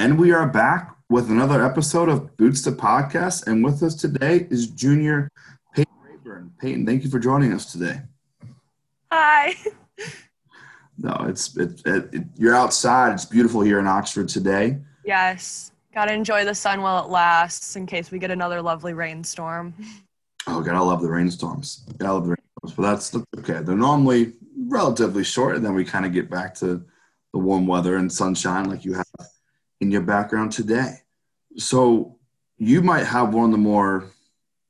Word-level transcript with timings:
And 0.00 0.18
we 0.18 0.32
are 0.32 0.48
back 0.48 0.96
with 1.10 1.28
another 1.28 1.62
episode 1.62 2.08
of 2.08 2.34
Boots 2.38 2.62
to 2.62 2.72
Podcast. 2.72 3.46
And 3.46 3.62
with 3.62 3.82
us 3.82 3.94
today 3.94 4.46
is 4.48 4.68
Junior 4.68 5.30
Peyton 5.74 5.92
Rayburn. 6.02 6.52
Peyton, 6.58 6.86
thank 6.86 7.04
you 7.04 7.10
for 7.10 7.18
joining 7.18 7.52
us 7.52 7.70
today. 7.70 8.00
Hi. 9.12 9.54
No, 10.96 11.16
it's 11.28 11.56
it, 11.56 11.80
it, 11.86 12.08
it, 12.12 12.22
you're 12.36 12.54
outside. 12.54 13.14
It's 13.14 13.24
beautiful 13.24 13.62
here 13.62 13.78
in 13.78 13.86
Oxford 13.86 14.28
today. 14.28 14.78
Yes. 15.02 15.72
Got 15.94 16.06
to 16.06 16.12
enjoy 16.12 16.44
the 16.44 16.54
sun 16.54 16.82
while 16.82 17.02
it 17.02 17.08
lasts 17.08 17.74
in 17.76 17.86
case 17.86 18.10
we 18.10 18.18
get 18.18 18.30
another 18.30 18.60
lovely 18.60 18.92
rainstorm. 18.92 19.72
Oh, 20.46 20.60
God, 20.60 20.74
I 20.74 20.80
love 20.80 21.00
the 21.00 21.08
rainstorms. 21.08 21.86
I 22.02 22.04
love 22.04 22.24
the 22.24 22.36
rainstorms, 22.36 22.76
but 22.76 22.82
that's, 22.82 23.10
that's 23.10 23.24
okay. 23.38 23.62
They're 23.62 23.76
normally 23.76 24.34
relatively 24.66 25.24
short, 25.24 25.56
and 25.56 25.64
then 25.64 25.74
we 25.74 25.86
kind 25.86 26.04
of 26.04 26.12
get 26.12 26.28
back 26.28 26.54
to 26.56 26.84
the 27.32 27.38
warm 27.38 27.66
weather 27.66 27.96
and 27.96 28.12
sunshine 28.12 28.68
like 28.68 28.84
you 28.84 28.92
have 28.92 29.06
in 29.80 29.90
your 29.90 30.02
background 30.02 30.52
today. 30.52 30.96
So 31.56 32.18
you 32.58 32.82
might 32.82 33.04
have 33.04 33.34
one 33.34 33.46
of 33.46 33.50
the 33.50 33.58
more 33.58 34.10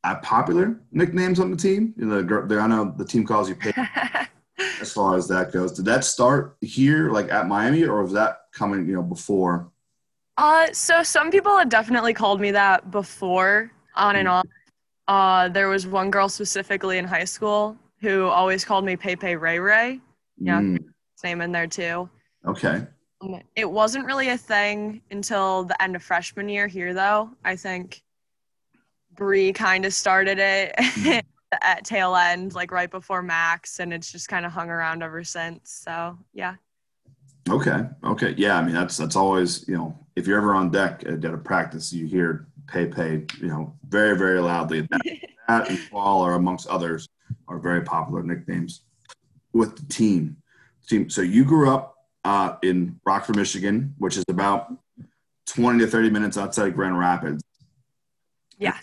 uh, 0.05 0.17
popular 0.17 0.81
nicknames 0.93 1.41
on 1.41 1.51
the 1.51 1.57
team. 1.57 1.95
You 1.97 2.07
know, 2.07 2.23
the, 2.23 2.47
the, 2.47 2.61
I 2.61 2.67
know 2.67 2.95
the 2.97 3.05
team 3.05 3.27
calls 3.27 3.49
you 3.49 3.55
Peyton. 3.55 3.87
as 4.81 4.93
far 4.93 5.17
as 5.17 5.29
that 5.29 5.53
goes, 5.53 5.73
did 5.73 5.85
that 5.87 6.05
start 6.05 6.57
here, 6.61 7.11
like 7.11 7.31
at 7.31 7.49
Miami, 7.49 7.85
or 7.85 8.03
was 8.03 8.13
that 8.13 8.43
coming, 8.53 8.87
you 8.87 8.95
know, 8.95 9.03
before? 9.03 9.71
Uh, 10.37 10.69
so 10.73 11.03
some 11.03 11.31
people 11.31 11.57
had 11.57 11.69
definitely 11.69 12.15
called 12.15 12.41
me 12.41 12.51
that 12.51 12.91
before, 12.91 13.71
on 13.95 14.17
and 14.17 14.29
off. 14.29 14.47
Uh, 15.09 15.49
there 15.49 15.69
was 15.69 15.87
one 15.87 16.11
girl 16.11 16.29
specifically 16.29 16.99
in 16.99 17.05
high 17.05 17.25
school 17.25 17.77
who 18.01 18.25
always 18.27 18.65
called 18.65 18.85
me 18.85 18.97
Pepe 18.97 19.37
Ray 19.37 19.59
Ray. 19.59 20.01
Yeah, 20.39 20.61
mm. 20.61 20.79
name 21.23 21.41
in 21.43 21.53
there 21.53 21.67
too. 21.67 22.09
Okay. 22.47 22.87
Um, 23.21 23.41
it 23.57 23.71
wasn't 23.71 24.07
really 24.07 24.31
a 24.31 24.39
thing 24.39 25.03
until 25.11 25.65
the 25.65 25.81
end 25.83 25.97
of 25.97 26.03
freshman 26.03 26.49
year 26.49 26.67
here, 26.67 26.95
though. 26.95 27.31
I 27.45 27.57
think 27.57 28.03
Bree 29.15 29.53
kind 29.53 29.85
of 29.85 29.93
started 29.93 30.39
it 30.39 30.75
mm. 30.77 31.23
at 31.63 31.85
tail 31.85 32.17
end, 32.17 32.55
like 32.55 32.73
right 32.73 32.91
before 32.91 33.23
Max, 33.23 33.81
and 33.81 33.93
it's 33.93 34.11
just 34.11 34.29
kind 34.29 34.47
of 34.47 34.53
hung 34.53 34.71
around 34.71 35.03
ever 35.03 35.25
since. 35.25 35.71
So, 35.85 36.19
yeah. 36.33 36.55
Okay. 37.49 37.83
Okay. 38.05 38.35
Yeah. 38.37 38.59
I 38.59 38.63
mean, 38.63 38.75
that's 38.75 38.97
that's 38.97 39.17
always 39.17 39.67
you 39.69 39.77
know, 39.77 39.99
if 40.17 40.27
you're 40.27 40.39
ever 40.39 40.55
on 40.55 40.71
deck 40.71 41.03
at, 41.07 41.25
at 41.25 41.35
a 41.35 41.39
practice, 41.39 41.93
you 41.93 42.07
hear 42.07 42.47
Pepe, 42.69 43.27
you 43.41 43.49
know, 43.49 43.75
very 43.89 44.17
very 44.17 44.41
loudly. 44.41 44.83
That, 44.83 45.01
that 45.49 45.69
and 45.69 45.81
Paul 45.91 46.23
are 46.23 46.35
amongst 46.35 46.69
others 46.69 47.09
are 47.49 47.59
very 47.59 47.83
popular 47.83 48.23
nicknames 48.23 48.83
with 49.53 49.77
the 49.77 49.87
team. 49.93 50.37
Team. 50.87 51.11
So 51.11 51.23
you 51.23 51.45
grew 51.45 51.71
up 51.71 51.97
uh, 52.25 52.57
in 52.63 53.01
Rockford, 53.05 53.37
Michigan, 53.37 53.95
which 53.99 54.17
is 54.17 54.25
about 54.29 54.73
20 55.47 55.81
to 55.81 55.87
30 55.87 56.11
minutes 56.11 56.37
outside 56.37 56.69
of 56.69 56.75
Grand 56.75 56.99
Rapids. 56.99 57.43
Yeah. 58.59 58.77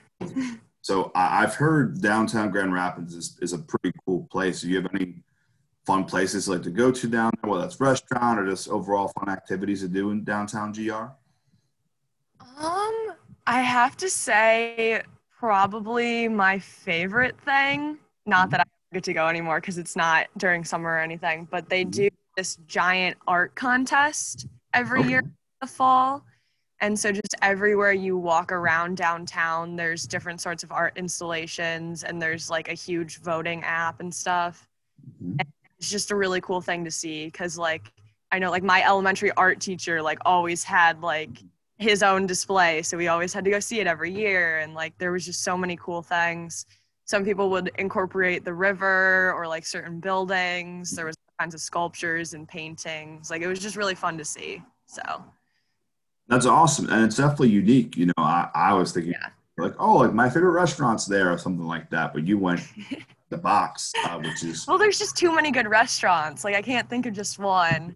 so 0.82 1.12
I, 1.16 1.42
have 1.42 1.56
heard 1.56 2.02
downtown 2.02 2.52
Grand 2.52 2.74
Rapids 2.74 3.14
is, 3.14 3.38
is 3.42 3.54
a 3.54 3.60
pretty 3.60 3.92
cool 4.06 4.28
place. 4.32 4.62
Do 4.62 4.70
you 4.70 4.78
have 4.78 4.88
any 4.94 5.24
fun 5.86 6.04
places 6.04 6.50
like 6.50 6.64
to 6.64 6.72
go 6.72 6.92
to 6.92 7.08
down 7.08 7.32
there, 7.42 7.52
whether 7.52 7.64
that's 7.64 7.80
restaurant 7.80 8.40
or 8.40 8.46
just 8.46 8.68
overall 8.70 9.08
fun 9.20 9.30
activities 9.30 9.82
to 9.82 9.88
do 9.88 10.12
in 10.12 10.24
downtown 10.24 10.74
GR? 10.74 10.94
Um, 12.42 13.14
I 13.46 13.62
have 13.62 13.96
to 13.98 14.10
say, 14.10 15.02
probably 15.40 16.28
my 16.28 16.60
favorite 16.60 17.40
thing. 17.42 17.98
Not 18.26 18.48
mm-hmm. 18.48 18.52
that 18.52 18.62
I 18.62 18.64
get 18.94 19.04
to 19.06 19.14
go 19.14 19.28
anymore 19.28 19.62
because 19.62 19.78
it's 19.78 19.96
not 19.96 20.28
during 20.38 20.66
summer 20.66 20.90
or 20.90 21.00
anything, 21.00 21.48
but 21.50 21.70
they 21.70 21.84
mm-hmm. 21.84 21.92
do 21.92 22.10
this 22.38 22.58
giant 22.68 23.18
art 23.28 23.54
contest 23.56 24.48
every 24.74 25.04
year 25.04 25.20
in 25.20 25.34
the 25.60 25.68
fall. 25.68 26.24
And 26.80 26.98
so, 26.98 27.12
just 27.12 27.36
everywhere 27.42 27.92
you 27.92 28.16
walk 28.16 28.52
around 28.52 28.98
downtown, 28.98 29.76
there's 29.76 30.06
different 30.06 30.40
sorts 30.40 30.64
of 30.64 30.72
art 30.72 30.94
installations, 30.96 32.04
and 32.04 32.22
there's 32.22 32.52
like 32.52 32.70
a 32.70 32.74
huge 32.74 33.20
voting 33.22 33.64
app 33.64 34.00
and 34.00 34.14
stuff. 34.14 34.70
Mm-hmm. 35.22 35.38
And 35.40 35.48
it's 35.80 35.90
just 35.90 36.12
a 36.12 36.16
really 36.16 36.40
cool 36.40 36.62
thing 36.62 36.86
to 36.86 36.92
see 36.92 37.26
because, 37.26 37.58
like, 37.58 37.92
I 38.32 38.38
know, 38.38 38.52
like, 38.52 38.64
my 38.64 38.86
elementary 38.86 39.32
art 39.32 39.60
teacher, 39.60 40.04
like, 40.04 40.20
always 40.24 40.64
had 40.64 41.02
like 41.02 41.44
his 41.80 42.04
own 42.04 42.28
display. 42.28 42.84
So, 42.84 42.96
we 42.96 43.08
always 43.08 43.34
had 43.34 43.44
to 43.46 43.50
go 43.52 43.60
see 43.60 43.80
it 43.80 43.88
every 43.88 44.14
year. 44.14 44.60
And, 44.60 44.76
like, 44.76 44.96
there 45.00 45.12
was 45.12 45.26
just 45.26 45.44
so 45.44 45.58
many 45.58 45.78
cool 45.78 46.04
things. 46.04 46.68
Some 47.06 47.26
people 47.26 47.50
would 47.50 47.72
incorporate 47.80 48.46
the 48.46 48.54
river 48.54 49.34
or 49.36 49.48
like 49.48 49.66
certain 49.66 50.00
buildings. 50.00 50.92
There 50.92 51.06
was 51.06 51.16
kinds 51.40 51.54
of 51.54 51.62
sculptures 51.62 52.34
and 52.34 52.48
paintings. 52.48 53.30
Like 53.30 53.42
it 53.42 53.48
was 53.48 53.60
just 53.60 53.76
really 53.76 53.96
fun 53.96 54.18
to 54.18 54.26
see. 54.26 54.62
So 54.86 55.02
that's 56.28 56.46
awesome, 56.46 56.90
and 56.90 57.06
it's 57.06 57.18
definitely 57.18 57.50
unique. 57.50 57.96
You 57.96 58.08
know, 58.08 58.14
I, 58.18 58.50
I 58.54 58.74
was 58.74 58.92
thinking 58.92 59.14
yeah. 59.14 59.30
like, 59.58 59.76
oh, 59.80 59.98
like 59.98 60.14
my 60.14 60.30
favorite 60.30 60.52
restaurant's 60.52 61.06
there 61.06 61.32
or 61.32 61.38
something 61.38 61.66
like 61.66 61.90
that, 61.92 62.14
but 62.14 62.28
you 62.28 62.38
went 62.38 62.62
the 63.30 63.38
box, 63.38 63.94
uh, 64.06 64.18
which 64.20 64.44
is 64.44 64.68
well, 64.68 64.78
there's 64.78 65.00
just 65.00 65.16
too 65.16 65.34
many 65.34 65.52
good 65.52 65.68
restaurants. 65.68 66.44
Like 66.44 66.56
I 66.56 66.62
can't 66.62 66.90
think 66.90 67.06
of 67.06 67.14
just 67.14 67.40
one. 67.40 67.96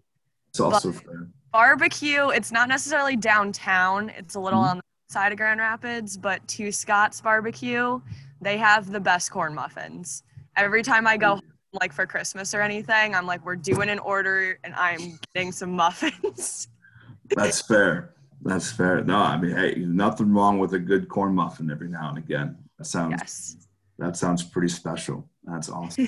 It's 0.49 0.59
also 0.59 0.91
fair. 0.91 1.27
Barbecue. 1.51 2.29
It's 2.29 2.51
not 2.51 2.69
necessarily 2.69 3.15
downtown. 3.17 4.09
It's 4.09 4.35
a 4.35 4.39
little 4.39 4.59
mm-hmm. 4.61 4.69
on 4.69 4.77
the 4.77 4.83
side 5.13 5.31
of 5.31 5.37
Grand 5.37 5.59
Rapids, 5.59 6.15
but 6.15 6.45
Two 6.47 6.71
Scott's 6.71 7.19
Barbecue, 7.19 7.99
they 8.39 8.57
have 8.57 8.89
the 8.89 8.99
best 8.99 9.31
corn 9.31 9.53
muffins. 9.53 10.23
Every 10.55 10.83
time 10.83 11.07
I 11.07 11.17
go 11.17 11.39
like 11.79 11.93
for 11.93 12.05
Christmas 12.05 12.53
or 12.53 12.61
anything. 12.61 13.15
I'm 13.15 13.25
like, 13.25 13.45
we're 13.45 13.55
doing 13.55 13.89
an 13.89 13.99
order 13.99 14.59
and 14.63 14.73
I'm 14.75 15.19
getting 15.33 15.51
some 15.51 15.71
muffins. 15.71 16.67
That's 17.35 17.61
fair. 17.61 18.13
That's 18.43 18.71
fair. 18.71 19.03
No, 19.03 19.17
I 19.17 19.37
mean, 19.37 19.55
hey, 19.55 19.75
nothing 19.75 20.33
wrong 20.33 20.59
with 20.59 20.73
a 20.73 20.79
good 20.79 21.07
corn 21.07 21.33
muffin 21.33 21.69
every 21.71 21.89
now 21.89 22.09
and 22.09 22.17
again. 22.17 22.57
That 22.77 22.85
sounds 22.85 23.15
yes. 23.19 23.57
that 23.99 24.17
sounds 24.17 24.43
pretty 24.43 24.69
special. 24.69 25.29
That's 25.43 25.69
awesome. 25.69 26.07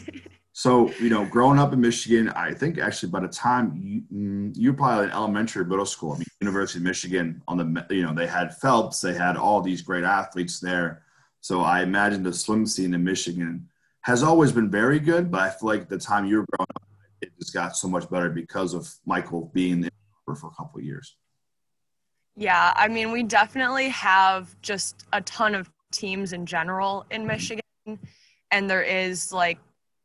so, 0.54 0.92
you 0.94 1.10
know, 1.10 1.26
growing 1.26 1.60
up 1.60 1.72
in 1.74 1.80
Michigan, 1.80 2.30
I 2.30 2.54
think 2.54 2.80
actually 2.80 3.10
by 3.10 3.20
the 3.20 3.28
time 3.28 3.74
you 3.76 4.02
mm, 4.12 4.54
you're 4.56 4.74
probably 4.74 5.06
in 5.06 5.12
elementary 5.12 5.62
or 5.62 5.66
middle 5.66 5.86
school, 5.86 6.14
I 6.14 6.18
mean, 6.18 6.26
University 6.42 6.80
of 6.80 6.84
Michigan 6.84 7.42
on 7.48 7.58
the 7.58 7.86
you 7.92 8.04
know 8.04 8.14
they 8.14 8.28
had 8.28 8.58
Phelps, 8.58 9.00
they 9.00 9.14
had 9.14 9.38
all 9.38 9.62
these 9.62 9.82
great 9.82 10.04
athletes 10.04 10.60
there. 10.60 11.04
So 11.42 11.62
I 11.62 11.84
imagine 11.84 12.24
the 12.24 12.34
swim 12.34 12.66
scene 12.66 12.94
in 12.94 13.04
Michigan 13.04 13.70
has 14.04 14.22
always 14.22 14.52
been 14.52 14.70
very 14.70 15.00
good, 15.00 15.32
but 15.32 15.42
I 15.42 15.50
feel 15.50 15.70
like 15.70 15.90
the 15.90 15.98
time 15.98 16.26
you 16.26 16.38
were 16.38 16.46
growing 16.52 16.68
up, 16.76 16.84
it 17.22 17.32
just 17.40 17.54
got 17.54 17.76
so 17.76 17.88
much 17.88 18.10
better 18.10 18.30
because 18.30 18.74
of 18.74 18.90
Michael 19.06 19.50
being 19.54 19.82
there 19.82 19.92
for 20.26 20.48
a 20.48 20.52
couple 20.52 20.80
of 20.80 20.84
years. 20.86 21.16
Yeah, 22.36 22.74
I 22.76 22.88
mean, 22.88 23.12
we 23.12 23.24
definitely 23.24 23.90
have 23.90 24.60
just 24.62 25.06
a 25.14 25.22
ton 25.22 25.56
of 25.56 25.70
teams 25.92 26.34
in 26.34 26.46
general 26.46 27.06
in 27.12 27.26
Michigan, 27.26 27.62
and 28.52 28.70
there 28.70 28.82
is 28.82 29.32
like 29.32 29.60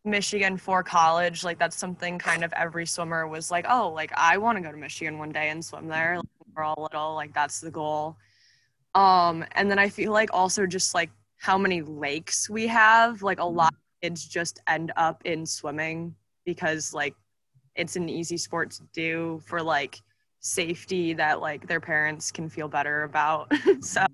Michigan 0.05 0.57
for 0.57 0.83
college. 0.83 1.43
Like 1.43 1.59
that's 1.59 1.77
something 1.77 2.19
kind 2.19 2.45
of 2.45 2.53
every 2.53 2.87
swimmer 2.87 3.27
was 3.27 3.51
like, 3.51 3.67
oh, 3.69 3.91
like 3.91 4.13
I 4.17 4.39
want 4.39 4.59
to 4.59 4.63
go 4.63 4.71
to 4.71 4.77
Michigan 4.77 5.19
one 5.19 5.33
day 5.33 5.49
and 5.49 5.65
swim 5.65 5.89
there. 5.89 6.17
Like, 6.17 6.27
we're 6.55 6.63
all 6.63 6.89
little, 6.91 7.15
like 7.15 7.35
that's 7.35 7.61
the 7.61 7.71
goal. 7.71 8.17
Um, 8.95 9.45
and 9.53 9.71
then 9.71 9.79
I 9.79 9.89
feel 9.89 10.13
like 10.13 10.31
also 10.33 10.67
just 10.67 10.95
like 10.95 11.11
how 11.37 11.57
many 11.59 11.83
lakes 11.83 12.49
we 12.49 12.67
have, 12.67 13.23
like 13.23 13.39
a 13.41 13.45
lot 13.45 13.75
kids 14.03 14.27
just 14.27 14.61
end 14.67 14.93
up 14.97 15.23
in 15.25 15.45
swimming 15.47 16.15
because 16.45 16.95
like 16.95 17.15
it's 17.75 17.97
an 17.97 18.09
easy 18.09 18.37
sport 18.37 18.71
to 18.73 18.83
do 18.93 19.41
for 19.45 19.63
like 19.63 20.01
safety 20.41 21.13
that 21.15 21.41
like 21.41 21.67
their 21.67 21.81
parents 21.81 22.31
can 22.31 22.49
feel 22.49 22.69
better 22.69 23.05
about. 23.05 23.53
so 23.81 24.07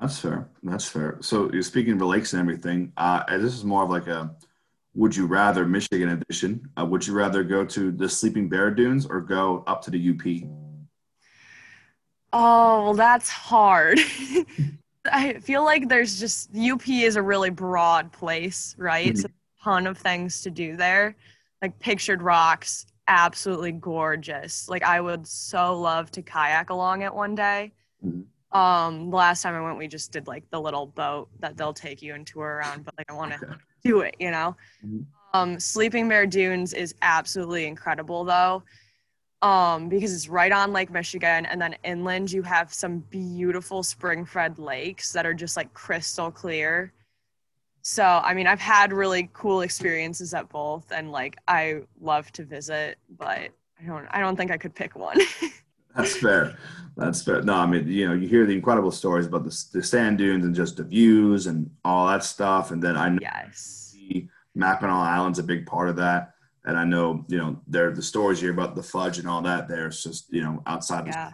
that's 0.00 0.18
fair. 0.18 0.48
That's 0.62 0.88
fair. 0.88 1.18
So 1.20 1.50
you're 1.52 1.62
speaking 1.62 1.94
of 1.94 2.02
lakes 2.02 2.32
and 2.32 2.40
everything. 2.40 2.92
Uh, 2.96 3.24
this 3.38 3.54
is 3.54 3.64
more 3.64 3.82
of 3.84 3.90
like 3.90 4.06
a 4.06 4.34
would 4.94 5.14
you 5.14 5.26
rather 5.26 5.64
Michigan 5.66 6.08
edition. 6.08 6.68
Uh, 6.78 6.84
would 6.84 7.06
you 7.06 7.14
rather 7.14 7.44
go 7.44 7.64
to 7.64 7.92
the 7.92 8.08
Sleeping 8.08 8.48
Bear 8.48 8.70
Dunes 8.70 9.06
or 9.06 9.20
go 9.20 9.62
up 9.66 9.82
to 9.82 9.90
the 9.90 10.10
UP? 10.10 10.48
Oh, 12.32 12.84
well, 12.84 12.94
that's 12.94 13.28
hard. 13.28 14.00
I 15.10 15.34
feel 15.34 15.64
like 15.64 15.88
there's 15.88 16.18
just 16.18 16.50
UP 16.56 16.88
is 16.88 17.16
a 17.16 17.22
really 17.22 17.50
broad 17.50 18.12
place, 18.12 18.74
right? 18.78 19.08
Mm-hmm. 19.08 19.20
So 19.20 19.28
a 19.28 19.64
ton 19.64 19.86
of 19.86 19.98
things 19.98 20.42
to 20.42 20.50
do 20.50 20.76
there. 20.76 21.16
Like 21.62 21.78
pictured 21.78 22.22
rocks, 22.22 22.86
absolutely 23.06 23.72
gorgeous. 23.72 24.68
Like 24.68 24.82
I 24.82 25.00
would 25.00 25.26
so 25.26 25.78
love 25.78 26.10
to 26.12 26.22
kayak 26.22 26.70
along 26.70 27.02
it 27.02 27.14
one 27.14 27.34
day. 27.34 27.72
Mm-hmm. 28.04 28.58
Um, 28.58 29.10
the 29.10 29.16
last 29.16 29.42
time 29.42 29.54
I 29.54 29.60
went, 29.60 29.78
we 29.78 29.88
just 29.88 30.12
did 30.12 30.26
like 30.26 30.48
the 30.50 30.60
little 30.60 30.86
boat 30.86 31.28
that 31.40 31.56
they'll 31.56 31.74
take 31.74 32.00
you 32.00 32.14
and 32.14 32.26
tour 32.26 32.46
around, 32.46 32.84
but 32.84 32.94
like 32.96 33.10
I 33.10 33.14
want 33.14 33.32
to 33.32 33.44
okay. 33.44 33.54
do 33.84 34.00
it, 34.00 34.16
you 34.18 34.30
know. 34.30 34.56
Mm-hmm. 34.84 35.00
Um, 35.34 35.60
Sleeping 35.60 36.08
Bear 36.08 36.26
Dunes 36.26 36.72
is 36.72 36.94
absolutely 37.02 37.66
incredible 37.66 38.24
though 38.24 38.62
um, 39.42 39.88
because 39.88 40.12
it's 40.12 40.28
right 40.28 40.52
on 40.52 40.72
Lake 40.72 40.90
Michigan. 40.90 41.46
And 41.46 41.60
then 41.60 41.76
inland, 41.84 42.32
you 42.32 42.42
have 42.42 42.72
some 42.72 42.98
beautiful 43.10 43.82
spring 43.82 44.24
fed 44.24 44.58
lakes 44.58 45.12
that 45.12 45.26
are 45.26 45.34
just 45.34 45.56
like 45.56 45.72
crystal 45.74 46.30
clear. 46.30 46.92
So, 47.82 48.04
I 48.04 48.34
mean, 48.34 48.46
I've 48.46 48.60
had 48.60 48.92
really 48.92 49.30
cool 49.32 49.62
experiences 49.62 50.34
at 50.34 50.48
both, 50.48 50.90
and 50.92 51.10
like 51.10 51.38
I 51.46 51.82
love 52.00 52.30
to 52.32 52.44
visit, 52.44 52.98
but 53.16 53.48
I 53.80 53.86
don't, 53.86 54.06
I 54.10 54.20
don't 54.20 54.36
think 54.36 54.50
I 54.50 54.56
could 54.56 54.74
pick 54.74 54.94
one. 54.94 55.18
That's 55.96 56.16
fair. 56.16 56.58
That's 56.96 57.22
fair. 57.22 57.42
No, 57.42 57.54
I 57.54 57.66
mean, 57.66 57.88
you 57.88 58.06
know, 58.06 58.14
you 58.14 58.28
hear 58.28 58.44
the 58.44 58.52
incredible 58.52 58.90
stories 58.90 59.26
about 59.26 59.44
the, 59.44 59.64
the 59.72 59.82
sand 59.82 60.18
dunes 60.18 60.44
and 60.44 60.54
just 60.54 60.76
the 60.76 60.84
views 60.84 61.46
and 61.46 61.70
all 61.84 62.08
that 62.08 62.24
stuff. 62.24 62.72
And 62.72 62.82
then 62.82 62.96
I 62.96 63.08
know 63.08 63.18
yes. 63.22 63.96
Mackinac 64.54 64.92
Island's 64.92 65.38
a 65.38 65.44
big 65.44 65.66
part 65.66 65.88
of 65.88 65.96
that. 65.96 66.34
And 66.68 66.76
I 66.76 66.84
know, 66.84 67.24
you 67.28 67.38
know, 67.38 67.58
there 67.66 67.90
the 67.92 68.02
stories 68.02 68.40
here 68.40 68.50
about 68.50 68.74
the 68.74 68.82
fudge 68.82 69.18
and 69.18 69.26
all 69.26 69.40
that 69.40 69.68
There's 69.68 70.02
just, 70.02 70.30
you 70.30 70.42
know, 70.42 70.62
outside. 70.66 71.06
Yeah. 71.06 71.30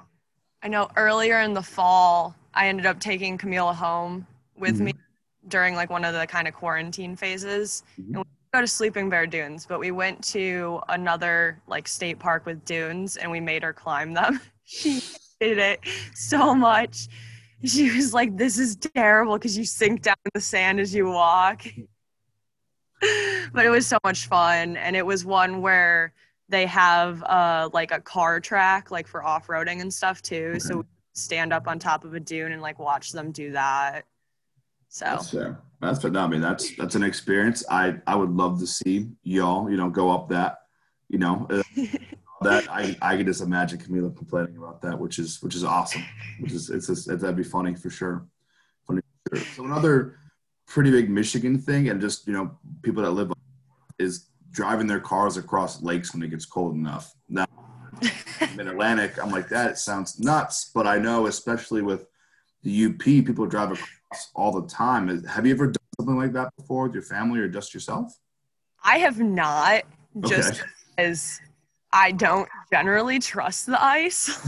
I 0.62 0.68
know 0.68 0.88
earlier 0.96 1.40
in 1.40 1.52
the 1.52 1.62
fall, 1.62 2.36
I 2.54 2.68
ended 2.68 2.86
up 2.86 3.00
taking 3.00 3.36
Camila 3.36 3.74
home 3.74 4.28
with 4.56 4.76
mm-hmm. 4.76 4.84
me 4.84 4.94
during 5.48 5.74
like 5.74 5.90
one 5.90 6.04
of 6.04 6.14
the 6.14 6.24
kind 6.28 6.46
of 6.46 6.54
quarantine 6.54 7.16
phases. 7.16 7.82
Mm-hmm. 8.00 8.14
And 8.14 8.24
we 8.24 8.30
go 8.52 8.60
to 8.60 8.66
Sleeping 8.68 9.10
Bear 9.10 9.26
Dunes, 9.26 9.66
but 9.66 9.80
we 9.80 9.90
went 9.90 10.22
to 10.28 10.80
another 10.88 11.60
like 11.66 11.88
state 11.88 12.20
park 12.20 12.46
with 12.46 12.64
dunes 12.64 13.16
and 13.16 13.28
we 13.28 13.40
made 13.40 13.64
her 13.64 13.72
climb 13.72 14.14
them. 14.14 14.40
she 14.64 15.02
hated 15.40 15.58
it 15.58 15.80
so 16.14 16.54
much. 16.54 17.08
She 17.64 17.90
was 17.90 18.14
like, 18.14 18.36
This 18.36 18.56
is 18.56 18.76
terrible 18.76 19.34
because 19.34 19.58
you 19.58 19.64
sink 19.64 20.02
down 20.02 20.16
in 20.26 20.30
the 20.32 20.40
sand 20.40 20.78
as 20.78 20.94
you 20.94 21.06
walk. 21.06 21.66
but 23.52 23.64
it 23.64 23.70
was 23.70 23.86
so 23.86 23.98
much 24.04 24.26
fun. 24.26 24.76
And 24.76 24.96
it 24.96 25.04
was 25.04 25.24
one 25.24 25.60
where 25.60 26.12
they 26.48 26.66
have 26.66 27.22
uh, 27.22 27.70
like 27.72 27.90
a 27.90 28.00
car 28.00 28.40
track, 28.40 28.90
like 28.90 29.06
for 29.06 29.24
off 29.24 29.46
roading 29.46 29.80
and 29.80 29.92
stuff 29.92 30.22
too. 30.22 30.50
Okay. 30.50 30.58
So 30.58 30.76
we 30.78 30.84
stand 31.12 31.52
up 31.52 31.68
on 31.68 31.78
top 31.78 32.04
of 32.04 32.14
a 32.14 32.20
dune 32.20 32.52
and 32.52 32.62
like 32.62 32.78
watch 32.78 33.12
them 33.12 33.32
do 33.32 33.52
that. 33.52 34.04
So 34.88 35.06
that's 35.06 35.30
fair. 35.30 35.60
That's 35.80 36.02
fair. 36.02 36.10
No, 36.10 36.20
I 36.20 36.26
mean 36.28 36.40
that's 36.40 36.76
that's 36.76 36.94
an 36.94 37.02
experience. 37.02 37.64
I 37.68 37.96
I 38.06 38.14
would 38.14 38.30
love 38.30 38.60
to 38.60 38.66
see 38.66 39.08
y'all, 39.22 39.70
you 39.70 39.76
know, 39.76 39.90
go 39.90 40.10
up 40.10 40.28
that. 40.28 40.58
You 41.08 41.18
know, 41.18 41.46
uh, 41.50 41.62
that 42.42 42.70
I 42.70 42.96
I 43.02 43.16
can 43.16 43.26
just 43.26 43.42
imagine 43.42 43.78
Camila 43.78 44.16
complaining 44.16 44.56
about 44.56 44.80
that, 44.82 44.98
which 44.98 45.18
is 45.18 45.42
which 45.42 45.54
is 45.54 45.64
awesome. 45.64 46.04
Which 46.40 46.52
is 46.52 46.70
it's 46.70 46.86
just, 46.86 47.08
that'd 47.08 47.36
be 47.36 47.42
funny 47.42 47.74
for 47.74 47.90
sure. 47.90 48.26
Funny 48.86 49.02
for 49.28 49.36
sure. 49.36 49.46
So 49.54 49.64
another 49.64 50.18
pretty 50.74 50.90
big 50.90 51.08
Michigan 51.08 51.56
thing, 51.56 51.88
and 51.88 52.00
just 52.00 52.26
you 52.26 52.32
know 52.32 52.50
people 52.82 53.00
that 53.04 53.12
live 53.12 53.32
is 54.00 54.30
driving 54.50 54.88
their 54.88 54.98
cars 54.98 55.36
across 55.36 55.80
lakes 55.82 56.12
when 56.12 56.20
it 56.22 56.30
gets 56.30 56.44
cold 56.44 56.74
enough. 56.74 57.14
Now, 57.28 57.46
in 58.58 58.66
Atlantic, 58.66 59.22
I'm 59.22 59.30
like 59.30 59.48
that. 59.50 59.78
Sounds 59.78 60.18
nuts, 60.18 60.72
but 60.74 60.84
I 60.84 60.98
know, 60.98 61.26
especially 61.26 61.80
with 61.80 62.08
the 62.64 62.86
UP, 62.86 62.98
people 62.98 63.46
drive 63.46 63.70
across 63.70 64.30
all 64.34 64.60
the 64.60 64.66
time. 64.66 65.24
Have 65.24 65.46
you 65.46 65.54
ever 65.54 65.66
done 65.66 65.86
something 65.96 66.16
like 66.16 66.32
that 66.32 66.50
before 66.56 66.84
with 66.84 66.94
your 66.94 67.04
family 67.04 67.38
or 67.38 67.46
just 67.48 67.72
yourself? 67.72 68.12
I 68.82 68.98
have 68.98 69.20
not. 69.20 69.84
Just 70.26 70.60
okay. 70.60 70.70
as 70.98 71.40
I 71.92 72.10
don't 72.10 72.48
generally 72.72 73.20
trust 73.20 73.66
the 73.66 73.82
ice. 73.82 74.40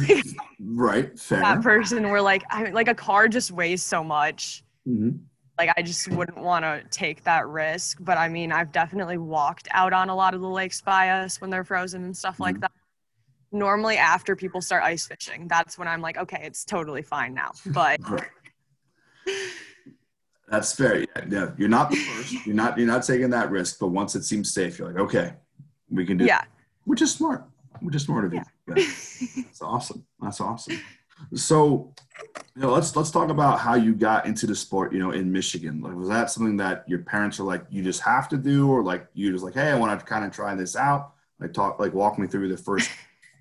right, 0.61 1.17
fair. 1.19 1.41
That 1.41 1.63
person, 1.63 2.09
we're 2.09 2.21
like, 2.21 2.43
I 2.51 2.65
mean, 2.65 2.73
like 2.73 2.89
a 2.89 2.95
car 2.95 3.29
just 3.29 3.53
weighs 3.53 3.83
so 3.83 4.03
much. 4.03 4.65
Mm-hmm 4.89 5.19
like 5.59 5.71
I 5.77 5.83
just 5.83 6.09
wouldn't 6.09 6.39
want 6.39 6.65
to 6.65 6.83
take 6.91 7.25
that 7.25 7.47
risk. 7.47 7.99
But 8.01 8.19
I 8.19 8.29
mean, 8.29 8.53
I've 8.53 8.73
definitely 8.73 9.19
walked 9.19 9.69
out 9.71 9.93
on 9.93 10.09
a 10.09 10.15
lot 10.15 10.35
of 10.35 10.41
the 10.41 10.49
lakes 10.49 10.81
by 10.81 11.11
us 11.11 11.41
when 11.41 11.51
they're 11.51 11.65
frozen 11.65 12.05
and 12.05 12.17
stuff 12.17 12.35
mm-hmm. 12.35 12.43
like 12.43 12.61
that. 12.61 12.73
Normally, 13.53 13.97
after 13.97 14.37
people 14.37 14.61
start 14.61 14.83
ice 14.83 15.07
fishing, 15.07 15.49
that's 15.49 15.79
when 15.79 15.89
I'm 15.89 16.03
like, 16.03 16.19
okay, 16.19 16.41
it's 16.43 16.65
totally 16.65 17.03
fine 17.03 17.35
now. 17.35 17.53
But 17.67 18.01
that's 20.49 20.73
fair. 20.73 21.01
Yeah, 21.01 21.07
yeah, 21.29 21.51
you're 21.57 21.69
not 21.69 21.91
the 21.91 21.97
first. 21.97 22.33
You're 22.47 22.55
not. 22.55 22.79
You're 22.79 22.87
not 22.87 23.03
taking 23.03 23.31
that 23.31 23.51
risk. 23.51 23.79
But 23.81 23.89
once 23.89 24.15
it 24.15 24.25
seems 24.25 24.53
safe, 24.53 24.79
you're 24.79 24.89
like, 24.89 25.01
okay, 25.01 25.33
we 25.91 26.07
can 26.07 26.17
do. 26.17 26.25
Yeah, 26.25 26.41
that. 26.41 26.49
which 26.85 27.03
is 27.03 27.13
smart. 27.13 27.45
Which 27.81 27.97
is 27.97 28.03
smart 28.03 28.25
of 28.25 28.33
you. 28.33 28.43
Yeah. 28.69 28.75
That's 29.37 29.63
awesome. 29.63 30.07
That's 30.21 30.41
awesome. 30.41 30.81
So, 31.35 31.93
you 32.55 32.63
know, 32.63 32.73
let's 32.73 32.95
let's 32.97 33.11
talk 33.11 33.31
about 33.31 33.61
how 33.61 33.75
you 33.75 33.95
got 33.95 34.27
into 34.27 34.47
the 34.47 34.55
sport. 34.55 34.93
You 34.93 34.99
know, 34.99 35.11
in 35.11 35.31
Michigan, 35.33 35.81
like 35.81 35.95
was 35.95 36.09
that 36.09 36.31
something 36.31 36.57
that 36.59 36.85
your 36.89 37.01
parents 37.01 37.41
are 37.41 37.45
like, 37.45 37.65
you 37.71 37.83
just 37.83 38.01
have 38.03 38.29
to 38.31 38.37
do, 38.37 38.71
or 38.71 38.83
like 38.83 39.07
you 39.15 39.33
just 39.33 39.45
like, 39.45 39.55
hey, 39.55 39.71
I 39.71 39.79
want 39.79 39.99
to 39.99 40.05
kind 40.05 40.25
of 40.25 40.33
try 40.33 40.55
this 40.55 40.77
out. 40.77 41.13
Like 41.39 41.53
talk, 41.53 41.79
like 41.79 41.93
walk 41.93 42.19
me 42.19 42.27
through 42.27 42.49
the 42.49 42.57
first 42.57 42.91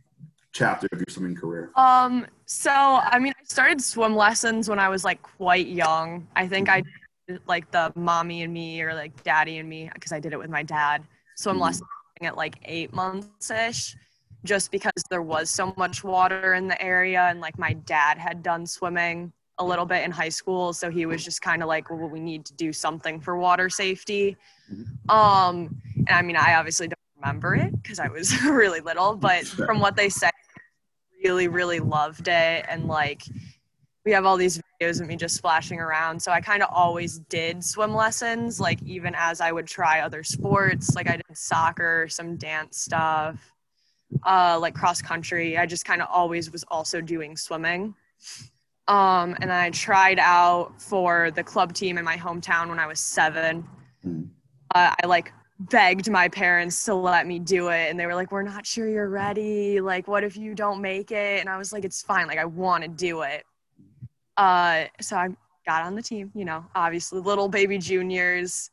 chapter 0.52 0.88
of 0.92 1.00
your 1.00 1.06
swimming 1.10 1.36
career. 1.36 1.72
Um. 1.76 2.26
So, 2.46 2.72
I 2.72 3.18
mean, 3.20 3.34
I 3.40 3.44
started 3.44 3.82
swim 3.82 4.16
lessons 4.16 4.70
when 4.70 4.80
I 4.80 4.90
was 4.90 5.04
like 5.04 5.22
quite 5.22 5.68
young. 5.68 6.28
I 6.36 6.48
think 6.48 6.70
I 6.70 6.84
did 7.28 7.40
like 7.48 7.72
the 7.72 7.92
mommy 7.96 8.44
and 8.44 8.54
me, 8.54 8.82
or 8.82 8.94
like 8.94 9.24
daddy 9.24 9.58
and 9.58 9.68
me, 9.68 9.90
because 9.94 10.12
I 10.12 10.20
did 10.20 10.34
it 10.34 10.40
with 10.40 10.50
my 10.50 10.64
dad. 10.64 11.04
Swim 11.36 11.56
mm-hmm. 11.56 11.64
lessons 11.64 11.90
at 12.22 12.38
like 12.38 12.56
eight 12.64 12.94
months 12.94 13.52
ish 13.52 13.96
just 14.46 14.72
because 14.72 15.04
there 15.10 15.22
was 15.22 15.50
so 15.50 15.74
much 15.78 16.04
water 16.04 16.54
in 16.54 16.68
the 16.68 16.82
area 16.82 17.22
and 17.24 17.42
like 17.42 17.58
my 17.58 17.74
dad 17.74 18.18
had 18.18 18.42
done 18.42 18.66
swimming 18.66 19.32
a 19.58 19.66
little 19.66 19.86
bit 19.86 20.04
in 20.04 20.12
high 20.12 20.30
school 20.30 20.74
so 20.74 20.90
he 20.90 21.06
was 21.06 21.24
just 21.24 21.42
kind 21.42 21.62
of 21.62 21.68
like 21.68 21.90
well 21.90 22.10
we 22.10 22.20
need 22.20 22.46
to 22.46 22.54
do 22.54 22.72
something 22.74 23.20
for 23.20 23.38
water 23.38 23.70
safety. 23.70 24.38
Mm-hmm. 24.72 25.10
um 25.10 25.82
and 25.96 26.10
i 26.10 26.22
mean 26.22 26.36
i 26.36 26.56
obviously 26.56 26.88
don't 26.88 27.00
remember 27.22 27.56
it 27.56 27.72
because 27.82 28.00
i 28.00 28.08
was 28.08 28.44
really 28.44 28.80
little 28.80 29.16
but 29.16 29.46
from 29.68 29.80
what 29.80 29.96
they 29.96 30.10
said 30.10 30.32
really 31.24 31.48
really 31.48 31.80
loved 31.80 32.28
it. 32.28 32.66
And 32.70 32.88
like 32.88 33.24
we 34.06 34.12
have 34.12 34.26
all 34.26 34.38
these 34.38 34.62
videos 34.80 35.02
of 35.02 35.08
me 35.08 35.16
just 35.16 35.36
splashing 35.36 35.80
around 35.80 36.22
so 36.22 36.32
i 36.32 36.40
kind 36.40 36.62
of 36.62 36.70
always 36.72 37.20
did 37.30 37.64
swim 37.64 37.96
lessons 37.96 38.60
like 38.60 38.80
even 38.84 39.16
as 39.18 39.42
i 39.42 39.52
would 39.52 39.66
try 39.66 40.02
other 40.02 40.24
sports. 40.24 40.96
Like 40.96 41.10
i 41.10 41.16
did 41.16 41.26
soccer 41.38 42.08
some 42.08 42.38
dance 42.38 42.78
stuff 42.82 43.55
uh, 44.24 44.58
like 44.60 44.74
cross 44.74 45.02
country. 45.02 45.58
I 45.58 45.66
just 45.66 45.86
kind 45.86 46.02
of 46.02 46.08
always 46.12 46.52
was 46.52 46.64
also 46.70 47.02
doing 47.02 47.38
swimming. 47.38 47.96
Um, 48.88 49.36
and 49.42 49.52
I 49.52 49.72
tried 49.72 50.20
out 50.20 50.80
for 50.80 51.32
the 51.32 51.44
club 51.44 51.74
team 51.74 51.98
in 51.98 52.06
my 52.06 52.18
hometown 52.18 52.70
when 52.70 52.80
I 52.80 52.86
was 52.86 53.00
seven. 53.00 53.68
Mm. 54.06 54.30
Uh, 54.74 54.94
I 55.02 55.08
like 55.08 55.32
begged 55.60 56.10
my 56.10 56.28
parents 56.28 56.84
to 56.86 56.94
let 56.94 57.26
me 57.26 57.40
do 57.40 57.70
it, 57.70 57.90
and 57.90 58.00
they 58.00 58.06
were 58.06 58.14
like, 58.14 58.32
"We're 58.32 58.44
not 58.44 58.66
sure 58.66 58.88
you're 58.88 59.10
ready. 59.10 59.82
Like, 59.82 60.08
what 60.08 60.24
if 60.24 60.38
you 60.38 60.54
don't 60.54 60.82
make 60.82 61.12
it?" 61.12 61.40
And 61.40 61.50
I 61.50 61.58
was 61.58 61.74
like, 61.74 61.84
"It's 61.86 62.02
fine. 62.02 62.28
Like, 62.28 62.38
I 62.38 62.46
want 62.46 62.84
to 62.84 62.90
do 62.90 63.22
it." 63.22 63.44
Uh, 64.38 64.86
so 65.02 65.16
I 65.16 65.30
got 65.66 65.84
on 65.84 65.96
the 65.96 66.02
team. 66.02 66.32
You 66.36 66.46
know, 66.46 66.66
obviously, 66.76 67.20
little 67.22 67.50
baby 67.50 67.78
juniors. 67.78 68.70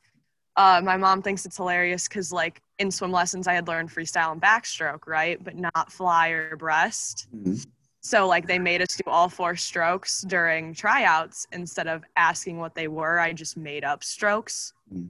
Uh, 0.57 0.81
my 0.85 0.97
mom 0.97 1.23
thinks 1.23 1.47
it's 1.47 1.57
hilarious 1.57 2.09
because 2.09 2.33
like 2.33 2.61
in 2.79 2.91
swim 2.91 3.11
lessons 3.11 3.47
I 3.47 3.55
had 3.55 3.69
learned 3.69 3.91
freestyle 3.91 4.33
and 4.33 4.43
backstroke, 4.43 5.07
right? 5.07 5.43
But 5.43 5.57
not 5.57 5.91
fly 5.91 6.29
or 6.29 6.57
breast. 6.57 7.29
Mm-hmm. 7.35 7.55
So 8.01 8.27
like 8.27 8.47
they 8.47 8.59
made 8.59 8.83
us 8.83 8.97
do 8.97 9.05
all 9.07 9.29
four 9.29 9.55
strokes 9.57 10.23
during 10.23 10.75
tryouts 10.75 11.47
instead 11.53 11.87
of 11.87 12.03
asking 12.17 12.59
what 12.59 12.75
they 12.75 12.89
were. 12.89 13.19
I 13.21 13.33
just 13.33 13.57
made 13.57 13.85
up 13.85 14.03
strokes. 14.03 14.75
Mm-hmm. 14.93 15.07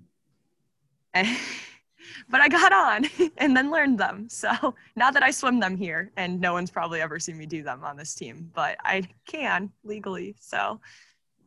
And, 1.15 1.39
but 2.29 2.41
I 2.41 2.49
got 2.49 2.73
on 2.73 3.07
and 3.39 3.57
then 3.57 3.71
learned 3.71 3.99
them. 3.99 4.29
So 4.29 4.75
now 4.95 5.11
that 5.11 5.23
I 5.23 5.31
swim 5.31 5.59
them 5.59 5.77
here 5.77 6.13
and 6.17 6.41
no 6.41 6.53
one's 6.53 6.71
probably 6.71 7.01
ever 7.01 7.19
seen 7.19 7.39
me 7.39 7.47
do 7.47 7.63
them 7.63 7.83
on 7.83 7.97
this 7.97 8.15
team, 8.15 8.51
but 8.55 8.77
I 8.85 9.09
can 9.27 9.73
legally. 9.85 10.37
So 10.39 10.79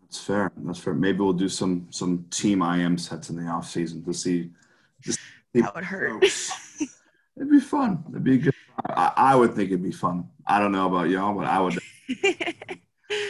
that's 0.06 0.24
fair. 0.24 0.52
That's 0.58 0.80
fair. 0.80 0.94
Maybe 0.94 1.20
we'll 1.20 1.34
do 1.34 1.50
some 1.50 1.88
some 1.90 2.26
team 2.30 2.62
IM 2.62 2.98
sets 2.98 3.30
in 3.30 3.36
the 3.36 3.50
off 3.50 3.68
season 3.68 4.04
to 4.06 4.14
see 4.14 4.52
that 5.54 5.76
would 5.76 5.84
hurt. 5.84 6.24
it'd 6.24 7.50
be 7.50 7.60
fun. 7.60 8.04
It'd 8.10 8.24
be 8.24 8.38
good. 8.38 8.54
I, 8.90 9.12
I, 9.16 9.36
would 9.36 9.54
think 9.54 9.70
it'd 9.70 9.84
be 9.84 9.92
fun. 9.92 10.28
I 10.46 10.60
don't 10.60 10.72
know 10.72 10.88
about 10.88 11.10
y'all, 11.10 11.34
but 11.34 11.46
I 11.46 11.60
would. 11.60 11.74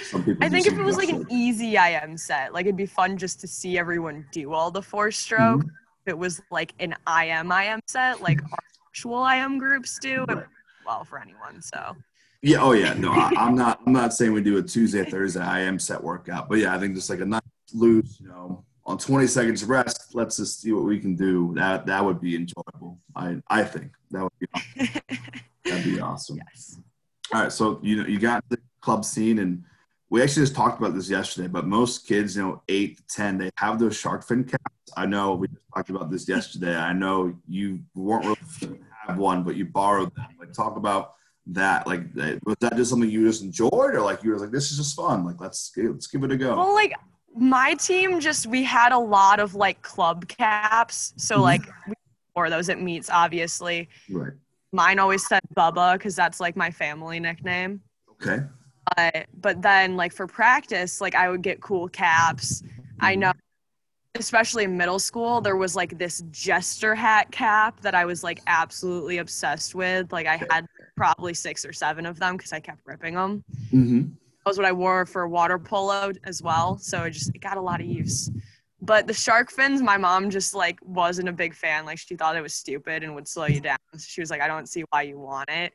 Some 0.09 0.23
people. 0.23 0.43
I 0.43 0.49
think 0.49 0.67
if 0.67 0.73
it 0.73 0.83
was 0.83 0.97
like 0.97 1.09
an 1.09 1.25
easy 1.29 1.75
IM 1.75 2.17
set, 2.17 2.53
like 2.53 2.65
it'd 2.65 2.77
be 2.77 2.85
fun 2.85 3.17
just 3.17 3.39
to 3.41 3.47
see 3.47 3.77
everyone 3.77 4.25
do 4.31 4.53
all 4.53 4.71
the 4.71 4.81
four 4.81 5.11
stroke. 5.11 5.61
Mm-hmm. 5.61 5.69
If 6.05 6.11
it 6.11 6.17
was 6.17 6.41
like 6.51 6.73
an 6.79 6.95
IM 7.07 7.51
IM 7.51 7.79
set, 7.87 8.21
like 8.21 8.41
our 8.43 8.59
actual 8.89 9.27
IM 9.27 9.57
groups 9.57 9.97
do, 9.99 10.25
it 10.29 10.45
well 10.85 11.03
for 11.03 11.19
anyone. 11.19 11.61
So. 11.61 11.95
Yeah. 12.45 12.61
Oh 12.61 12.73
yeah. 12.73 12.93
No, 12.93 13.11
I, 13.11 13.31
am 13.37 13.55
not. 13.55 13.81
I'm 13.87 13.91
not 13.91 14.13
saying 14.13 14.31
we 14.31 14.39
do 14.39 14.59
a 14.59 14.61
Tuesday, 14.61 15.03
Thursday 15.03 15.65
IM 15.65 15.79
set 15.79 16.01
workout, 16.03 16.47
but 16.47 16.59
yeah, 16.59 16.75
I 16.75 16.77
think 16.77 16.93
just 16.93 17.09
like 17.09 17.19
a 17.19 17.25
nice 17.25 17.41
loose, 17.73 18.19
you 18.21 18.27
know, 18.27 18.63
on 18.85 18.99
20 18.99 19.25
seconds 19.25 19.63
rest, 19.63 20.13
let's 20.13 20.37
just 20.37 20.61
see 20.61 20.71
what 20.71 20.83
we 20.83 20.99
can 20.99 21.15
do. 21.15 21.53
That 21.55 21.87
that 21.87 22.05
would 22.05 22.21
be 22.21 22.35
enjoyable. 22.35 22.99
I 23.15 23.41
I 23.47 23.63
think 23.63 23.93
that 24.11 24.21
would 24.21 24.31
be 24.39 24.45
awesome. 24.53 25.01
that'd 25.65 25.83
be 25.85 25.99
awesome. 25.99 26.37
Yes. 26.37 26.79
All 27.33 27.41
right, 27.41 27.51
so 27.51 27.79
you 27.81 27.95
know 27.95 28.07
you 28.07 28.19
got 28.19 28.47
the 28.49 28.59
club 28.79 29.05
scene, 29.05 29.39
and 29.39 29.63
we 30.11 30.21
actually 30.21 30.43
just 30.43 30.55
talked 30.55 30.79
about 30.79 30.93
this 30.93 31.09
yesterday. 31.09 31.47
But 31.47 31.65
most 31.65 32.07
kids, 32.07 32.35
you 32.35 32.43
know, 32.43 32.61
eight 32.69 32.97
to 32.97 33.03
ten, 33.07 33.39
they 33.39 33.49
have 33.57 33.79
those 33.79 33.97
shark 33.97 34.23
fin 34.23 34.43
caps. 34.43 34.93
I 34.95 35.07
know 35.07 35.33
we 35.33 35.47
just 35.47 35.61
talked 35.73 35.89
about 35.89 36.11
this 36.11 36.29
yesterday. 36.29 36.75
I 36.75 36.93
know 36.93 37.35
you 37.47 37.79
weren't 37.95 38.37
really 38.61 38.81
have 39.07 39.17
one, 39.17 39.41
but 39.41 39.55
you 39.55 39.65
borrowed 39.65 40.15
them. 40.15 40.27
Like 40.39 40.53
talk 40.53 40.77
about 40.77 41.15
that 41.47 41.85
like 41.85 42.03
was 42.43 42.55
that 42.59 42.75
just 42.75 42.89
something 42.89 43.09
you 43.09 43.27
just 43.27 43.43
enjoyed 43.43 43.71
or 43.71 44.01
like 44.01 44.23
you 44.23 44.31
were 44.31 44.39
like 44.39 44.51
this 44.51 44.71
is 44.71 44.77
just 44.77 44.95
fun 44.95 45.23
like 45.23 45.39
let's 45.39 45.71
let's 45.77 46.07
give 46.07 46.23
it 46.23 46.31
a 46.31 46.37
go 46.37 46.55
well 46.55 46.73
like 46.73 46.93
my 47.35 47.75
team 47.75 48.19
just 48.19 48.47
we 48.47 48.63
had 48.63 48.91
a 48.91 48.97
lot 48.97 49.39
of 49.39 49.53
like 49.53 49.79
club 49.83 50.27
caps 50.27 51.13
so 51.17 51.35
mm-hmm. 51.35 51.43
like 51.43 51.61
we 51.87 51.93
wore 52.35 52.49
those 52.49 52.67
at 52.69 52.81
meets 52.81 53.09
obviously 53.11 53.87
right 54.09 54.33
mine 54.71 54.97
always 54.97 55.27
said 55.27 55.41
bubba 55.55 55.93
because 55.93 56.15
that's 56.15 56.39
like 56.39 56.55
my 56.55 56.71
family 56.71 57.19
nickname 57.19 57.79
Okay. 58.21 58.43
Uh, 58.97 59.21
but 59.41 59.61
then 59.61 59.95
like 59.95 60.13
for 60.13 60.27
practice, 60.27 61.01
like 61.01 61.15
I 61.15 61.29
would 61.29 61.41
get 61.41 61.61
cool 61.61 61.87
caps. 61.87 62.63
I 62.99 63.13
mm-hmm. 63.13 63.21
know 63.21 63.33
especially 64.15 64.63
in 64.63 64.77
middle 64.77 64.99
school, 64.99 65.41
there 65.41 65.55
was 65.55 65.75
like 65.75 65.97
this 65.97 66.23
jester 66.31 66.95
hat 66.95 67.31
cap 67.31 67.81
that 67.81 67.95
I 67.95 68.05
was 68.05 68.23
like 68.23 68.41
absolutely 68.47 69.17
obsessed 69.19 69.75
with. 69.75 70.11
Like 70.11 70.27
I 70.27 70.37
had 70.49 70.67
probably 70.95 71.33
six 71.33 71.65
or 71.65 71.73
seven 71.73 72.05
of 72.05 72.19
them 72.19 72.37
because 72.37 72.53
I 72.53 72.59
kept 72.59 72.81
ripping 72.85 73.15
them. 73.15 73.43
Mm-hmm. 73.71 74.01
That 74.01 74.49
was 74.49 74.57
what 74.57 74.65
I 74.65 74.71
wore 74.71 75.05
for 75.05 75.27
water 75.27 75.59
polo 75.59 76.11
as 76.23 76.41
well. 76.41 76.77
So 76.77 77.03
it 77.03 77.11
just 77.11 77.33
it 77.35 77.39
got 77.39 77.57
a 77.57 77.61
lot 77.61 77.81
of 77.81 77.87
use. 77.87 78.29
But 78.81 79.07
the 79.07 79.13
shark 79.13 79.51
fins, 79.51 79.81
my 79.81 79.97
mom 79.97 80.29
just 80.29 80.53
like 80.53 80.79
wasn't 80.81 81.29
a 81.29 81.33
big 81.33 81.53
fan. 81.55 81.85
Like 81.85 81.97
she 81.97 82.15
thought 82.15 82.35
it 82.35 82.41
was 82.41 82.53
stupid 82.53 83.03
and 83.03 83.15
would 83.15 83.27
slow 83.27 83.47
you 83.47 83.59
down. 83.59 83.77
So 83.93 84.05
she 84.07 84.21
was 84.21 84.29
like, 84.29 84.41
I 84.41 84.47
don't 84.47 84.69
see 84.69 84.83
why 84.89 85.03
you 85.03 85.17
want 85.17 85.49
it. 85.49 85.73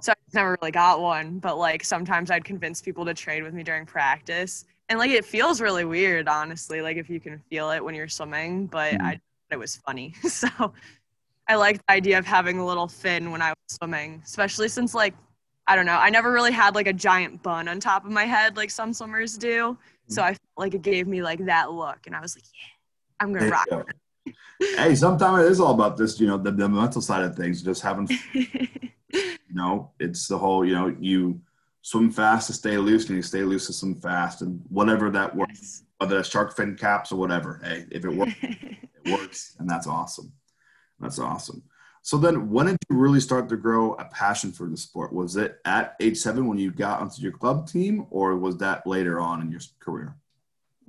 So 0.00 0.12
I 0.12 0.14
never 0.32 0.56
really 0.60 0.70
got 0.70 1.00
one. 1.00 1.38
But 1.38 1.58
like 1.58 1.84
sometimes 1.84 2.30
I'd 2.30 2.44
convince 2.44 2.80
people 2.80 3.04
to 3.04 3.14
trade 3.14 3.42
with 3.42 3.54
me 3.54 3.62
during 3.62 3.86
practice 3.86 4.64
and 4.88 4.98
like 4.98 5.10
it 5.10 5.24
feels 5.24 5.60
really 5.60 5.84
weird 5.84 6.28
honestly 6.28 6.80
like 6.80 6.96
if 6.96 7.10
you 7.10 7.20
can 7.20 7.38
feel 7.50 7.70
it 7.70 7.84
when 7.84 7.94
you're 7.94 8.08
swimming 8.08 8.66
but 8.66 8.94
mm. 8.94 9.02
i 9.02 9.20
it 9.50 9.58
was 9.58 9.76
funny 9.76 10.14
so 10.28 10.48
i 11.48 11.54
like 11.54 11.78
the 11.86 11.92
idea 11.92 12.18
of 12.18 12.26
having 12.26 12.58
a 12.58 12.66
little 12.66 12.88
fin 12.88 13.30
when 13.30 13.42
i 13.42 13.50
was 13.50 13.76
swimming 13.76 14.22
especially 14.24 14.68
since 14.68 14.94
like 14.94 15.14
i 15.66 15.76
don't 15.76 15.86
know 15.86 15.96
i 15.96 16.10
never 16.10 16.32
really 16.32 16.52
had 16.52 16.74
like 16.74 16.86
a 16.86 16.92
giant 16.92 17.42
bun 17.42 17.68
on 17.68 17.80
top 17.80 18.04
of 18.04 18.10
my 18.10 18.24
head 18.24 18.56
like 18.56 18.70
some 18.70 18.92
swimmers 18.92 19.36
do 19.36 19.76
so 20.08 20.22
i 20.22 20.28
felt 20.28 20.38
like 20.56 20.74
it 20.74 20.82
gave 20.82 21.06
me 21.06 21.22
like 21.22 21.44
that 21.44 21.70
look 21.72 21.98
and 22.06 22.14
i 22.14 22.20
was 22.20 22.36
like 22.36 22.44
yeah 22.54 23.20
i'm 23.20 23.32
gonna 23.32 23.50
rock 23.50 23.66
it. 24.26 24.34
hey 24.76 24.94
sometimes 24.94 25.44
it 25.44 25.50
is 25.50 25.60
all 25.60 25.74
about 25.74 25.96
this 25.96 26.18
you 26.20 26.26
know 26.26 26.38
the, 26.38 26.50
the 26.50 26.68
mental 26.68 27.00
side 27.00 27.24
of 27.24 27.34
things 27.34 27.62
just 27.62 27.82
having 27.82 28.08
you 28.32 29.38
know 29.50 29.90
it's 29.98 30.28
the 30.28 30.36
whole 30.36 30.64
you 30.64 30.74
know 30.74 30.94
you 31.00 31.40
swim 31.82 32.10
fast 32.10 32.46
to 32.48 32.52
stay 32.52 32.76
loose 32.76 33.06
and 33.08 33.16
you 33.16 33.22
stay 33.22 33.42
loose 33.42 33.66
to 33.66 33.72
swim 33.72 33.94
fast 33.94 34.42
and 34.42 34.60
whatever 34.68 35.10
that 35.10 35.34
works 35.34 35.60
yes. 35.60 35.82
whether 35.98 36.18
it's 36.18 36.28
shark 36.28 36.54
fin 36.56 36.76
caps 36.76 37.12
or 37.12 37.16
whatever 37.16 37.60
hey 37.64 37.84
if 37.90 38.04
it 38.04 38.14
works 38.14 38.34
it 38.42 39.10
works 39.10 39.56
and 39.58 39.68
that's 39.68 39.86
awesome. 39.86 40.32
That's 41.00 41.18
awesome. 41.18 41.62
So 42.02 42.16
then 42.16 42.50
when 42.50 42.66
did 42.66 42.78
you 42.90 42.96
really 42.96 43.20
start 43.20 43.48
to 43.50 43.56
grow 43.56 43.94
a 43.94 44.04
passion 44.06 44.52
for 44.52 44.68
the 44.68 44.76
sport? 44.76 45.12
Was 45.12 45.36
it 45.36 45.58
at 45.64 45.94
age 46.00 46.16
seven 46.16 46.46
when 46.46 46.58
you 46.58 46.70
got 46.70 47.00
onto 47.00 47.20
your 47.22 47.32
club 47.32 47.68
team 47.68 48.06
or 48.10 48.36
was 48.36 48.56
that 48.58 48.86
later 48.86 49.20
on 49.20 49.40
in 49.42 49.50
your 49.50 49.60
career? 49.80 50.16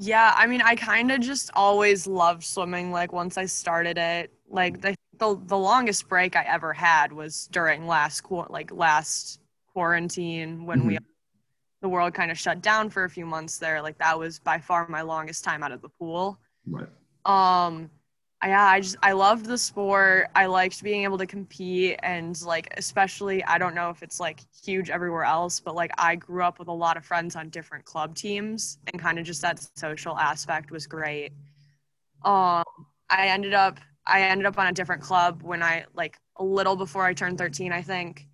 Yeah 0.02 0.34
i 0.38 0.48
mean 0.48 0.62
i 0.62 0.76
kind 0.76 1.12
of 1.12 1.20
just 1.20 1.52
always 1.56 2.08
loved 2.08 2.44
swimming 2.44 2.92
like 2.92 3.12
once 3.12 3.38
i 3.38 3.46
started 3.46 3.98
it. 3.98 4.32
Like 4.48 4.82
the, 4.82 4.96
the, 5.18 5.40
the 5.46 5.58
longest 5.58 6.08
break 6.08 6.36
i 6.36 6.44
ever 6.44 6.74
had 6.74 7.12
was 7.12 7.48
during 7.52 7.86
last 7.86 8.24
like 8.50 8.72
last 8.72 9.39
quarantine 9.74 10.66
when 10.66 10.80
mm-hmm. 10.80 10.88
we 10.90 10.98
the 11.82 11.90
world 11.90 12.14
kind 12.14 12.32
of 12.32 12.38
shut 12.38 12.62
down 12.62 12.90
for 12.90 13.06
a 13.06 13.10
few 13.10 13.26
months 13.26 13.58
there 13.58 13.82
like 13.82 13.98
that 13.98 14.18
was 14.18 14.40
by 14.40 14.60
far 14.60 14.88
my 14.88 15.02
longest 15.02 15.44
time 15.44 15.64
out 15.64 15.72
of 15.72 15.82
the 15.82 15.90
pool. 15.90 16.40
Right. 16.66 16.90
Um 17.26 17.90
yeah 18.46 18.66
i 18.66 18.80
just 18.80 18.96
i 19.04 19.12
loved 19.12 19.46
the 19.46 19.58
sport. 19.58 20.28
I 20.36 20.46
liked 20.46 20.82
being 20.82 21.04
able 21.04 21.18
to 21.18 21.26
compete 21.26 22.00
and 22.04 22.42
like 22.44 22.74
especially 22.78 23.44
i 23.44 23.58
don't 23.58 23.76
know 23.76 23.90
if 23.90 24.02
it's 24.02 24.20
like 24.20 24.40
huge 24.64 24.90
everywhere 24.90 25.24
else 25.24 25.60
but 25.60 25.76
like 25.76 25.92
i 25.98 26.16
grew 26.16 26.44
up 26.44 26.60
with 26.60 26.70
a 26.70 26.74
lot 26.74 26.96
of 26.96 27.06
friends 27.06 27.36
on 27.36 27.50
different 27.50 27.84
club 27.84 28.16
teams 28.16 28.78
and 28.88 29.02
kind 29.02 29.20
of 29.20 29.26
just 29.26 29.42
that 29.42 29.60
social 29.76 30.18
aspect 30.18 30.72
was 30.72 30.88
great. 30.88 31.32
Um 32.24 32.64
i 33.10 33.28
ended 33.28 33.54
up 33.54 33.80
i 34.06 34.22
ended 34.22 34.46
up 34.46 34.58
on 34.58 34.68
a 34.68 34.72
different 34.72 35.02
club 35.02 35.42
when 35.44 35.62
i 35.62 35.86
like 35.94 36.18
a 36.38 36.44
little 36.44 36.76
before 36.76 37.04
i 37.04 37.14
turned 37.14 37.38
13 37.38 37.72
i 37.74 37.82
think 37.82 38.29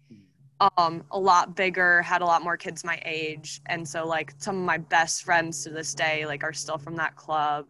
um 0.77 1.03
a 1.11 1.19
lot 1.19 1.55
bigger 1.55 2.01
had 2.01 2.21
a 2.21 2.25
lot 2.25 2.43
more 2.43 2.57
kids 2.57 2.83
my 2.83 2.99
age. 3.05 3.61
And 3.65 3.87
so 3.87 4.05
like 4.05 4.33
some 4.37 4.57
of 4.57 4.63
my 4.63 4.77
best 4.77 5.23
friends 5.23 5.63
to 5.63 5.69
this 5.69 5.93
day 5.93 6.25
like 6.25 6.43
are 6.43 6.53
still 6.53 6.77
from 6.77 6.95
that 6.95 7.15
club. 7.15 7.65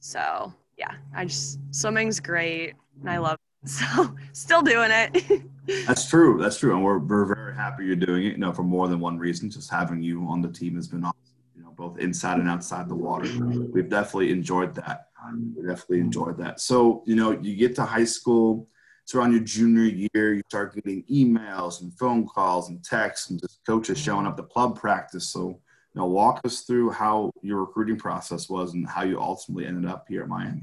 So 0.00 0.52
yeah 0.78 0.94
i 1.14 1.24
just 1.24 1.58
swimming's 1.72 2.20
great 2.20 2.74
and 3.00 3.10
i 3.10 3.18
love 3.18 3.34
it. 3.34 3.38
So 3.68 4.14
still 4.32 4.62
doing 4.62 4.90
it. 4.92 5.42
That's 5.86 6.08
true 6.08 6.38
that's 6.40 6.58
true 6.58 6.74
and 6.74 6.82
we're, 6.82 6.98
we're 6.98 7.34
very 7.34 7.54
happy 7.54 7.84
you're 7.84 7.96
doing 7.96 8.24
it 8.24 8.32
you 8.32 8.38
know 8.38 8.52
for 8.52 8.62
more 8.62 8.88
than 8.88 9.00
one 9.00 9.18
reason 9.18 9.50
just 9.50 9.70
having 9.70 10.00
you 10.00 10.26
on 10.26 10.40
the 10.40 10.48
team 10.48 10.76
has 10.76 10.88
been 10.88 11.04
awesome 11.04 11.18
you 11.54 11.62
know 11.62 11.72
both 11.72 11.98
inside 11.98 12.38
and 12.38 12.48
outside 12.48 12.88
the 12.88 12.94
water. 12.94 13.28
We've 13.74 13.88
definitely 13.88 14.30
enjoyed 14.30 14.74
that. 14.76 15.08
We 15.54 15.66
definitely 15.66 16.00
enjoyed 16.00 16.38
that. 16.38 16.60
So 16.60 17.02
you 17.04 17.16
know 17.16 17.32
you 17.32 17.54
get 17.54 17.74
to 17.76 17.84
high 17.84 18.04
school 18.04 18.68
so 19.08 19.18
around 19.18 19.32
your 19.32 19.40
junior 19.40 19.84
year, 19.84 20.34
you 20.34 20.42
start 20.50 20.74
getting 20.74 21.02
emails 21.04 21.80
and 21.80 21.90
phone 21.98 22.26
calls 22.26 22.68
and 22.68 22.84
texts 22.84 23.30
and 23.30 23.40
just 23.40 23.58
coaches 23.66 23.96
showing 23.96 24.26
up 24.26 24.36
to 24.36 24.42
club 24.42 24.78
practice. 24.78 25.30
So, 25.30 25.48
you 25.48 25.58
know, 25.94 26.04
walk 26.04 26.42
us 26.44 26.60
through 26.60 26.90
how 26.90 27.32
your 27.40 27.60
recruiting 27.60 27.96
process 27.96 28.50
was 28.50 28.74
and 28.74 28.86
how 28.86 29.04
you 29.04 29.18
ultimately 29.18 29.64
ended 29.64 29.90
up 29.90 30.04
here 30.10 30.24
at 30.24 30.28
Miami. 30.28 30.62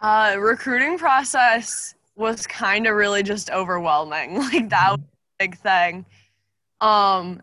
Uh, 0.00 0.38
recruiting 0.40 0.98
process 0.98 1.94
was 2.16 2.48
kind 2.48 2.88
of 2.88 2.96
really 2.96 3.22
just 3.22 3.48
overwhelming. 3.50 4.34
Like 4.52 4.68
that 4.70 4.90
was 4.90 4.98
a 4.98 5.44
big 5.44 5.56
thing. 5.56 6.06
Um, 6.80 7.42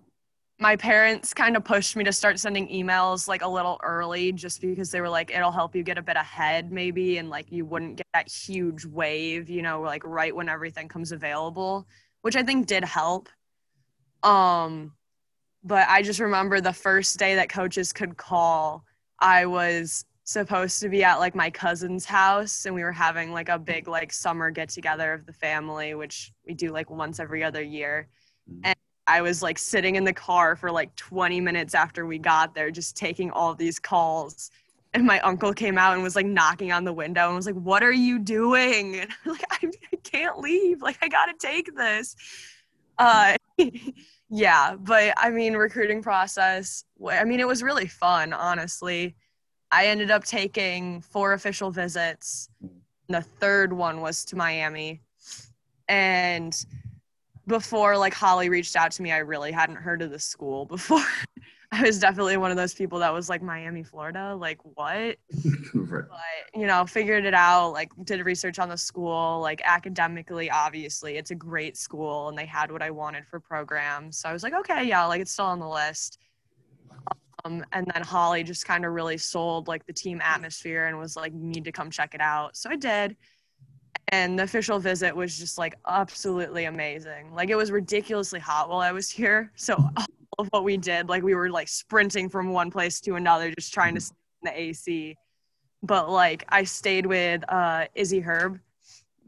my 0.59 0.75
parents 0.75 1.33
kind 1.33 1.55
of 1.55 1.63
pushed 1.63 1.95
me 1.95 2.03
to 2.03 2.11
start 2.11 2.39
sending 2.39 2.67
emails 2.69 3.27
like 3.27 3.43
a 3.43 3.47
little 3.47 3.79
early 3.83 4.31
just 4.31 4.59
because 4.59 4.89
they 4.89 5.01
were 5.01 5.09
like 5.09 5.31
it'll 5.31 5.51
help 5.51 5.75
you 5.75 5.83
get 5.83 5.97
a 5.97 6.01
bit 6.01 6.15
ahead 6.15 6.71
maybe 6.71 7.17
and 7.17 7.29
like 7.29 7.51
you 7.51 7.65
wouldn't 7.65 7.97
get 7.97 8.07
that 8.13 8.27
huge 8.27 8.85
wave 8.85 9.49
you 9.49 9.61
know 9.61 9.81
like 9.81 10.03
right 10.05 10.35
when 10.35 10.49
everything 10.49 10.87
comes 10.87 11.11
available 11.11 11.87
which 12.21 12.35
i 12.35 12.43
think 12.43 12.65
did 12.65 12.83
help 12.83 13.29
um 14.23 14.91
but 15.63 15.87
i 15.89 16.01
just 16.01 16.19
remember 16.19 16.59
the 16.59 16.73
first 16.73 17.19
day 17.19 17.35
that 17.35 17.49
coaches 17.49 17.93
could 17.93 18.17
call 18.17 18.83
i 19.19 19.45
was 19.45 20.05
supposed 20.23 20.81
to 20.81 20.89
be 20.89 21.03
at 21.03 21.19
like 21.19 21.35
my 21.35 21.49
cousin's 21.49 22.03
house 22.03 22.65
and 22.65 22.75
we 22.75 22.83
were 22.83 22.91
having 22.91 23.31
like 23.31 23.47
a 23.47 23.57
big 23.57 23.87
like 23.87 24.11
summer 24.11 24.49
get 24.49 24.67
together 24.67 25.13
of 25.13 25.25
the 25.25 25.31
family 25.31 25.93
which 25.93 26.33
we 26.45 26.53
do 26.53 26.69
like 26.69 26.89
once 26.89 27.19
every 27.19 27.43
other 27.43 27.61
year 27.61 28.09
mm-hmm. 28.49 28.59
and 28.65 28.75
I 29.07 29.21
was 29.21 29.41
like 29.41 29.57
sitting 29.57 29.95
in 29.95 30.03
the 30.03 30.13
car 30.13 30.55
for 30.55 30.71
like 30.71 30.95
20 30.95 31.39
minutes 31.41 31.73
after 31.73 32.05
we 32.05 32.17
got 32.17 32.53
there, 32.53 32.69
just 32.71 32.97
taking 32.97 33.31
all 33.31 33.55
these 33.55 33.79
calls. 33.79 34.51
And 34.93 35.05
my 35.05 35.19
uncle 35.21 35.53
came 35.53 35.77
out 35.77 35.93
and 35.93 36.03
was 36.03 36.15
like 36.15 36.25
knocking 36.25 36.71
on 36.71 36.83
the 36.83 36.93
window 36.93 37.27
and 37.27 37.35
was 37.35 37.45
like, 37.45 37.55
What 37.55 37.83
are 37.83 37.91
you 37.91 38.19
doing? 38.19 38.99
And 38.99 39.09
I'm 39.25 39.31
like, 39.31 39.45
I, 39.51 39.71
can't 40.03 40.39
leave. 40.39 40.81
Like, 40.81 40.97
I 41.01 41.07
got 41.07 41.25
to 41.25 41.33
take 41.37 41.75
this. 41.75 42.15
Uh, 42.97 43.35
yeah, 44.29 44.75
but 44.77 45.13
I 45.17 45.29
mean, 45.29 45.53
recruiting 45.53 46.01
process, 46.01 46.83
I 47.07 47.23
mean, 47.23 47.39
it 47.39 47.47
was 47.47 47.61
really 47.61 47.87
fun, 47.87 48.33
honestly. 48.33 49.15
I 49.71 49.87
ended 49.87 50.11
up 50.11 50.23
taking 50.23 51.01
four 51.01 51.33
official 51.33 51.71
visits. 51.71 52.49
The 53.09 53.21
third 53.21 53.73
one 53.73 54.01
was 54.01 54.25
to 54.25 54.35
Miami. 54.35 55.01
And 55.89 56.65
before 57.47 57.97
like 57.97 58.13
Holly 58.13 58.49
reached 58.49 58.75
out 58.75 58.91
to 58.91 59.01
me, 59.01 59.11
I 59.11 59.19
really 59.19 59.51
hadn't 59.51 59.77
heard 59.77 60.01
of 60.01 60.11
the 60.11 60.19
school 60.19 60.65
before. 60.65 61.03
I 61.71 61.81
was 61.81 61.99
definitely 61.99 62.37
one 62.37 62.49
of 62.49 62.55
those 62.55 62.73
people 62.73 62.99
that 62.99 63.11
was 63.13 63.27
like 63.27 63.41
Miami, 63.41 63.83
Florida, 63.83 64.33
like 64.35 64.59
what? 64.63 65.17
right. 65.73 66.05
But 66.09 66.59
you 66.59 66.65
know, 66.65 66.85
figured 66.85 67.25
it 67.25 67.33
out, 67.33 67.71
like 67.73 67.91
did 68.05 68.25
research 68.25 68.57
on 68.57 68.69
the 68.69 68.77
school, 68.77 69.41
like 69.41 69.61
academically, 69.65 70.49
obviously, 70.49 71.17
it's 71.17 71.31
a 71.31 71.35
great 71.35 71.75
school 71.75 72.29
and 72.29 72.37
they 72.37 72.45
had 72.45 72.71
what 72.71 72.81
I 72.81 72.91
wanted 72.91 73.27
for 73.27 73.39
programs. 73.39 74.17
So 74.17 74.29
I 74.29 74.33
was 74.33 74.43
like, 74.43 74.53
okay, 74.53 74.85
yeah, 74.85 75.05
like 75.05 75.19
it's 75.19 75.31
still 75.31 75.45
on 75.45 75.59
the 75.59 75.67
list. 75.67 76.19
Um, 77.43 77.65
and 77.73 77.85
then 77.93 78.01
Holly 78.01 78.43
just 78.43 78.65
kind 78.65 78.85
of 78.85 78.93
really 78.93 79.17
sold 79.17 79.67
like 79.67 79.85
the 79.85 79.93
team 79.93 80.21
atmosphere 80.23 80.87
and 80.87 80.97
was 80.97 81.15
like, 81.15 81.33
you 81.33 81.39
need 81.39 81.65
to 81.65 81.71
come 81.71 81.91
check 81.91 82.15
it 82.15 82.21
out. 82.21 82.55
So 82.55 82.69
I 82.69 82.77
did 82.77 83.17
and 84.09 84.39
the 84.39 84.43
official 84.43 84.79
visit 84.79 85.15
was 85.15 85.37
just 85.37 85.57
like 85.57 85.75
absolutely 85.87 86.65
amazing. 86.65 87.33
Like 87.33 87.49
it 87.49 87.55
was 87.55 87.71
ridiculously 87.71 88.39
hot 88.39 88.69
while 88.69 88.79
I 88.79 88.91
was 88.91 89.09
here. 89.09 89.51
So 89.55 89.75
all 89.97 90.05
of 90.39 90.47
what 90.51 90.63
we 90.63 90.77
did, 90.77 91.09
like 91.09 91.23
we 91.23 91.35
were 91.35 91.49
like 91.49 91.67
sprinting 91.67 92.29
from 92.29 92.51
one 92.51 92.71
place 92.71 93.01
to 93.01 93.15
another, 93.15 93.51
just 93.57 93.73
trying 93.73 93.95
to 93.95 94.01
stay 94.01 94.15
in 94.43 94.53
the 94.53 94.59
AC. 94.61 95.17
But 95.83 96.09
like 96.09 96.45
I 96.49 96.63
stayed 96.63 97.05
with 97.05 97.43
uh, 97.49 97.85
Izzy 97.95 98.19
Herb 98.19 98.59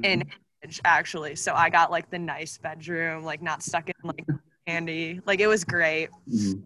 in 0.04 0.22
mm-hmm. 0.22 0.70
actually, 0.86 1.36
so 1.36 1.54
I 1.54 1.70
got 1.70 1.92
like 1.92 2.10
the 2.10 2.20
nice 2.20 2.58
bedroom, 2.58 3.24
like 3.24 3.42
not 3.42 3.62
stuck 3.62 3.90
in 3.90 3.96
like 4.04 4.26
handy. 4.68 5.20
Like 5.26 5.42
it 5.42 5.48
was 5.48 5.64
great. 5.66 6.10
Mm-hmm. 6.30 6.62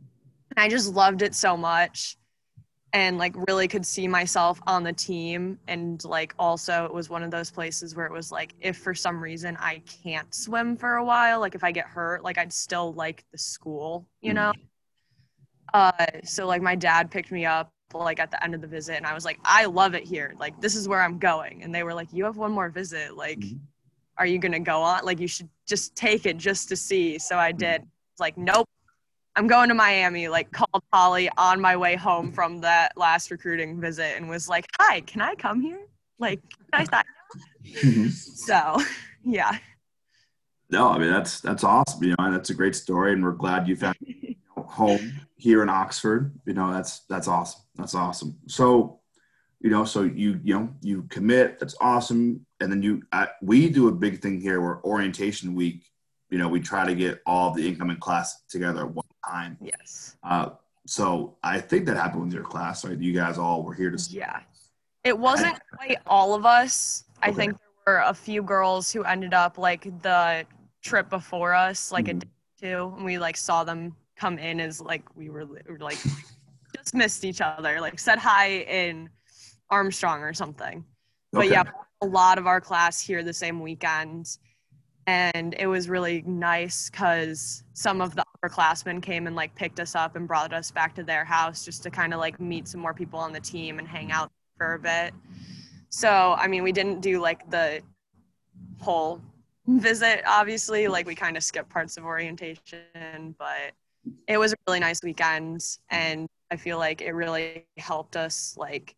I 0.55 0.69
just 0.69 0.93
loved 0.93 1.23
it 1.23 1.33
so 1.33 1.57
much 1.57 2.17
and 2.93 3.17
like 3.17 3.33
really 3.47 3.67
could 3.67 3.85
see 3.85 4.07
myself 4.07 4.61
on 4.67 4.83
the 4.83 4.93
team. 4.93 5.57
And 5.67 6.03
like 6.05 6.33
also 6.37 6.85
it 6.85 6.93
was 6.93 7.09
one 7.09 7.23
of 7.23 7.31
those 7.31 7.49
places 7.49 7.95
where 7.95 8.05
it 8.05 8.11
was 8.11 8.31
like 8.31 8.53
if 8.61 8.77
for 8.77 8.93
some 8.93 9.21
reason 9.21 9.57
i 9.59 9.81
can't 10.03 10.33
swim 10.33 10.77
for 10.77 10.95
a 10.95 11.03
while 11.03 11.39
like 11.39 11.55
if 11.55 11.63
i 11.63 11.71
get 11.71 11.85
hurt 11.85 12.23
like 12.23 12.37
i'd 12.37 12.53
still 12.53 12.93
like 12.93 13.23
the 13.31 13.37
school 13.37 14.07
you 14.21 14.33
know? 14.33 14.53
Uh 15.73 15.91
so 16.23 16.45
like 16.45 16.61
my 16.61 16.75
dad 16.75 17.09
picked 17.09 17.31
me 17.31 17.45
up 17.45 17.71
like 17.93 18.19
at 18.19 18.31
the 18.31 18.43
end 18.43 18.55
of 18.55 18.61
the 18.61 18.67
visit 18.67 18.95
and 18.95 19.05
i 19.05 19.13
was 19.13 19.25
like 19.25 19.39
i 19.43 19.65
love 19.65 19.95
it 19.95 20.03
here. 20.03 20.35
Like 20.39 20.59
this 20.61 20.75
is 20.75 20.87
where 20.87 21.01
i'm 21.01 21.17
going. 21.17 21.63
And 21.63 21.73
they 21.73 21.83
were 21.83 21.93
like 21.93 22.09
you 22.13 22.23
have 22.25 22.37
one 22.37 22.51
more 22.51 22.69
visit. 22.69 23.17
Like 23.17 23.39
mm-hmm. 23.39 23.57
are 24.17 24.25
you 24.25 24.37
gonna 24.37 24.59
go 24.59 24.81
on? 24.81 25.03
Like 25.03 25.19
you 25.19 25.27
should 25.27 25.49
just 25.65 25.95
take 25.95 26.25
it 26.25 26.37
just 26.37 26.69
to 26.69 26.75
see. 26.75 27.17
So 27.17 27.37
i 27.37 27.51
did. 27.51 27.81
Mm-hmm. 27.81 27.87
like 28.19 28.37
nope 28.37 28.69
I'm 29.35 29.47
going 29.47 29.69
to 29.69 29.75
Miami, 29.75 30.27
like 30.27 30.51
called 30.51 30.83
Holly 30.91 31.29
on 31.37 31.59
my 31.59 31.75
way 31.75 31.95
home 31.95 32.31
from 32.31 32.61
that 32.61 32.95
last 32.97 33.31
recruiting 33.31 33.81
visit 33.81 34.15
and 34.15 34.29
was 34.29 34.47
like, 34.47 34.67
Hi, 34.79 35.01
can 35.01 35.21
I 35.21 35.35
come 35.35 35.59
here? 35.59 35.87
Like, 36.19 36.39
can 36.71 36.81
I 36.81 36.83
sign 36.83 37.03
mm-hmm. 37.65 38.07
So 38.09 38.77
yeah. 39.25 39.57
No, 40.69 40.89
I 40.89 40.97
mean 40.97 41.11
that's 41.11 41.39
that's 41.41 41.63
awesome. 41.63 42.03
You 42.03 42.09
know, 42.11 42.25
and 42.25 42.35
that's 42.35 42.51
a 42.51 42.55
great 42.55 42.75
story 42.75 43.13
and 43.13 43.23
we're 43.23 43.31
glad 43.31 43.67
you 43.67 43.75
found 43.75 43.95
you 44.01 44.35
know, 44.55 44.63
home 44.63 45.13
here 45.35 45.63
in 45.63 45.69
Oxford. 45.69 46.33
You 46.45 46.53
know, 46.53 46.71
that's 46.71 47.01
that's 47.09 47.27
awesome. 47.27 47.61
That's 47.75 47.95
awesome. 47.95 48.37
So, 48.47 48.99
you 49.59 49.71
know, 49.71 49.83
so 49.83 50.03
you 50.03 50.39
you 50.43 50.53
know, 50.53 50.69
you 50.81 51.03
commit, 51.03 51.59
that's 51.59 51.75
awesome. 51.81 52.45
And 52.59 52.71
then 52.71 52.83
you 52.83 53.01
uh, 53.11 53.27
we 53.41 53.69
do 53.69 53.87
a 53.87 53.91
big 53.91 54.21
thing 54.21 54.39
here 54.39 54.61
where 54.61 54.83
orientation 54.83 55.55
week 55.55 55.85
you 56.33 56.39
know, 56.39 56.47
we 56.47 56.59
try 56.59 56.83
to 56.83 56.95
get 56.95 57.21
all 57.27 57.51
the 57.51 57.67
incoming 57.67 57.97
class 57.97 58.41
together 58.49 58.87
time. 59.25 59.57
Yes. 59.61 60.15
Uh, 60.23 60.49
so 60.85 61.35
I 61.43 61.59
think 61.59 61.85
that 61.85 61.97
happened 61.97 62.23
with 62.23 62.33
your 62.33 62.43
class, 62.43 62.85
right? 62.85 62.97
You 62.97 63.13
guys 63.13 63.37
all 63.37 63.63
were 63.63 63.73
here 63.73 63.91
to. 63.91 63.97
Yeah. 64.09 64.41
It 65.03 65.17
wasn't 65.17 65.59
quite 65.75 65.97
all 66.07 66.33
of 66.33 66.45
us. 66.45 67.05
I 67.21 67.31
think 67.31 67.57
there 67.85 67.95
were 67.95 68.01
a 68.01 68.13
few 68.13 68.41
girls 68.41 68.91
who 68.91 69.03
ended 69.03 69.33
up 69.33 69.57
like 69.57 69.83
the 70.01 70.45
trip 70.81 71.09
before 71.09 71.53
us, 71.53 71.91
like 71.91 72.05
mm-hmm. 72.05 72.17
a 72.17 72.21
day 72.61 72.73
or 72.73 72.89
two, 72.89 72.95
and 72.97 73.05
we 73.05 73.17
like 73.17 73.37
saw 73.37 73.63
them 73.63 73.95
come 74.15 74.37
in 74.37 74.59
as 74.59 74.81
like 74.81 75.03
we 75.15 75.29
were, 75.29 75.45
we 75.45 75.59
were 75.67 75.79
like 75.79 75.97
just 76.75 76.93
missed 76.93 77.23
each 77.23 77.41
other, 77.41 77.79
like 77.79 77.99
said 77.99 78.19
hi 78.19 78.47
in 78.49 79.09
Armstrong 79.69 80.21
or 80.21 80.33
something. 80.33 80.83
Okay. 81.35 81.47
But 81.47 81.49
yeah, 81.49 81.63
a 82.01 82.05
lot 82.05 82.37
of 82.37 82.45
our 82.45 82.59
class 82.59 82.99
here 82.99 83.23
the 83.23 83.33
same 83.33 83.61
weekend 83.61 84.37
and 85.07 85.55
it 85.59 85.67
was 85.67 85.89
really 85.89 86.23
nice 86.25 86.89
because 86.89 87.63
some 87.73 88.01
of 88.01 88.15
the 88.15 88.22
upperclassmen 88.43 89.01
came 89.01 89.27
and 89.27 89.35
like 89.35 89.53
picked 89.55 89.79
us 89.79 89.95
up 89.95 90.15
and 90.15 90.27
brought 90.27 90.53
us 90.53 90.71
back 90.71 90.95
to 90.95 91.03
their 91.03 91.23
house 91.23 91.63
just 91.63 91.83
to 91.83 91.89
kind 91.89 92.13
of 92.13 92.19
like 92.19 92.39
meet 92.39 92.67
some 92.67 92.81
more 92.81 92.93
people 92.93 93.19
on 93.19 93.31
the 93.31 93.39
team 93.39 93.79
and 93.79 93.87
hang 93.87 94.11
out 94.11 94.31
for 94.57 94.73
a 94.73 94.79
bit. 94.79 95.13
So 95.89 96.35
i 96.37 96.47
mean 96.47 96.63
we 96.63 96.71
didn't 96.71 97.01
do 97.01 97.19
like 97.19 97.49
the 97.49 97.81
whole 98.79 99.21
visit 99.67 100.23
obviously. 100.27 100.87
Like 100.87 101.07
we 101.07 101.15
kind 101.15 101.37
of 101.37 101.43
skipped 101.43 101.69
parts 101.69 101.97
of 101.97 102.03
orientation 102.03 103.35
but 103.37 103.71
it 104.27 104.37
was 104.37 104.53
a 104.53 104.55
really 104.67 104.81
nice 104.81 105.01
weekend 105.01 105.65
and 105.89 106.27
i 106.51 106.57
feel 106.57 106.77
like 106.77 107.01
it 107.01 107.13
really 107.13 107.65
helped 107.77 108.17
us 108.17 108.53
like 108.57 108.97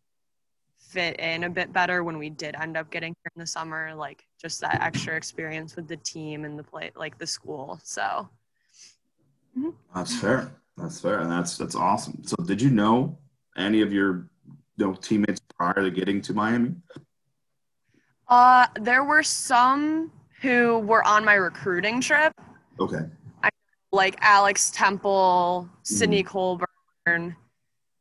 fit 0.78 1.20
in 1.20 1.44
a 1.44 1.50
bit 1.50 1.72
better 1.72 2.02
when 2.02 2.18
we 2.18 2.28
did 2.28 2.56
end 2.60 2.76
up 2.76 2.90
getting 2.90 3.14
here 3.22 3.30
in 3.36 3.40
the 3.40 3.46
summer 3.46 3.94
like 3.94 4.24
just 4.40 4.60
that 4.60 4.80
extra 4.82 5.16
experience 5.16 5.76
with 5.76 5.86
the 5.86 5.96
team 5.98 6.44
and 6.44 6.58
the 6.58 6.62
play 6.62 6.90
like 6.96 7.18
the 7.18 7.26
school. 7.26 7.78
So 7.82 8.28
mm-hmm. 9.56 9.70
that's 9.94 10.16
fair 10.16 10.52
that's 10.76 11.00
fair 11.00 11.20
and 11.20 11.30
that's 11.30 11.56
that's 11.56 11.74
awesome 11.74 12.22
so 12.24 12.36
did 12.44 12.60
you 12.60 12.70
know 12.70 13.18
any 13.56 13.80
of 13.82 13.92
your 13.92 14.28
you 14.78 14.86
know, 14.86 14.94
teammates 14.94 15.40
prior 15.56 15.74
to 15.74 15.90
getting 15.90 16.20
to 16.20 16.34
miami 16.34 16.74
uh 18.28 18.66
there 18.80 19.04
were 19.04 19.22
some 19.22 20.10
who 20.42 20.78
were 20.80 21.06
on 21.06 21.24
my 21.24 21.34
recruiting 21.34 22.00
trip 22.00 22.32
okay 22.78 23.06
I, 23.42 23.48
like 23.92 24.16
alex 24.20 24.70
temple 24.70 25.68
sydney 25.82 26.22
mm-hmm. 26.22 26.28
colburn 26.28 27.36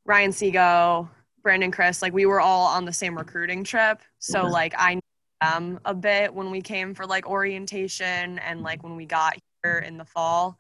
ryan 0.05 0.31
Seago, 0.31 1.09
Brandon 1.43 1.71
Chris, 1.71 2.01
like 2.01 2.13
we 2.13 2.25
were 2.25 2.39
all 2.39 2.67
on 2.67 2.85
the 2.85 2.93
same 2.93 3.17
recruiting 3.17 3.63
trip. 3.63 4.01
So 4.19 4.41
okay. 4.41 4.49
like 4.49 4.73
I 4.77 4.95
knew 4.95 5.01
them 5.41 5.79
a 5.85 5.93
bit 5.93 6.33
when 6.33 6.49
we 6.51 6.61
came 6.61 6.93
for 6.93 7.05
like 7.05 7.27
orientation 7.27 8.39
and 8.39 8.61
like 8.61 8.83
when 8.83 8.95
we 8.95 9.05
got 9.05 9.37
here 9.63 9.79
in 9.79 9.97
the 9.97 10.05
fall. 10.05 10.57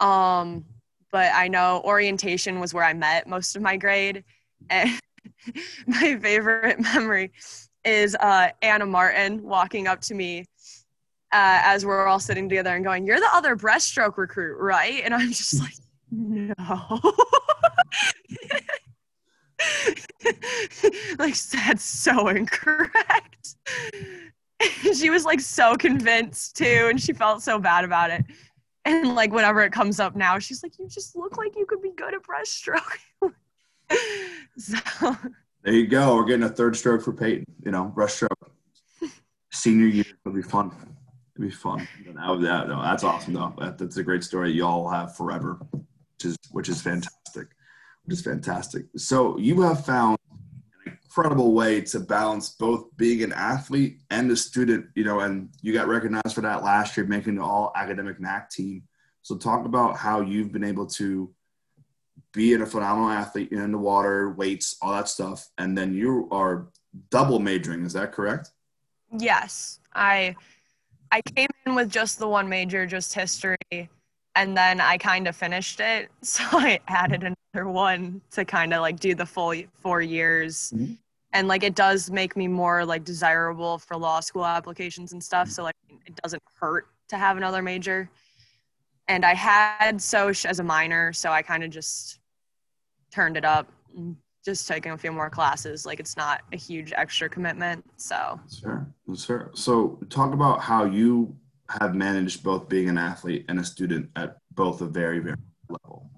Um, 0.00 0.64
but 1.10 1.32
I 1.34 1.48
know 1.48 1.82
orientation 1.84 2.60
was 2.60 2.74
where 2.74 2.84
I 2.84 2.92
met 2.92 3.26
most 3.26 3.56
of 3.56 3.62
my 3.62 3.76
grade. 3.76 4.24
And 4.70 4.90
my 5.86 6.16
favorite 6.16 6.80
memory 6.94 7.32
is 7.84 8.16
uh, 8.16 8.48
Anna 8.62 8.86
Martin 8.86 9.42
walking 9.42 9.86
up 9.86 10.00
to 10.02 10.14
me 10.14 10.44
uh, 11.32 11.60
as 11.62 11.84
we're 11.84 12.06
all 12.06 12.20
sitting 12.20 12.48
together 12.48 12.74
and 12.74 12.84
going, 12.84 13.06
You're 13.06 13.20
the 13.20 13.28
other 13.32 13.56
breaststroke 13.56 14.16
recruit, 14.16 14.58
right? 14.58 15.02
And 15.04 15.14
I'm 15.14 15.28
just 15.28 15.60
like, 15.60 15.74
No. 16.10 16.54
like 21.18 21.36
that's 21.36 21.84
so 21.84 22.28
incorrect. 22.28 23.56
she 24.94 25.10
was 25.10 25.24
like 25.24 25.40
so 25.40 25.76
convinced 25.76 26.56
too, 26.56 26.86
and 26.90 27.00
she 27.00 27.12
felt 27.12 27.42
so 27.42 27.58
bad 27.58 27.84
about 27.84 28.10
it. 28.10 28.24
And 28.88 29.14
like 29.14 29.32
whenever 29.32 29.60
it 29.62 29.70
comes 29.70 30.00
up 30.00 30.16
now, 30.16 30.38
she's 30.38 30.62
like, 30.62 30.78
"You 30.78 30.88
just 30.88 31.14
look 31.14 31.36
like 31.36 31.54
you 31.56 31.66
could 31.66 31.82
be 31.82 31.90
good 31.90 32.14
at 32.14 32.22
breaststroke." 32.22 32.80
so 34.58 35.16
there 35.62 35.74
you 35.74 35.86
go. 35.86 36.16
We're 36.16 36.24
getting 36.24 36.44
a 36.44 36.48
third 36.48 36.74
stroke 36.74 37.02
for 37.02 37.12
Peyton. 37.12 37.44
You 37.64 37.70
know, 37.70 37.92
breaststroke. 37.94 38.28
Senior 39.52 39.86
year 39.86 40.04
will 40.24 40.32
be 40.32 40.42
fun. 40.42 40.72
It'll 41.36 41.48
be 41.48 41.50
fun. 41.50 41.86
That, 42.06 42.68
no, 42.68 42.82
that's 42.82 43.04
awesome 43.04 43.34
though. 43.34 43.54
That, 43.58 43.76
that's 43.76 43.98
a 43.98 44.02
great 44.02 44.24
story. 44.24 44.52
You 44.52 44.64
all 44.64 44.88
have 44.88 45.14
forever, 45.16 45.58
which 45.70 46.24
is 46.24 46.36
which 46.50 46.68
is 46.70 46.80
fantastic 46.80 47.48
which 48.08 48.16
is 48.16 48.24
fantastic. 48.24 48.86
So 48.96 49.36
you 49.38 49.60
have 49.60 49.84
found 49.84 50.16
incredible 51.08 51.54
way 51.54 51.80
to 51.80 52.00
balance 52.00 52.50
both 52.50 52.94
being 52.98 53.22
an 53.22 53.32
athlete 53.32 53.98
and 54.10 54.30
a 54.30 54.36
student, 54.36 54.86
you 54.94 55.04
know, 55.04 55.20
and 55.20 55.48
you 55.62 55.72
got 55.72 55.88
recognized 55.88 56.34
for 56.34 56.42
that 56.42 56.62
last 56.62 56.96
year, 56.96 57.06
making 57.06 57.36
the 57.36 57.42
all 57.42 57.72
academic 57.74 58.20
MAC 58.20 58.50
team. 58.50 58.82
So 59.22 59.38
talk 59.38 59.64
about 59.64 59.96
how 59.96 60.20
you've 60.20 60.52
been 60.52 60.64
able 60.64 60.86
to 60.86 61.32
be 62.34 62.52
a 62.52 62.66
phenomenal 62.66 63.08
athlete 63.08 63.52
in 63.52 63.72
the 63.72 63.78
water, 63.78 64.32
weights, 64.32 64.76
all 64.82 64.92
that 64.92 65.08
stuff, 65.08 65.48
and 65.56 65.76
then 65.76 65.94
you 65.94 66.28
are 66.30 66.68
double 67.10 67.38
majoring. 67.38 67.86
Is 67.86 67.94
that 67.94 68.12
correct? 68.12 68.50
Yes, 69.18 69.80
I 69.94 70.36
I 71.10 71.22
came 71.22 71.48
in 71.64 71.74
with 71.74 71.90
just 71.90 72.18
the 72.18 72.28
one 72.28 72.50
major, 72.50 72.84
just 72.84 73.14
history, 73.14 73.88
and 74.38 74.56
then 74.56 74.80
I 74.80 74.96
kind 74.98 75.26
of 75.26 75.36
finished 75.36 75.80
it. 75.80 76.10
So 76.22 76.44
I 76.52 76.80
added 76.86 77.24
another 77.24 77.68
one 77.68 78.20
to 78.32 78.44
kind 78.44 78.72
of 78.72 78.80
like 78.82 79.00
do 79.00 79.14
the 79.14 79.26
full 79.26 79.54
four 79.74 80.00
years. 80.00 80.72
Mm-hmm. 80.74 80.92
And 81.32 81.48
like 81.48 81.62
it 81.64 81.74
does 81.74 82.10
make 82.10 82.36
me 82.36 82.46
more 82.46 82.84
like 82.84 83.04
desirable 83.04 83.78
for 83.78 83.96
law 83.96 84.20
school 84.20 84.46
applications 84.46 85.12
and 85.12 85.22
stuff. 85.22 85.50
So 85.50 85.64
like 85.64 85.74
it 86.06 86.14
doesn't 86.22 86.42
hurt 86.60 86.86
to 87.08 87.16
have 87.16 87.36
another 87.36 87.62
major. 87.62 88.08
And 89.08 89.24
I 89.24 89.34
had 89.34 89.96
Soch 89.96 90.44
as 90.44 90.60
a 90.60 90.64
minor, 90.64 91.12
so 91.12 91.30
I 91.30 91.42
kind 91.42 91.64
of 91.64 91.70
just 91.70 92.20
turned 93.10 93.36
it 93.36 93.44
up, 93.44 93.72
just 94.44 94.68
taking 94.68 94.92
a 94.92 94.98
few 94.98 95.12
more 95.12 95.30
classes. 95.30 95.84
Like 95.86 95.98
it's 95.98 96.16
not 96.16 96.42
a 96.52 96.56
huge 96.56 96.92
extra 96.94 97.28
commitment. 97.28 97.84
So 97.96 98.38
sure, 98.60 98.86
sure. 99.16 99.50
So 99.54 99.98
talk 100.10 100.32
about 100.32 100.60
how 100.60 100.84
you 100.84 101.34
have 101.68 101.94
managed 101.94 102.42
both 102.42 102.68
being 102.68 102.88
an 102.88 102.98
athlete 102.98 103.44
and 103.48 103.60
a 103.60 103.64
student 103.64 104.10
at 104.16 104.38
both 104.52 104.80
a 104.80 104.86
very 104.86 105.18
very 105.18 105.36
level. 105.68 106.10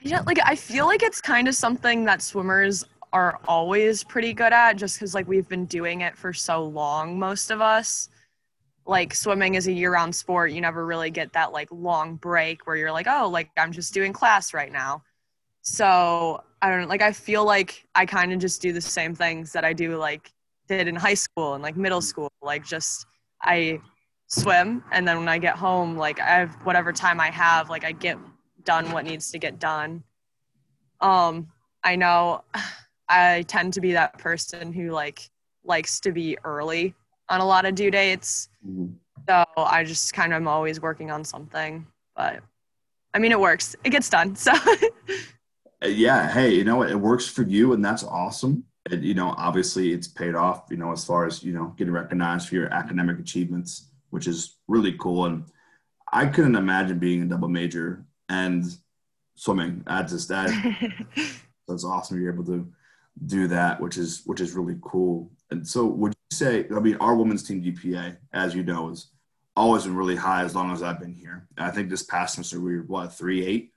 Yeah 0.00 0.20
like 0.26 0.38
i 0.44 0.54
feel 0.54 0.86
like 0.86 1.02
it's 1.02 1.20
kind 1.20 1.48
of 1.48 1.54
something 1.54 2.04
that 2.04 2.22
swimmers 2.22 2.84
are 3.12 3.38
always 3.46 4.02
pretty 4.02 4.32
good 4.32 4.52
at 4.52 4.74
just 4.74 4.96
because 4.96 5.14
like 5.14 5.28
we've 5.28 5.48
been 5.48 5.66
doing 5.66 6.00
it 6.00 6.16
for 6.16 6.32
so 6.32 6.64
long 6.64 7.18
most 7.18 7.50
of 7.50 7.60
us. 7.60 8.08
Like 8.86 9.14
swimming 9.14 9.54
is 9.54 9.66
a 9.66 9.72
year-round 9.72 10.14
sport. 10.14 10.50
You 10.50 10.60
never 10.60 10.84
really 10.84 11.10
get 11.10 11.32
that 11.32 11.52
like 11.52 11.68
long 11.70 12.16
break 12.16 12.66
where 12.66 12.76
you're 12.76 12.92
like 12.92 13.06
oh 13.08 13.28
like 13.28 13.50
i'm 13.56 13.72
just 13.72 13.94
doing 13.94 14.12
class 14.12 14.52
right 14.52 14.72
now. 14.72 15.02
So 15.62 16.42
i 16.60 16.70
don't 16.70 16.88
like 16.88 17.02
i 17.02 17.12
feel 17.12 17.44
like 17.44 17.86
i 17.94 18.06
kind 18.06 18.32
of 18.32 18.38
just 18.38 18.62
do 18.62 18.72
the 18.72 18.80
same 18.80 19.14
things 19.14 19.52
that 19.52 19.64
i 19.64 19.72
do 19.72 19.96
like 19.96 20.32
did 20.66 20.88
in 20.88 20.96
high 20.96 21.14
school 21.14 21.54
and 21.54 21.62
like 21.62 21.76
middle 21.76 22.00
school 22.00 22.32
like 22.40 22.64
just 22.64 23.04
i 23.42 23.78
swim 24.26 24.82
and 24.90 25.06
then 25.06 25.18
when 25.18 25.28
i 25.28 25.38
get 25.38 25.56
home 25.56 25.96
like 25.96 26.18
i 26.18 26.26
have 26.26 26.54
whatever 26.64 26.92
time 26.92 27.20
i 27.20 27.30
have 27.30 27.68
like 27.68 27.84
i 27.84 27.92
get 27.92 28.18
done 28.64 28.90
what 28.92 29.04
needs 29.04 29.30
to 29.30 29.38
get 29.38 29.58
done. 29.58 30.02
Um 31.00 31.48
i 31.82 31.96
know 31.96 32.44
i 33.08 33.44
tend 33.46 33.74
to 33.74 33.80
be 33.80 33.92
that 33.92 34.18
person 34.18 34.72
who 34.72 34.90
like 34.90 35.28
likes 35.64 36.00
to 36.00 36.12
be 36.12 36.36
early 36.44 36.94
on 37.28 37.40
a 37.40 37.44
lot 37.44 37.64
of 37.64 37.74
due 37.74 37.90
dates. 37.90 38.48
Mm-hmm. 38.66 38.94
so 39.28 39.44
i 39.56 39.84
just 39.84 40.12
kind 40.14 40.32
of 40.32 40.38
am 40.38 40.48
always 40.48 40.80
working 40.80 41.10
on 41.10 41.24
something 41.24 41.86
but 42.16 42.40
i 43.12 43.18
mean 43.18 43.32
it 43.32 43.40
works. 43.40 43.76
It 43.84 43.90
gets 43.90 44.08
done 44.08 44.34
so. 44.36 44.52
Uh, 45.82 45.88
yeah 45.88 46.30
hey 46.32 46.54
you 46.54 46.64
know 46.64 46.82
it 46.82 46.94
works 46.94 47.28
for 47.28 47.42
you 47.42 47.72
and 47.72 47.84
that's 47.84 48.04
awesome. 48.04 48.64
And 48.90 49.04
you 49.04 49.12
know 49.12 49.34
obviously 49.36 49.92
it's 49.92 50.08
paid 50.08 50.34
off 50.34 50.66
you 50.70 50.76
know 50.76 50.92
as 50.92 51.04
far 51.04 51.26
as 51.26 51.42
you 51.42 51.52
know 51.52 51.74
getting 51.76 51.92
recognized 51.92 52.48
for 52.48 52.54
your 52.54 52.72
academic 52.72 53.18
achievements 53.18 53.90
which 54.14 54.28
is 54.28 54.58
really 54.68 54.92
cool. 54.92 55.24
And 55.24 55.44
I 56.12 56.26
couldn't 56.26 56.54
imagine 56.54 57.00
being 57.00 57.22
a 57.22 57.26
double 57.26 57.48
major 57.48 58.04
and 58.28 58.64
swimming. 59.34 59.82
I 59.88 60.04
just 60.04 60.28
that 60.28 60.50
that's 61.66 61.84
awesome. 61.84 62.22
You're 62.22 62.32
able 62.32 62.44
to 62.44 62.72
do 63.26 63.48
that, 63.48 63.80
which 63.80 63.96
is 63.98 64.22
which 64.24 64.40
is 64.40 64.52
really 64.52 64.76
cool. 64.82 65.32
And 65.50 65.66
so, 65.66 65.84
would 65.86 66.12
you 66.12 66.36
say? 66.36 66.64
I 66.74 66.78
mean, 66.78 66.96
our 67.00 67.16
women's 67.16 67.42
team 67.42 67.60
GPA, 67.60 68.16
as 68.32 68.54
you 68.54 68.62
know, 68.62 68.90
is 68.90 69.10
always 69.56 69.82
been 69.82 69.96
really 69.96 70.16
high 70.16 70.44
as 70.44 70.54
long 70.54 70.72
as 70.72 70.80
I've 70.80 71.00
been 71.00 71.14
here. 71.14 71.48
I 71.58 71.72
think 71.72 71.90
this 71.90 72.04
past 72.04 72.36
semester 72.36 72.60
we 72.60 72.76
were 72.76 72.84
what 72.84 73.12
three 73.12 73.44
eight. 73.44 73.72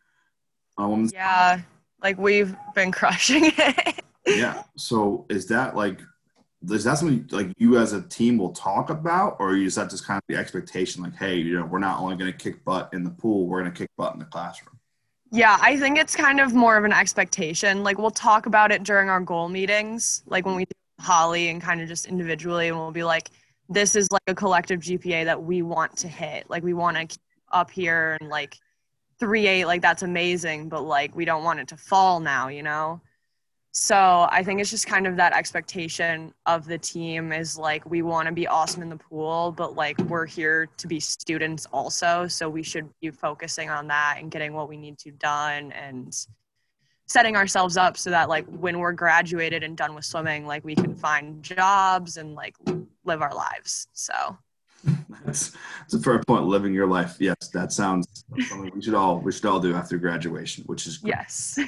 Yeah, 1.11 1.61
like 2.03 2.19
we've 2.19 2.55
been 2.75 2.91
crushing 2.99 3.51
it. 3.57 4.03
yeah. 4.27 4.61
So 4.77 5.25
is 5.29 5.47
that 5.47 5.75
like 5.75 5.99
is 6.69 6.83
that 6.83 6.97
something 6.97 7.27
like 7.31 7.53
you 7.57 7.77
as 7.77 7.93
a 7.93 8.01
team 8.01 8.37
will 8.37 8.51
talk 8.51 8.89
about, 8.89 9.37
or 9.39 9.55
is 9.55 9.75
that 9.75 9.89
just 9.89 10.05
kind 10.05 10.17
of 10.17 10.23
the 10.27 10.35
expectation? 10.35 11.03
Like, 11.03 11.15
hey, 11.15 11.35
you 11.35 11.59
know, 11.59 11.65
we're 11.65 11.79
not 11.79 11.99
only 11.99 12.15
going 12.15 12.31
to 12.31 12.37
kick 12.37 12.63
butt 12.65 12.89
in 12.93 13.03
the 13.03 13.09
pool, 13.09 13.47
we're 13.47 13.61
going 13.61 13.71
to 13.71 13.77
kick 13.77 13.89
butt 13.97 14.13
in 14.13 14.19
the 14.19 14.25
classroom. 14.25 14.77
Yeah, 15.31 15.57
I 15.61 15.77
think 15.77 15.97
it's 15.97 16.15
kind 16.15 16.39
of 16.39 16.53
more 16.53 16.77
of 16.77 16.85
an 16.85 16.93
expectation. 16.93 17.83
Like 17.83 17.97
we'll 17.97 18.11
talk 18.11 18.45
about 18.45 18.71
it 18.71 18.83
during 18.83 19.09
our 19.09 19.19
goal 19.19 19.49
meetings, 19.49 20.23
like 20.25 20.45
when 20.45 20.55
we 20.55 20.65
do 20.65 20.71
Holly 20.99 21.49
and 21.49 21.61
kind 21.61 21.81
of 21.81 21.87
just 21.87 22.07
individually, 22.07 22.69
and 22.69 22.77
we'll 22.77 22.91
be 22.91 23.03
like, 23.03 23.29
this 23.69 23.95
is 23.95 24.07
like 24.11 24.21
a 24.27 24.35
collective 24.35 24.79
GPA 24.79 25.25
that 25.25 25.43
we 25.43 25.61
want 25.61 25.97
to 25.97 26.07
hit. 26.07 26.49
Like 26.49 26.63
we 26.63 26.73
want 26.73 26.97
to 26.97 27.05
keep 27.05 27.21
up 27.51 27.69
here 27.69 28.17
and 28.19 28.29
like 28.29 28.57
three 29.19 29.47
eight, 29.47 29.65
like 29.65 29.81
that's 29.81 30.03
amazing, 30.03 30.69
but 30.69 30.81
like 30.81 31.15
we 31.15 31.25
don't 31.25 31.43
want 31.43 31.59
it 31.59 31.67
to 31.69 31.77
fall 31.77 32.19
now, 32.19 32.47
you 32.47 32.63
know? 32.63 33.01
So 33.79 34.27
I 34.31 34.41
think 34.41 34.59
it's 34.59 34.71
just 34.71 34.87
kind 34.87 35.05
of 35.05 35.15
that 35.17 35.33
expectation 35.33 36.33
of 36.47 36.65
the 36.65 36.79
team 36.79 37.31
is 37.31 37.59
like 37.59 37.87
we 37.87 38.01
want 38.01 38.25
to 38.25 38.33
be 38.33 38.47
awesome 38.47 38.81
in 38.81 38.89
the 38.89 38.97
pool, 38.97 39.53
but 39.55 39.75
like 39.75 39.99
we're 39.99 40.25
here 40.25 40.67
to 40.77 40.87
be 40.87 40.99
students 40.99 41.67
also. 41.71 42.25
So 42.27 42.49
we 42.49 42.63
should 42.63 42.89
be 43.01 43.11
focusing 43.11 43.69
on 43.69 43.85
that 43.89 44.15
and 44.17 44.31
getting 44.31 44.53
what 44.53 44.67
we 44.67 44.77
need 44.77 44.97
to 44.99 45.11
done 45.11 45.71
and 45.73 46.11
setting 47.05 47.35
ourselves 47.35 47.77
up 47.77 47.97
so 47.97 48.09
that 48.09 48.29
like 48.29 48.47
when 48.47 48.79
we're 48.79 48.93
graduated 48.93 49.61
and 49.61 49.77
done 49.77 49.93
with 49.93 50.05
swimming, 50.05 50.47
like 50.47 50.65
we 50.65 50.73
can 50.73 50.95
find 50.95 51.43
jobs 51.43 52.17
and 52.17 52.33
like 52.33 52.55
live 53.05 53.21
our 53.21 53.35
lives. 53.35 53.89
So 53.93 54.35
that's, 55.23 55.51
that's 55.81 55.93
a 55.93 55.99
fair 55.99 56.19
point. 56.23 56.45
Living 56.45 56.73
your 56.73 56.87
life. 56.87 57.17
Yes, 57.19 57.49
that 57.53 57.71
sounds 57.71 58.25
something 58.49 58.71
we 58.73 58.81
should 58.81 58.95
all 58.95 59.19
we 59.19 59.31
should 59.31 59.45
all 59.45 59.59
do 59.59 59.75
after 59.75 59.99
graduation, 59.99 60.63
which 60.63 60.87
is 60.87 60.97
great. 60.97 61.13
yes. 61.15 61.59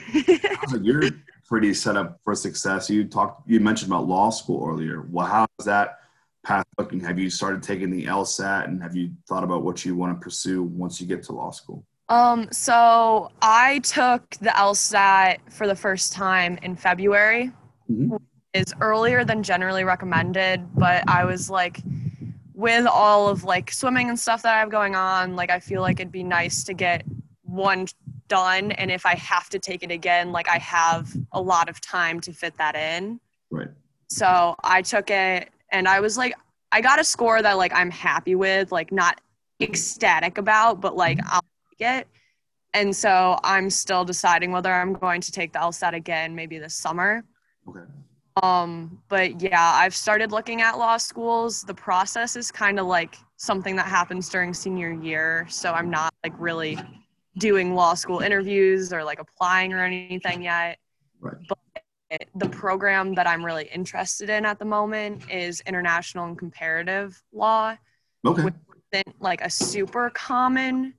you're 0.82 1.04
pretty 1.50 1.74
set 1.74 1.98
up 1.98 2.20
for 2.24 2.36
success. 2.36 2.90
You 2.90 3.06
talked, 3.06 3.50
you 3.50 3.60
mentioned 3.60 3.92
about 3.92 4.08
law 4.08 4.30
school 4.30 4.70
earlier. 4.70 5.02
Well, 5.10 5.26
how 5.26 5.48
is 5.60 5.66
that 5.66 6.00
path 6.46 6.66
looking? 6.78 7.00
Have 7.00 7.18
you 7.18 7.30
started 7.30 7.64
taking 7.64 7.90
the 7.90 8.06
LSAT, 8.06 8.66
and 8.66 8.82
have 8.84 8.96
you 8.96 9.12
thought 9.28 9.44
about 9.44 9.64
what 9.64 9.84
you 9.84 9.96
want 9.96 10.18
to 10.18 10.24
pursue 10.24 10.62
once 10.62 11.02
you 11.02 11.08
get 11.08 11.24
to 11.24 11.34
law 11.34 11.50
school? 11.50 11.84
Um, 12.08 12.48
so 12.52 13.32
I 13.42 13.80
took 13.80 14.30
the 14.42 14.52
LSAT 14.52 15.40
for 15.50 15.68
the 15.68 15.76
first 15.76 16.14
time 16.14 16.60
in 16.62 16.76
February. 16.76 17.52
Mm-hmm. 17.92 18.16
Is 18.54 18.74
earlier 18.82 19.24
than 19.24 19.44
generally 19.44 19.84
recommended, 19.84 20.68
but 20.74 21.08
I 21.08 21.24
was 21.24 21.52
like, 21.52 21.82
with 22.56 22.88
all 22.88 23.30
of 23.30 23.44
like 23.44 23.72
swimming 23.72 24.10
and 24.10 24.20
stuff 24.20 24.42
that 24.42 24.56
I 24.56 24.60
have 24.60 24.72
going 24.72 24.96
on, 24.96 25.36
like 25.36 25.52
I 25.52 25.60
feel 25.60 25.82
like 25.82 26.00
it'd 26.00 26.12
be 26.12 26.24
nice 26.24 26.64
to 26.64 26.74
get 26.74 27.06
one 27.44 27.86
done 28.30 28.72
and 28.74 28.89
if 28.89 29.06
i 29.06 29.15
have 29.15 29.50
to 29.50 29.60
take 29.60 29.84
it 29.84 29.92
again 29.92 30.32
like 30.32 30.48
i 30.48 30.58
have 30.58 31.12
a 31.34 31.42
lot 31.42 31.68
of 31.68 31.82
time 31.82 32.22
to 32.22 32.32
fit 32.32 32.56
that 32.58 32.76
in. 32.76 33.20
Right. 33.52 33.68
So 34.08 34.56
i 34.63 34.82
took 34.82 35.10
it 35.10 35.50
and 35.72 35.88
i 35.88 36.00
was 36.00 36.18
like 36.18 36.34
i 36.72 36.80
got 36.80 37.00
a 37.00 37.04
score 37.04 37.42
that 37.42 37.58
like 37.58 37.74
i'm 37.74 37.92
happy 37.92 38.36
with 38.36 38.72
like 38.72 38.92
not 38.92 39.20
ecstatic 39.62 40.38
about 40.38 40.80
but 40.80 40.96
like 40.96 41.18
mm-hmm. 41.18 41.36
i'll 41.36 41.46
take 41.72 42.00
it. 42.00 42.08
And 42.74 42.96
so 42.96 43.38
i'm 43.44 43.70
still 43.70 44.06
deciding 44.06 44.52
whether 44.52 44.72
i'm 44.72 44.94
going 44.94 45.22
to 45.22 45.32
take 45.32 45.52
the 45.52 45.60
lsat 45.60 45.94
again 45.94 46.34
maybe 46.34 46.60
this 46.60 46.76
summer. 46.76 47.24
Okay. 47.68 47.82
Um 48.42 49.02
but 49.10 49.42
yeah 49.42 49.74
i've 49.76 49.96
started 49.96 50.32
looking 50.32 50.62
at 50.62 50.78
law 50.78 50.98
schools. 50.98 51.63
The 51.63 51.74
process 51.74 52.36
is 52.36 52.52
kind 52.52 52.80
of 52.80 52.86
like 52.86 53.18
something 53.39 53.76
that 53.78 53.88
happens 53.88 54.30
during 54.30 54.54
senior 54.54 54.92
year 54.92 55.48
so 55.50 55.72
i'm 55.72 55.89
not 55.89 56.13
like 56.26 56.34
really 56.38 56.78
doing 57.39 57.73
law 57.73 57.95
school 57.95 58.19
interviews 58.19 58.93
or 58.93 59.04
like 59.04 59.19
applying 59.19 59.73
or 59.73 59.84
anything 59.84 60.43
yet. 60.43 60.78
Right. 61.19 61.36
But 61.47 61.58
the 62.36 62.49
program 62.49 63.15
that 63.15 63.28
I'm 63.28 63.43
really 63.43 63.69
interested 63.73 64.30
in 64.30 64.45
at 64.45 64.60
the 64.60 64.65
moment 64.65 65.30
is 65.32 65.62
international 65.62 66.25
and 66.25 66.38
comparative 66.38 67.21
law. 67.34 67.75
Okay. 68.25 68.43
Which 68.43 68.54
isn't 68.91 69.21
like 69.21 69.41
a 69.41 69.49
super 69.49 70.10
common 70.12 70.93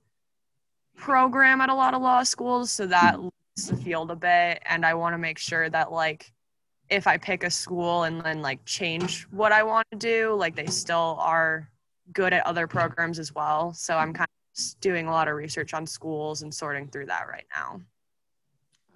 program 0.95 1.61
at 1.61 1.69
a 1.69 1.75
lot 1.75 1.93
of 1.93 2.01
law 2.01 2.23
schools, 2.23 2.71
so 2.71 2.85
that 2.87 3.15
mm 3.15 3.29
the 3.67 3.75
field 3.75 4.09
a 4.11 4.15
bit. 4.15 4.61
And 4.65 4.85
I 4.85 4.93
want 4.93 5.13
to 5.13 5.17
make 5.17 5.37
sure 5.37 5.69
that 5.69 5.91
like 5.91 6.31
if 6.89 7.05
I 7.07 7.17
pick 7.17 7.43
a 7.43 7.49
school 7.49 8.03
and 8.03 8.21
then 8.21 8.41
like 8.41 8.63
change 8.65 9.27
what 9.31 9.51
I 9.51 9.63
want 9.63 9.87
to 9.91 9.97
do, 9.97 10.33
like 10.35 10.55
they 10.55 10.65
still 10.67 11.17
are 11.19 11.69
good 12.13 12.33
at 12.33 12.45
other 12.45 12.65
programs 12.67 13.19
as 13.19 13.35
well. 13.35 13.73
So 13.73 13.97
I'm 13.97 14.13
kind 14.13 14.27
doing 14.81 15.07
a 15.07 15.11
lot 15.11 15.27
of 15.27 15.35
research 15.35 15.73
on 15.73 15.85
schools 15.85 16.41
and 16.41 16.53
sorting 16.53 16.87
through 16.87 17.07
that 17.07 17.27
right 17.27 17.45
now. 17.55 17.81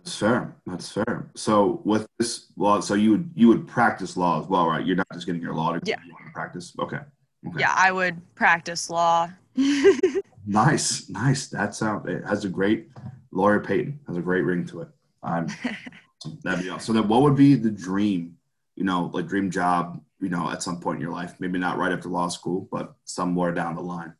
That's 0.06 0.18
fair. 0.18 0.56
That's 0.68 0.92
fair. 0.92 1.32
So 1.34 1.82
with 1.84 2.08
this 2.20 2.46
law, 2.58 2.80
so 2.80 2.94
you 2.94 3.12
would 3.12 3.32
you 3.34 3.48
would 3.48 3.68
practice 3.68 4.16
law 4.16 4.40
as 4.40 4.48
well, 4.48 4.68
right? 4.68 4.86
You're 4.86 4.98
not 4.98 5.08
just 5.14 5.26
getting 5.26 5.42
your 5.42 5.56
law 5.56 5.74
degree. 5.74 5.90
Yeah. 5.90 5.98
You 6.06 6.14
want 6.14 6.28
to 6.28 6.32
practice. 6.32 6.74
Okay. 6.80 7.00
okay. 7.48 7.60
Yeah, 7.60 7.74
I 7.76 7.92
would 7.92 8.22
practice 8.36 8.92
law. 8.92 9.32
nice, 10.46 11.10
nice. 11.10 11.48
That 11.48 11.74
sounds. 11.74 12.08
It 12.08 12.24
has 12.24 12.46
a 12.46 12.50
great 12.50 12.90
lawyer. 13.32 13.60
Peyton 13.60 14.00
has 14.08 14.16
a 14.16 14.22
great 14.22 14.44
ring 14.44 14.64
to 14.68 14.82
it. 14.82 14.90
Um, 15.24 15.48
that'd 16.44 16.64
be 16.64 16.70
awesome. 16.70 16.82
So 16.82 16.94
then, 16.94 17.10
what 17.10 17.24
would 17.24 17.36
be 17.36 17.56
the 17.56 17.72
dream? 17.72 18.38
You 18.76 18.84
know, 18.84 19.10
like 19.12 19.28
dream 19.28 19.50
job. 19.50 20.00
You 20.22 20.30
know, 20.30 20.52
at 20.52 20.62
some 20.62 20.80
point 20.80 20.98
in 20.98 21.02
your 21.02 21.12
life, 21.12 21.34
maybe 21.40 21.58
not 21.58 21.80
right 21.80 21.92
after 21.92 22.10
law 22.10 22.28
school, 22.30 22.68
but 22.72 22.96
somewhere 23.06 23.52
down 23.52 23.76
the 23.76 23.82
line. 23.82 24.14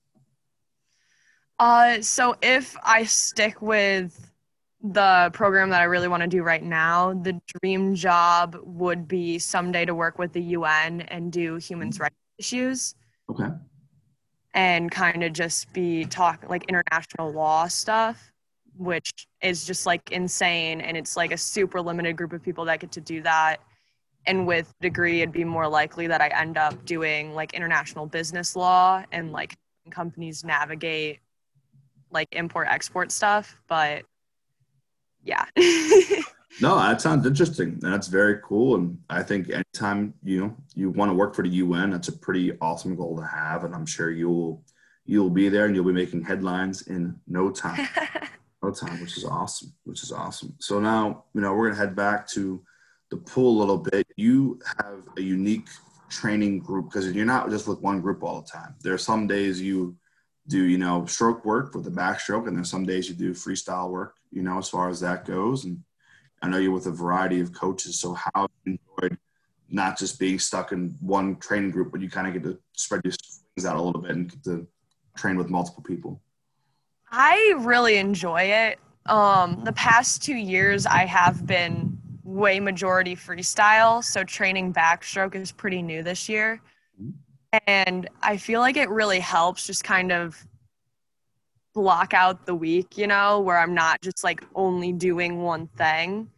Uh, 1.60 2.02
so 2.02 2.36
if 2.42 2.76
I 2.84 3.06
stick 3.06 3.62
with 3.62 4.32
the 4.84 5.32
program 5.34 5.70
that 5.70 5.82
I 5.82 5.86
really 5.86 6.08
want 6.08 6.22
to 6.22 6.28
do 6.28 6.44
right 6.44 6.64
now, 6.64 7.14
the 7.14 7.40
dream 7.60 7.96
job 7.96 8.58
would 8.64 9.08
be 9.08 9.40
someday 9.40 9.86
to 9.86 9.96
work 9.96 10.20
with 10.20 10.34
the 10.34 10.42
UN 10.42 11.02
and 11.02 11.32
do 11.32 11.56
human 11.56 11.90
rights 12.00 12.16
issues. 12.38 12.96
Okay. 13.30 13.50
And 14.54 14.92
kind 14.92 15.24
of 15.24 15.34
just 15.34 15.72
be 15.74 16.06
talk 16.06 16.46
like 16.50 16.66
international 16.66 17.32
law 17.32 17.68
stuff, 17.68 18.32
which 18.78 19.28
is 19.42 19.66
just 19.66 19.86
like 19.86 20.12
insane. 20.12 20.82
And 20.82 20.96
it's 20.96 21.18
like 21.18 21.32
a 21.32 21.38
super 21.38 21.82
limited 21.82 22.16
group 22.16 22.32
of 22.34 22.44
people 22.44 22.66
that 22.66 22.80
get 22.80 22.92
to 22.94 23.02
do 23.02 23.22
that. 23.24 23.58
And 24.28 24.48
with 24.48 24.74
degree, 24.82 25.22
it'd 25.22 25.34
be 25.34 25.44
more 25.44 25.68
likely 25.68 26.08
that 26.08 26.22
I 26.22 26.28
end 26.28 26.58
up 26.58 26.86
doing 26.86 27.34
like 27.34 27.54
international 27.54 28.06
business 28.06 28.56
law 28.56 29.04
and 29.12 29.32
like 29.32 29.56
companies 29.92 30.44
navigate 30.44 31.20
like 32.16 32.30
import 32.32 32.68
export 32.68 33.12
stuff, 33.12 33.62
but 33.68 34.04
yeah. 35.24 35.46
no, 36.62 36.78
that 36.78 37.02
sounds 37.02 37.28
interesting. 37.28 37.78
That's 37.80 38.08
very 38.08 38.40
cool. 38.44 38.76
And 38.76 38.98
I 39.10 39.22
think 39.22 39.52
anytime 39.52 40.16
you 40.24 40.40
know 40.40 40.56
you 40.74 40.90
want 40.90 41.12
to 41.12 41.14
work 41.14 41.36
for 41.36 41.44
the 41.44 41.50
UN, 41.50 41.92
that's 41.92 42.08
a 42.08 42.18
pretty 42.18 42.58
awesome 42.62 42.96
goal 42.96 43.18
to 43.18 43.26
have. 43.26 43.64
And 43.66 43.76
I'm 43.76 43.86
sure 43.86 44.10
you'll 44.10 44.64
you'll 45.06 45.30
be 45.30 45.50
there 45.50 45.66
and 45.66 45.76
you'll 45.76 45.86
be 45.86 45.92
making 45.92 46.24
headlines 46.24 46.88
in 46.88 47.20
no 47.28 47.52
time. 47.52 47.88
no 48.64 48.72
time, 48.72 49.00
which 49.02 49.18
is 49.18 49.26
awesome. 49.26 49.74
Which 49.84 50.02
is 50.02 50.12
awesome. 50.12 50.56
So 50.60 50.80
now, 50.80 51.26
you 51.34 51.42
know, 51.42 51.54
we're 51.54 51.70
gonna 51.70 51.80
head 51.80 51.96
back 51.96 52.28
to 52.30 52.64
the 53.12 53.18
pool 53.18 53.58
a 53.58 53.60
little 53.60 53.78
bit. 53.78 54.08
You 54.16 54.60
have 54.80 55.02
a 55.18 55.22
unique 55.22 55.68
training 56.10 56.60
group 56.60 56.86
because 56.86 57.12
you're 57.12 57.26
not 57.26 57.50
just 57.50 57.68
with 57.68 57.82
one 57.82 58.00
group 58.00 58.24
all 58.24 58.42
the 58.42 58.48
time. 58.48 58.76
There 58.82 58.94
are 58.94 58.98
some 58.98 59.28
days 59.28 59.62
you 59.62 59.98
do 60.48 60.64
you 60.64 60.78
know 60.78 61.06
stroke 61.06 61.46
work 61.46 61.74
with 61.74 61.84
the 61.84 61.92
backstroke, 61.92 62.48
and 62.48 62.56
then 62.56 62.66
some 62.66 62.86
days 62.86 63.10
you 63.10 63.16
do 63.16 63.32
freestyle 63.32 63.90
work. 63.90 64.16
You 64.32 64.44
know, 64.44 64.58
as 64.58 64.70
far 64.70 64.90
as 64.90 65.00
that 65.00 65.26
goes, 65.26 65.66
and 65.66 65.82
I 66.42 66.50
know 66.50 66.58
you're 66.58 66.72
with 66.72 66.86
a 66.88 66.92
variety 66.92 67.40
of 67.40 67.54
coaches. 67.54 68.00
So 68.00 68.14
how 68.14 68.48
you 68.66 68.78
enjoyed 69.00 69.18
not 69.70 69.98
just 69.98 70.20
being 70.20 70.40
stuck 70.40 70.72
in 70.72 70.96
one 71.02 71.38
training 71.38 71.72
group, 71.72 71.92
but 71.92 72.02
you 72.02 72.10
kind 72.10 72.28
of 72.28 72.34
get 72.34 72.44
to 72.44 72.60
spread 72.74 73.02
your 73.04 73.14
wings 73.56 73.66
out 73.66 73.78
a 73.78 73.82
little 73.82 74.02
bit 74.02 74.12
and 74.12 74.30
get 74.30 74.44
to 74.44 74.68
train 75.18 75.38
with 75.38 75.50
multiple 75.50 75.84
people. 75.84 76.22
I 77.12 77.56
really 77.60 77.98
enjoy 77.98 78.42
it. 78.42 78.80
Um, 79.06 79.64
the 79.64 79.74
past 79.74 80.24
two 80.24 80.36
years, 80.36 80.86
I 80.86 81.06
have 81.06 81.46
been 81.46 81.98
way 82.24 82.60
majority 82.60 83.16
freestyle, 83.16 84.04
so 84.04 84.24
training 84.24 84.74
backstroke 84.74 85.36
is 85.36 85.52
pretty 85.52 85.82
new 85.82 86.04
this 86.04 86.28
year. 86.28 86.62
And 87.68 88.10
I 88.22 88.38
feel 88.38 88.60
like 88.60 88.78
it 88.78 88.90
really 88.90 89.20
helps 89.20 89.66
just 89.66 89.84
kind 89.84 90.12
of 90.12 90.46
block 91.74 92.14
out 92.14 92.46
the 92.46 92.56
week, 92.56 92.98
you 92.98 93.08
know, 93.08 93.42
where 93.42 93.58
I'm 93.60 93.74
not 93.74 94.02
just 94.02 94.24
like 94.24 94.44
only 94.56 94.94
doing 94.94 95.42
one 95.42 95.68
thing. 95.78 96.30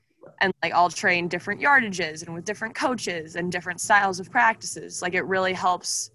And 0.42 0.54
like 0.64 0.74
I'll 0.74 0.90
train 0.90 1.28
different 1.28 1.62
yardages 1.62 2.26
and 2.26 2.34
with 2.34 2.46
different 2.46 2.76
coaches 2.76 3.36
and 3.36 3.52
different 3.52 3.80
styles 3.80 4.20
of 4.20 4.30
practices. 4.30 5.02
Like 5.02 5.14
it 5.14 5.24
really 5.24 5.54
helps 5.54 6.12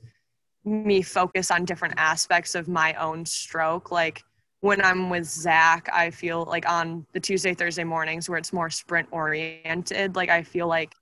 me 0.65 1.03
focus 1.03 1.51
on 1.51 1.65
different 1.65 1.95
aspects 1.97 2.55
of 2.55 2.69
my 2.69 2.95
own 2.95 3.25
stroke. 3.25 3.91
Like 3.91 4.23
when 4.61 4.85
I'm 4.85 5.11
with 5.11 5.25
Zach, 5.25 5.89
I 5.93 6.11
feel 6.11 6.45
like 6.45 6.69
on 6.69 7.07
the 7.13 7.21
Tuesday, 7.21 7.55
Thursday 7.55 7.85
mornings 7.85 8.29
where 8.29 8.39
it's 8.39 8.53
more 8.53 8.71
sprint 8.71 9.09
oriented, 9.11 10.15
like 10.15 10.29
I 10.29 10.43
feel 10.43 10.69
like 10.69 10.95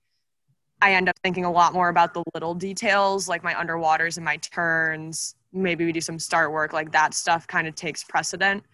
I 0.82 0.94
end 0.94 1.08
up 1.08 1.18
thinking 1.22 1.44
a 1.44 1.50
lot 1.50 1.72
more 1.72 1.88
about 1.88 2.14
the 2.14 2.22
little 2.34 2.54
details, 2.54 3.28
like 3.28 3.44
my 3.44 3.54
underwaters 3.54 4.16
and 4.16 4.24
my 4.24 4.36
turns. 4.38 5.34
Maybe 5.52 5.84
we 5.84 5.92
do 5.92 6.00
some 6.00 6.18
start 6.18 6.52
work, 6.52 6.72
like 6.72 6.92
that 6.92 7.14
stuff 7.14 7.46
kind 7.46 7.66
of 7.66 7.74
takes 7.74 8.04
precedent. 8.04 8.64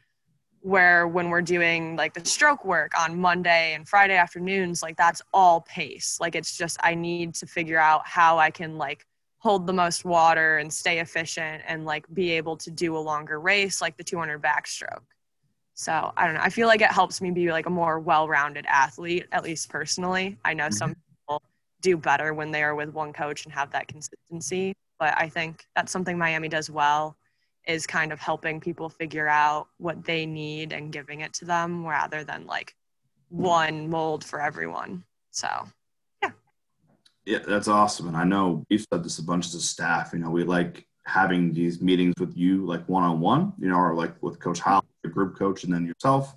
Where 0.60 1.06
when 1.06 1.30
we're 1.30 1.42
doing 1.42 1.94
like 1.94 2.12
the 2.12 2.24
stroke 2.24 2.64
work 2.64 2.90
on 2.98 3.20
Monday 3.20 3.74
and 3.74 3.88
Friday 3.88 4.16
afternoons, 4.16 4.82
like 4.82 4.96
that's 4.96 5.22
all 5.32 5.60
pace. 5.60 6.18
Like 6.20 6.34
it's 6.34 6.56
just, 6.56 6.76
I 6.82 6.94
need 6.94 7.34
to 7.36 7.46
figure 7.46 7.78
out 7.78 8.02
how 8.04 8.38
I 8.38 8.50
can 8.50 8.76
like 8.76 9.06
hold 9.38 9.66
the 9.66 9.72
most 9.72 10.04
water 10.04 10.58
and 10.58 10.72
stay 10.72 10.98
efficient 10.98 11.62
and 11.68 11.84
like 11.84 12.04
be 12.12 12.32
able 12.32 12.56
to 12.56 12.70
do 12.70 12.96
a 12.96 12.98
longer 12.98 13.38
race, 13.38 13.80
like 13.80 13.96
the 13.96 14.02
200 14.02 14.42
backstroke. 14.42 15.04
So 15.74 16.12
I 16.16 16.24
don't 16.24 16.34
know. 16.34 16.40
I 16.40 16.48
feel 16.48 16.66
like 16.66 16.80
it 16.80 16.90
helps 16.90 17.20
me 17.20 17.30
be 17.30 17.52
like 17.52 17.66
a 17.66 17.70
more 17.70 18.00
well-rounded 18.00 18.64
athlete, 18.66 19.26
at 19.30 19.44
least 19.44 19.68
personally. 19.68 20.38
I 20.44 20.54
know 20.54 20.64
mm-hmm. 20.64 20.72
some 20.72 20.96
do 21.86 21.96
better 21.96 22.34
when 22.34 22.50
they 22.50 22.64
are 22.64 22.74
with 22.74 22.88
one 22.88 23.12
coach 23.12 23.44
and 23.44 23.54
have 23.54 23.70
that 23.70 23.86
consistency, 23.86 24.74
but 24.98 25.14
I 25.16 25.28
think 25.28 25.64
that's 25.76 25.92
something 25.92 26.18
Miami 26.18 26.48
does 26.48 26.68
well 26.68 27.16
is 27.64 27.86
kind 27.86 28.12
of 28.12 28.18
helping 28.18 28.60
people 28.60 28.88
figure 28.88 29.28
out 29.28 29.68
what 29.78 30.04
they 30.04 30.26
need 30.26 30.72
and 30.72 30.92
giving 30.92 31.20
it 31.20 31.32
to 31.34 31.44
them 31.44 31.86
rather 31.86 32.24
than 32.24 32.44
like 32.44 32.74
one 33.28 33.88
mold 33.88 34.24
for 34.24 34.40
everyone. 34.40 35.04
So, 35.30 35.48
yeah. 36.22 36.30
Yeah, 37.24 37.38
that's 37.46 37.68
awesome. 37.68 38.08
And 38.08 38.16
I 38.16 38.24
know 38.24 38.64
we've 38.68 38.84
said 38.92 39.04
this 39.04 39.20
a 39.20 39.22
bunch 39.22 39.46
as 39.46 39.54
a 39.54 39.60
staff. 39.60 40.10
You 40.12 40.18
know, 40.18 40.30
we 40.30 40.42
like 40.42 40.86
having 41.04 41.52
these 41.52 41.80
meetings 41.80 42.14
with 42.18 42.36
you, 42.36 42.66
like 42.66 42.88
one 42.88 43.04
on 43.04 43.20
one, 43.20 43.52
you 43.60 43.68
know, 43.68 43.76
or 43.76 43.94
like 43.94 44.20
with 44.22 44.40
Coach 44.40 44.58
Howell 44.58 44.84
the 45.04 45.08
group 45.08 45.38
coach 45.38 45.62
and 45.62 45.72
then 45.72 45.86
yourself 45.86 46.34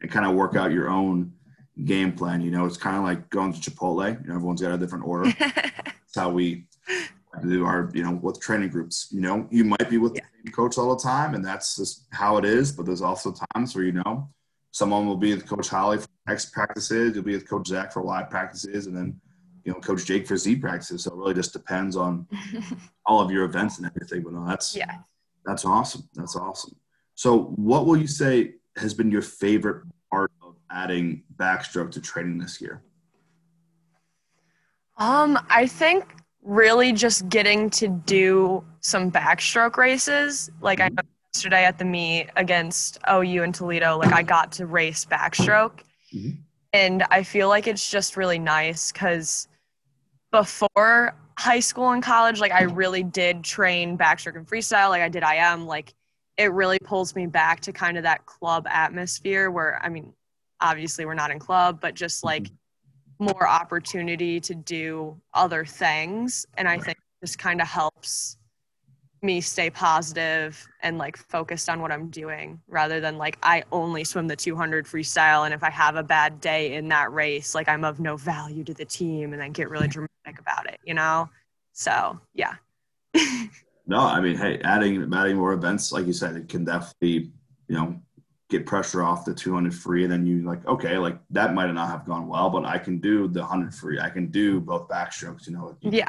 and 0.00 0.08
kind 0.08 0.24
of 0.24 0.36
work 0.36 0.54
out 0.54 0.70
your 0.70 0.88
own 0.88 1.32
game 1.82 2.12
plan. 2.12 2.40
You 2.40 2.50
know, 2.50 2.66
it's 2.66 2.76
kind 2.76 2.96
of 2.96 3.04
like 3.04 3.28
going 3.30 3.52
to 3.52 3.58
Chipotle. 3.58 4.20
You 4.22 4.28
know, 4.28 4.34
everyone's 4.36 4.62
got 4.62 4.72
a 4.72 4.78
different 4.78 5.04
order. 5.06 5.32
That's 5.38 6.14
how 6.14 6.30
we 6.30 6.66
do 7.46 7.64
our, 7.64 7.90
you 7.94 8.04
know, 8.04 8.12
with 8.12 8.40
training 8.40 8.68
groups. 8.68 9.08
You 9.10 9.20
know, 9.20 9.48
you 9.50 9.64
might 9.64 9.90
be 9.90 9.98
with 9.98 10.14
yeah. 10.14 10.22
the 10.22 10.48
same 10.48 10.54
coach 10.54 10.78
all 10.78 10.94
the 10.94 11.02
time, 11.02 11.34
and 11.34 11.44
that's 11.44 11.76
just 11.76 12.06
how 12.12 12.36
it 12.36 12.44
is. 12.44 12.70
But 12.70 12.86
there's 12.86 13.02
also 13.02 13.34
times 13.52 13.74
where 13.74 13.84
you 13.84 13.92
know 13.92 14.28
someone 14.70 15.06
will 15.06 15.16
be 15.16 15.34
with 15.34 15.46
Coach 15.46 15.68
Holly 15.68 15.98
for 15.98 16.08
X 16.28 16.46
practices, 16.46 17.14
you'll 17.14 17.24
be 17.24 17.34
with 17.34 17.48
Coach 17.48 17.68
Zach 17.68 17.92
for 17.92 18.02
Y 18.02 18.22
practices, 18.24 18.86
and 18.86 18.96
then 18.96 19.20
you 19.64 19.72
know 19.72 19.80
Coach 19.80 20.04
Jake 20.04 20.26
for 20.26 20.36
Z 20.36 20.56
practices. 20.56 21.04
So 21.04 21.12
it 21.12 21.16
really 21.16 21.34
just 21.34 21.52
depends 21.52 21.96
on 21.96 22.26
all 23.06 23.20
of 23.20 23.30
your 23.30 23.44
events 23.44 23.78
and 23.78 23.86
everything. 23.86 24.22
But 24.22 24.34
no, 24.34 24.46
that's 24.46 24.76
yeah, 24.76 24.98
that's 25.44 25.64
awesome. 25.64 26.08
That's 26.14 26.36
awesome. 26.36 26.76
So, 27.14 27.44
what 27.56 27.86
will 27.86 27.96
you 27.96 28.06
say 28.06 28.54
has 28.76 28.94
been 28.94 29.10
your 29.10 29.22
favorite 29.22 29.84
part 30.10 30.32
adding 30.74 31.22
backstroke 31.36 31.90
to 31.92 32.00
training 32.00 32.38
this 32.38 32.60
year? 32.60 32.82
Um, 34.96 35.38
I 35.48 35.66
think 35.66 36.04
really 36.42 36.92
just 36.92 37.28
getting 37.28 37.70
to 37.70 37.88
do 37.88 38.64
some 38.80 39.10
backstroke 39.10 39.76
races. 39.76 40.50
Like 40.60 40.80
I 40.80 40.88
know 40.88 41.02
yesterday 41.32 41.64
at 41.64 41.78
the 41.78 41.84
meet 41.84 42.28
against 42.36 42.98
OU 43.10 43.42
and 43.42 43.54
Toledo, 43.54 43.98
like 43.98 44.12
I 44.12 44.22
got 44.22 44.52
to 44.52 44.66
race 44.66 45.04
backstroke. 45.04 45.80
Mm-hmm. 46.14 46.30
And 46.72 47.04
I 47.10 47.22
feel 47.22 47.48
like 47.48 47.66
it's 47.66 47.90
just 47.90 48.16
really 48.16 48.38
nice 48.38 48.92
because 48.92 49.48
before 50.32 51.14
high 51.38 51.60
school 51.60 51.90
and 51.90 52.02
college, 52.02 52.40
like 52.40 52.52
I 52.52 52.62
really 52.62 53.02
did 53.02 53.42
train 53.42 53.96
backstroke 53.96 54.36
and 54.36 54.46
freestyle. 54.46 54.90
Like 54.90 55.02
I 55.02 55.08
did 55.08 55.22
IM, 55.22 55.66
like 55.66 55.94
it 56.36 56.52
really 56.52 56.78
pulls 56.78 57.14
me 57.14 57.26
back 57.26 57.60
to 57.60 57.72
kind 57.72 57.96
of 57.96 58.02
that 58.02 58.26
club 58.26 58.66
atmosphere 58.68 59.50
where 59.50 59.80
I 59.82 59.88
mean, 59.88 60.12
obviously 60.60 61.04
we're 61.04 61.14
not 61.14 61.30
in 61.30 61.38
club, 61.38 61.80
but 61.80 61.94
just 61.94 62.18
mm-hmm. 62.18 62.28
like 62.28 62.50
more 63.18 63.48
opportunity 63.48 64.40
to 64.40 64.54
do 64.54 65.20
other 65.32 65.64
things. 65.64 66.46
And 66.56 66.68
I 66.68 66.78
think 66.78 66.98
this 67.20 67.36
kind 67.36 67.60
of 67.60 67.66
helps 67.66 68.36
me 69.22 69.40
stay 69.40 69.70
positive 69.70 70.66
and 70.82 70.98
like 70.98 71.16
focused 71.16 71.70
on 71.70 71.80
what 71.80 71.90
I'm 71.90 72.10
doing 72.10 72.60
rather 72.68 73.00
than 73.00 73.16
like 73.16 73.38
I 73.42 73.64
only 73.72 74.04
swim 74.04 74.28
the 74.28 74.36
200 74.36 74.84
freestyle 74.84 75.46
and 75.46 75.54
if 75.54 75.62
I 75.62 75.70
have 75.70 75.96
a 75.96 76.02
bad 76.02 76.42
day 76.42 76.74
in 76.74 76.88
that 76.88 77.10
race 77.10 77.54
like 77.54 77.66
I'm 77.66 77.84
of 77.84 78.00
no 78.00 78.18
value 78.18 78.64
to 78.64 78.74
the 78.74 78.84
team 78.84 79.32
and 79.32 79.40
then 79.40 79.52
get 79.52 79.70
really 79.70 79.88
dramatic 79.88 80.38
about 80.38 80.68
it, 80.68 80.78
you 80.84 80.92
know? 80.92 81.30
So, 81.72 82.20
yeah. 82.34 82.56
No, 83.86 83.98
I 83.98 84.20
mean, 84.20 84.36
hey, 84.36 84.60
adding 84.64 85.12
adding 85.14 85.36
more 85.36 85.52
events, 85.52 85.92
like 85.92 86.06
you 86.06 86.12
said, 86.12 86.36
it 86.36 86.48
can 86.48 86.64
definitely, 86.64 87.30
you 87.68 87.76
know, 87.76 88.00
get 88.56 88.66
pressure 88.66 89.02
off 89.02 89.24
the 89.24 89.34
200 89.34 89.74
free, 89.74 90.04
and 90.04 90.12
then 90.12 90.26
you 90.26 90.42
like, 90.42 90.66
okay, 90.66 90.98
like 90.98 91.18
that 91.30 91.54
might 91.54 91.70
not 91.72 91.88
have 91.88 92.04
gone 92.04 92.28
well, 92.28 92.50
but 92.50 92.64
I 92.64 92.78
can 92.78 92.98
do 92.98 93.28
the 93.28 93.40
100 93.40 93.74
free. 93.74 94.00
I 94.00 94.10
can 94.10 94.28
do 94.28 94.60
both 94.60 94.88
backstrokes. 94.88 95.46
You 95.46 95.54
know, 95.54 95.76
yeah. 95.80 96.08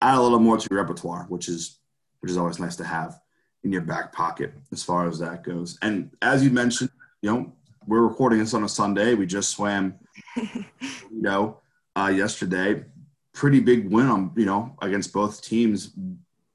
Add 0.00 0.18
a 0.18 0.20
little 0.20 0.38
more 0.38 0.58
to 0.58 0.68
your 0.70 0.80
repertoire, 0.80 1.24
which 1.28 1.48
is 1.48 1.78
which 2.20 2.30
is 2.30 2.36
always 2.36 2.58
nice 2.58 2.76
to 2.76 2.84
have 2.84 3.20
in 3.62 3.72
your 3.72 3.82
back 3.82 4.12
pocket 4.12 4.52
as 4.72 4.82
far 4.82 5.08
as 5.08 5.18
that 5.18 5.42
goes. 5.42 5.78
And 5.82 6.10
as 6.22 6.44
you 6.44 6.50
mentioned, 6.50 6.90
you 7.22 7.30
know, 7.30 7.52
we're 7.86 8.02
recording 8.02 8.38
this 8.38 8.54
on 8.54 8.64
a 8.64 8.68
Sunday. 8.68 9.14
We 9.14 9.26
just 9.26 9.50
swam, 9.50 9.94
you 10.36 10.64
know, 11.10 11.60
uh, 11.96 12.12
yesterday. 12.14 12.84
Pretty 13.32 13.58
big 13.58 13.90
win 13.90 14.06
on 14.06 14.32
you 14.36 14.46
know 14.46 14.76
against 14.80 15.12
both 15.12 15.42
teams 15.42 15.92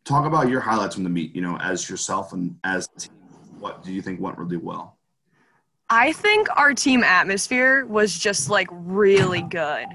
talk 0.05 0.25
about 0.25 0.49
your 0.49 0.59
highlights 0.59 0.95
from 0.95 1.03
the 1.03 1.09
meet, 1.09 1.35
you 1.35 1.41
know, 1.41 1.57
as 1.57 1.87
yourself 1.87 2.33
and 2.33 2.55
as 2.63 2.87
team. 2.97 3.18
What 3.59 3.83
do 3.83 3.91
you 3.91 4.01
think 4.01 4.19
went 4.19 4.37
really 4.37 4.57
well? 4.57 4.97
I 5.89 6.11
think 6.13 6.47
our 6.55 6.73
team 6.73 7.03
atmosphere 7.03 7.85
was 7.85 8.17
just 8.17 8.49
like 8.49 8.67
really 8.71 9.41
good. 9.41 9.87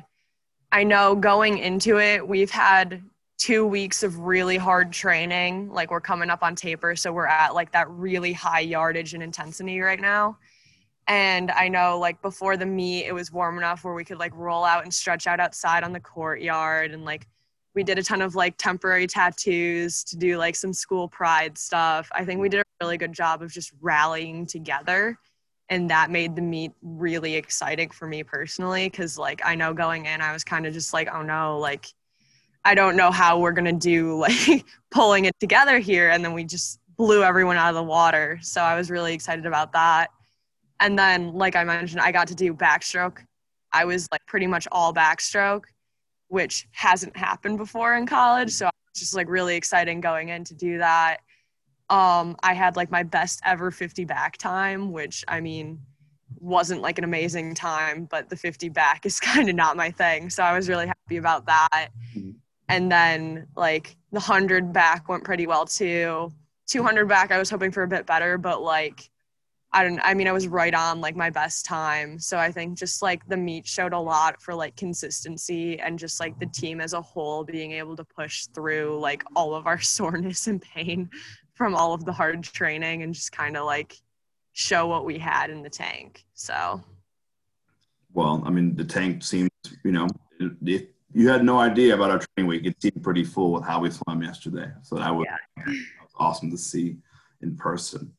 I 0.72 0.82
know 0.82 1.14
going 1.14 1.58
into 1.58 1.98
it, 1.98 2.26
we've 2.26 2.50
had 2.50 3.02
two 3.38 3.66
weeks 3.66 4.02
of 4.02 4.18
really 4.18 4.56
hard 4.56 4.92
training. 4.92 5.70
Like 5.70 5.90
we're 5.90 6.00
coming 6.00 6.30
up 6.30 6.42
on 6.42 6.56
taper, 6.56 6.96
so 6.96 7.12
we're 7.12 7.26
at 7.26 7.54
like 7.54 7.72
that 7.72 7.88
really 7.90 8.32
high 8.32 8.60
yardage 8.60 9.14
and 9.14 9.22
intensity 9.22 9.80
right 9.80 10.00
now. 10.00 10.38
And 11.06 11.50
I 11.50 11.68
know 11.68 11.98
like 11.98 12.20
before 12.22 12.56
the 12.56 12.66
meet, 12.66 13.06
it 13.06 13.12
was 13.12 13.30
warm 13.30 13.58
enough 13.58 13.84
where 13.84 13.94
we 13.94 14.04
could 14.04 14.18
like 14.18 14.34
roll 14.34 14.64
out 14.64 14.82
and 14.82 14.92
stretch 14.92 15.26
out 15.26 15.38
outside 15.38 15.84
on 15.84 15.92
the 15.92 16.00
courtyard 16.00 16.92
and 16.92 17.04
like 17.04 17.28
we 17.74 17.82
did 17.82 17.98
a 17.98 18.02
ton 18.02 18.22
of 18.22 18.34
like 18.34 18.56
temporary 18.56 19.06
tattoos 19.06 20.04
to 20.04 20.16
do 20.16 20.38
like 20.38 20.54
some 20.54 20.72
school 20.72 21.08
pride 21.08 21.58
stuff. 21.58 22.08
I 22.12 22.24
think 22.24 22.40
we 22.40 22.48
did 22.48 22.60
a 22.60 22.64
really 22.80 22.96
good 22.96 23.12
job 23.12 23.42
of 23.42 23.52
just 23.52 23.72
rallying 23.80 24.46
together. 24.46 25.18
And 25.70 25.90
that 25.90 26.10
made 26.10 26.36
the 26.36 26.42
meet 26.42 26.72
really 26.82 27.34
exciting 27.34 27.90
for 27.90 28.06
me 28.06 28.22
personally. 28.22 28.88
Cause 28.90 29.18
like 29.18 29.42
I 29.44 29.54
know 29.54 29.74
going 29.74 30.06
in, 30.06 30.20
I 30.20 30.32
was 30.32 30.44
kind 30.44 30.66
of 30.66 30.72
just 30.72 30.92
like, 30.92 31.08
oh 31.12 31.22
no, 31.22 31.58
like 31.58 31.86
I 32.64 32.74
don't 32.74 32.96
know 32.96 33.10
how 33.10 33.38
we're 33.38 33.52
going 33.52 33.64
to 33.64 33.72
do 33.72 34.18
like 34.18 34.64
pulling 34.90 35.24
it 35.24 35.34
together 35.40 35.78
here. 35.78 36.10
And 36.10 36.24
then 36.24 36.32
we 36.32 36.44
just 36.44 36.78
blew 36.96 37.24
everyone 37.24 37.56
out 37.56 37.70
of 37.70 37.74
the 37.74 37.82
water. 37.82 38.38
So 38.40 38.62
I 38.62 38.76
was 38.76 38.90
really 38.90 39.14
excited 39.14 39.46
about 39.46 39.72
that. 39.72 40.10
And 40.80 40.98
then, 40.98 41.32
like 41.32 41.56
I 41.56 41.64
mentioned, 41.64 42.00
I 42.00 42.12
got 42.12 42.28
to 42.28 42.34
do 42.34 42.52
backstroke. 42.52 43.18
I 43.72 43.84
was 43.84 44.08
like 44.12 44.24
pretty 44.26 44.46
much 44.46 44.68
all 44.70 44.92
backstroke 44.92 45.64
which 46.34 46.66
hasn't 46.72 47.16
happened 47.16 47.56
before 47.58 47.94
in 47.94 48.06
college. 48.06 48.50
So 48.50 48.68
it's 48.90 48.98
just 48.98 49.14
like 49.14 49.28
really 49.28 49.54
exciting 49.54 50.00
going 50.00 50.30
in 50.30 50.42
to 50.42 50.54
do 50.54 50.78
that. 50.78 51.18
Um, 51.90 52.36
I 52.42 52.54
had 52.54 52.74
like 52.74 52.90
my 52.90 53.04
best 53.04 53.40
ever 53.44 53.70
50 53.70 54.04
back 54.04 54.36
time, 54.36 54.90
which 54.90 55.24
I 55.28 55.40
mean 55.40 55.78
wasn't 56.40 56.82
like 56.82 56.98
an 56.98 57.04
amazing 57.04 57.54
time, 57.54 58.06
but 58.10 58.30
the 58.30 58.36
50 58.36 58.68
back 58.70 59.06
is 59.06 59.20
kind 59.30 59.48
of 59.48 59.54
not 59.54 59.76
my 59.76 59.92
thing. 59.92 60.28
So 60.28 60.42
I 60.42 60.56
was 60.56 60.68
really 60.68 60.88
happy 60.88 61.18
about 61.18 61.46
that. 61.46 61.90
Mm-hmm. 62.16 62.30
And 62.68 62.90
then 62.90 63.46
like 63.54 63.96
the 64.10 64.18
100 64.18 64.72
back 64.72 65.08
went 65.08 65.22
pretty 65.22 65.46
well 65.46 65.66
too. 65.66 66.32
200 66.66 67.06
back, 67.06 67.30
I 67.30 67.38
was 67.38 67.48
hoping 67.48 67.70
for 67.70 67.84
a 67.84 67.88
bit 67.88 68.06
better, 68.06 68.38
but 68.38 68.60
like 68.60 69.08
I 69.74 69.82
don't 69.82 70.00
I 70.04 70.14
mean 70.14 70.28
I 70.28 70.32
was 70.32 70.46
right 70.46 70.72
on 70.72 71.00
like 71.00 71.16
my 71.16 71.30
best 71.30 71.66
time. 71.66 72.18
So 72.20 72.38
I 72.38 72.52
think 72.52 72.78
just 72.78 73.02
like 73.02 73.26
the 73.26 73.36
meet 73.36 73.66
showed 73.66 73.92
a 73.92 73.98
lot 73.98 74.40
for 74.40 74.54
like 74.54 74.76
consistency 74.76 75.80
and 75.80 75.98
just 75.98 76.20
like 76.20 76.38
the 76.38 76.46
team 76.46 76.80
as 76.80 76.92
a 76.92 77.02
whole 77.02 77.42
being 77.42 77.72
able 77.72 77.96
to 77.96 78.04
push 78.04 78.46
through 78.46 78.98
like 79.00 79.24
all 79.34 79.52
of 79.54 79.66
our 79.66 79.80
soreness 79.96 80.46
and 80.46 80.62
pain 80.62 81.10
from 81.54 81.74
all 81.74 81.92
of 81.92 82.04
the 82.04 82.12
hard 82.12 82.44
training 82.44 83.02
and 83.02 83.12
just 83.12 83.32
kind 83.32 83.56
of 83.56 83.66
like 83.66 83.96
show 84.52 84.86
what 84.86 85.04
we 85.04 85.18
had 85.18 85.50
in 85.50 85.62
the 85.62 85.70
tank. 85.70 86.24
So 86.34 86.80
well, 88.12 88.44
I 88.46 88.50
mean 88.50 88.76
the 88.76 88.84
tank 88.84 89.24
seems, 89.24 89.50
you 89.84 89.90
know, 89.90 90.06
if 90.38 90.84
you 91.12 91.28
had 91.28 91.44
no 91.44 91.58
idea 91.58 91.94
about 91.94 92.12
our 92.12 92.20
training 92.20 92.48
week, 92.48 92.64
it 92.64 92.80
seemed 92.80 93.02
pretty 93.02 93.24
full 93.24 93.50
with 93.50 93.64
how 93.64 93.80
we 93.80 93.90
swam 93.90 94.22
yesterday. 94.22 94.70
So 94.82 94.96
that 94.96 95.12
was, 95.12 95.26
yeah. 95.28 95.64
that 95.66 95.66
was 95.66 96.12
awesome 96.16 96.52
to 96.52 96.58
see 96.58 96.96
in 97.42 97.56
person. 97.56 98.12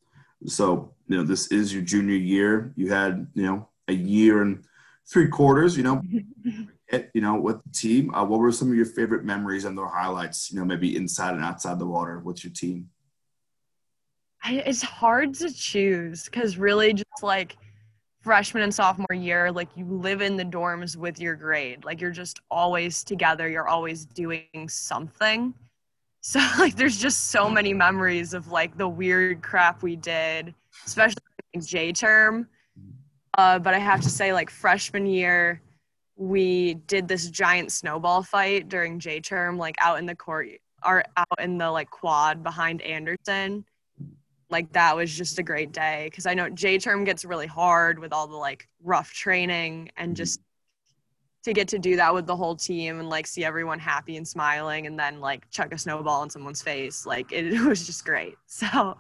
So, 0.45 0.93
you 1.07 1.17
know, 1.17 1.23
this 1.23 1.47
is 1.47 1.73
your 1.73 1.83
junior 1.83 2.15
year. 2.15 2.73
You 2.75 2.91
had, 2.91 3.27
you 3.33 3.43
know, 3.43 3.69
a 3.87 3.93
year 3.93 4.41
and 4.41 4.63
three 5.07 5.27
quarters, 5.27 5.77
you 5.77 5.83
know, 5.83 6.01
you 7.13 7.21
know, 7.21 7.35
with 7.35 7.63
the 7.63 7.69
team. 7.69 8.13
Uh, 8.13 8.25
what 8.25 8.39
were 8.39 8.51
some 8.51 8.69
of 8.69 8.75
your 8.75 8.85
favorite 8.85 9.23
memories 9.23 9.65
and 9.65 9.77
their 9.77 9.87
highlights, 9.87 10.51
you 10.51 10.59
know, 10.59 10.65
maybe 10.65 10.95
inside 10.95 11.33
and 11.33 11.43
outside 11.43 11.79
the 11.79 11.85
water 11.85 12.19
with 12.19 12.43
your 12.43 12.53
team? 12.53 12.89
I, 14.43 14.63
it's 14.65 14.83
hard 14.83 15.33
to 15.35 15.51
choose 15.51 16.25
because 16.25 16.57
really 16.57 16.93
just 16.93 17.23
like 17.23 17.57
freshman 18.21 18.63
and 18.63 18.73
sophomore 18.73 19.13
year, 19.13 19.51
like 19.51 19.69
you 19.75 19.85
live 19.85 20.21
in 20.21 20.35
the 20.37 20.45
dorms 20.45 20.95
with 20.95 21.19
your 21.19 21.35
grade. 21.35 21.83
Like 21.85 22.01
you're 22.01 22.11
just 22.11 22.39
always 22.51 23.03
together, 23.03 23.47
you're 23.47 23.67
always 23.67 24.05
doing 24.05 24.67
something. 24.67 25.53
So 26.27 26.39
like 26.57 26.75
there's 26.75 26.97
just 26.97 27.25
so 27.25 27.47
many 27.51 27.71
memories 27.71 28.33
of 28.33 28.47
like 28.47 28.75
the 28.77 28.87
weird 28.87 29.43
crap 29.43 29.83
we 29.83 29.95
did, 29.95 30.55
especially 30.83 31.21
J 31.59 31.91
term. 31.91 32.47
Uh, 33.37 33.59
but 33.59 33.75
I 33.75 33.79
have 33.79 34.01
to 34.01 34.09
say, 34.09 34.33
like 34.33 34.49
freshman 34.49 35.05
year, 35.05 35.61
we 36.15 36.75
did 36.87 37.07
this 37.07 37.29
giant 37.29 37.71
snowball 37.71 38.23
fight 38.23 38.69
during 38.69 38.97
J 38.97 39.19
term, 39.19 39.59
like 39.59 39.75
out 39.79 39.99
in 39.99 40.07
the 40.07 40.15
court 40.15 40.47
or 40.83 41.03
out 41.15 41.39
in 41.39 41.59
the 41.59 41.69
like 41.69 41.91
quad 41.91 42.41
behind 42.41 42.81
Anderson 42.81 43.63
like 44.49 44.71
that 44.73 44.95
was 44.95 45.11
just 45.11 45.39
a 45.39 45.43
great 45.43 45.71
day 45.71 46.07
because 46.09 46.25
I 46.25 46.33
know 46.33 46.49
J 46.49 46.77
term 46.77 47.03
gets 47.03 47.25
really 47.25 47.47
hard 47.47 47.99
with 47.99 48.13
all 48.13 48.27
the 48.27 48.35
like 48.35 48.67
rough 48.83 49.11
training 49.11 49.89
and 49.97 50.09
mm-hmm. 50.09 50.15
just 50.15 50.39
to 51.45 51.53
get 51.53 51.67
to 51.67 51.77
do 51.77 51.95
that 51.95 52.11
with 52.11 52.25
the 52.25 52.35
whole 52.35 52.55
team 52.55 52.99
and 52.99 53.07
like 53.07 53.27
see 53.27 53.45
everyone 53.45 53.77
happy 53.77 54.17
and 54.17 54.27
smiling 54.27 54.87
and 54.87 54.97
then 54.97 55.19
like 55.19 55.47
chuck 55.51 55.71
a 55.71 55.77
snowball 55.77 56.23
in 56.23 56.29
someone's 56.29 56.63
face 56.63 57.05
like 57.05 57.31
it, 57.31 57.61
was 57.67 57.85
just 57.85 58.03
great. 58.03 58.35
So 58.47 58.97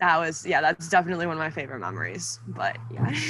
that 0.00 0.18
was 0.18 0.44
yeah 0.44 0.60
that's 0.60 0.88
definitely 0.88 1.26
one 1.26 1.36
of 1.36 1.38
my 1.38 1.50
favorite 1.50 1.78
memories 1.78 2.40
but 2.48 2.76
yeah. 2.92 3.14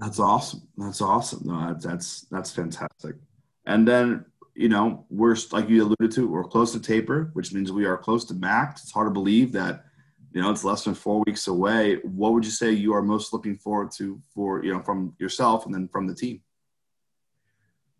That's 0.00 0.18
awesome. 0.18 0.60
That's 0.76 1.00
awesome. 1.00 1.42
No 1.44 1.74
that's 1.80 2.22
that's 2.30 2.52
fantastic. 2.52 3.16
And 3.64 3.86
then 3.88 4.26
you 4.54 4.68
know 4.68 5.06
we're 5.08 5.36
like 5.50 5.68
you 5.68 5.82
alluded 5.82 6.10
to 6.12 6.28
we're 6.28 6.44
close 6.44 6.72
to 6.72 6.80
taper 6.80 7.30
which 7.32 7.52
means 7.52 7.72
we 7.72 7.84
are 7.84 7.96
close 7.96 8.24
to 8.26 8.34
MACs. 8.34 8.82
It's 8.82 8.92
hard 8.92 9.06
to 9.06 9.12
believe 9.12 9.50
that 9.52 9.84
you 10.32 10.42
know 10.42 10.50
it's 10.50 10.64
less 10.64 10.84
than 10.84 10.94
four 10.94 11.22
weeks 11.26 11.46
away. 11.46 11.96
What 12.02 12.32
would 12.32 12.44
you 12.44 12.50
say 12.50 12.70
you 12.72 12.92
are 12.92 13.02
most 13.02 13.32
looking 13.32 13.56
forward 13.56 13.92
to 13.92 14.20
for 14.34 14.64
you 14.64 14.72
know 14.72 14.82
from 14.82 15.14
yourself 15.18 15.64
and 15.64 15.74
then 15.74 15.88
from 15.88 16.06
the 16.06 16.14
team 16.14 16.42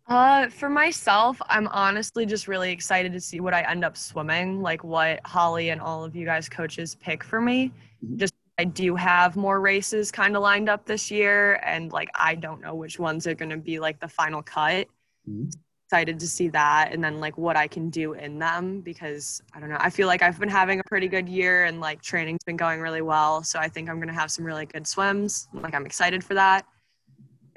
uh, 0.07 0.49
for 0.49 0.69
myself, 0.69 1.41
I'm 1.47 1.67
honestly 1.69 2.25
just 2.25 2.47
really 2.47 2.71
excited 2.71 3.11
to 3.13 3.19
see 3.19 3.39
what 3.39 3.53
I 3.53 3.61
end 3.61 3.83
up 3.83 3.97
swimming, 3.97 4.61
like 4.61 4.83
what 4.83 5.19
Holly 5.25 5.69
and 5.69 5.81
all 5.81 6.03
of 6.03 6.15
you 6.15 6.25
guys 6.25 6.47
coaches 6.49 6.95
pick 6.95 7.23
for 7.23 7.41
me. 7.41 7.71
Mm-hmm. 8.03 8.17
Just 8.17 8.33
I 8.57 8.63
do 8.63 8.95
have 8.95 9.35
more 9.35 9.59
races 9.59 10.11
kind 10.11 10.35
of 10.35 10.41
lined 10.41 10.69
up 10.69 10.85
this 10.85 11.11
year, 11.11 11.59
and 11.63 11.91
like 11.91 12.09
I 12.15 12.35
don't 12.35 12.61
know 12.61 12.75
which 12.75 12.99
ones 12.99 13.27
are 13.27 13.35
going 13.35 13.49
to 13.49 13.57
be 13.57 13.79
like 13.79 13.99
the 13.99 14.07
final 14.07 14.41
cut. 14.41 14.87
Mm-hmm 15.29 15.49
excited 15.85 16.19
to 16.19 16.27
see 16.27 16.47
that 16.47 16.89
and 16.91 17.03
then 17.03 17.19
like 17.19 17.37
what 17.37 17.55
I 17.55 17.67
can 17.67 17.89
do 17.89 18.13
in 18.13 18.39
them 18.39 18.81
because 18.81 19.41
I 19.53 19.59
don't 19.59 19.69
know. 19.69 19.77
I 19.79 19.91
feel 19.91 20.07
like 20.07 20.23
I've 20.23 20.39
been 20.39 20.49
having 20.49 20.79
a 20.79 20.83
pretty 20.83 21.07
good 21.07 21.29
year 21.29 21.65
and 21.65 21.79
like 21.79 22.01
training's 22.01 22.43
been 22.43 22.57
going 22.57 22.81
really 22.81 23.01
well. 23.01 23.43
So 23.43 23.59
I 23.59 23.69
think 23.69 23.87
I'm 23.87 23.97
going 23.97 24.07
to 24.07 24.13
have 24.13 24.31
some 24.31 24.43
really 24.43 24.65
good 24.65 24.87
swims. 24.87 25.47
Like 25.53 25.75
I'm 25.75 25.85
excited 25.85 26.23
for 26.23 26.33
that. 26.33 26.65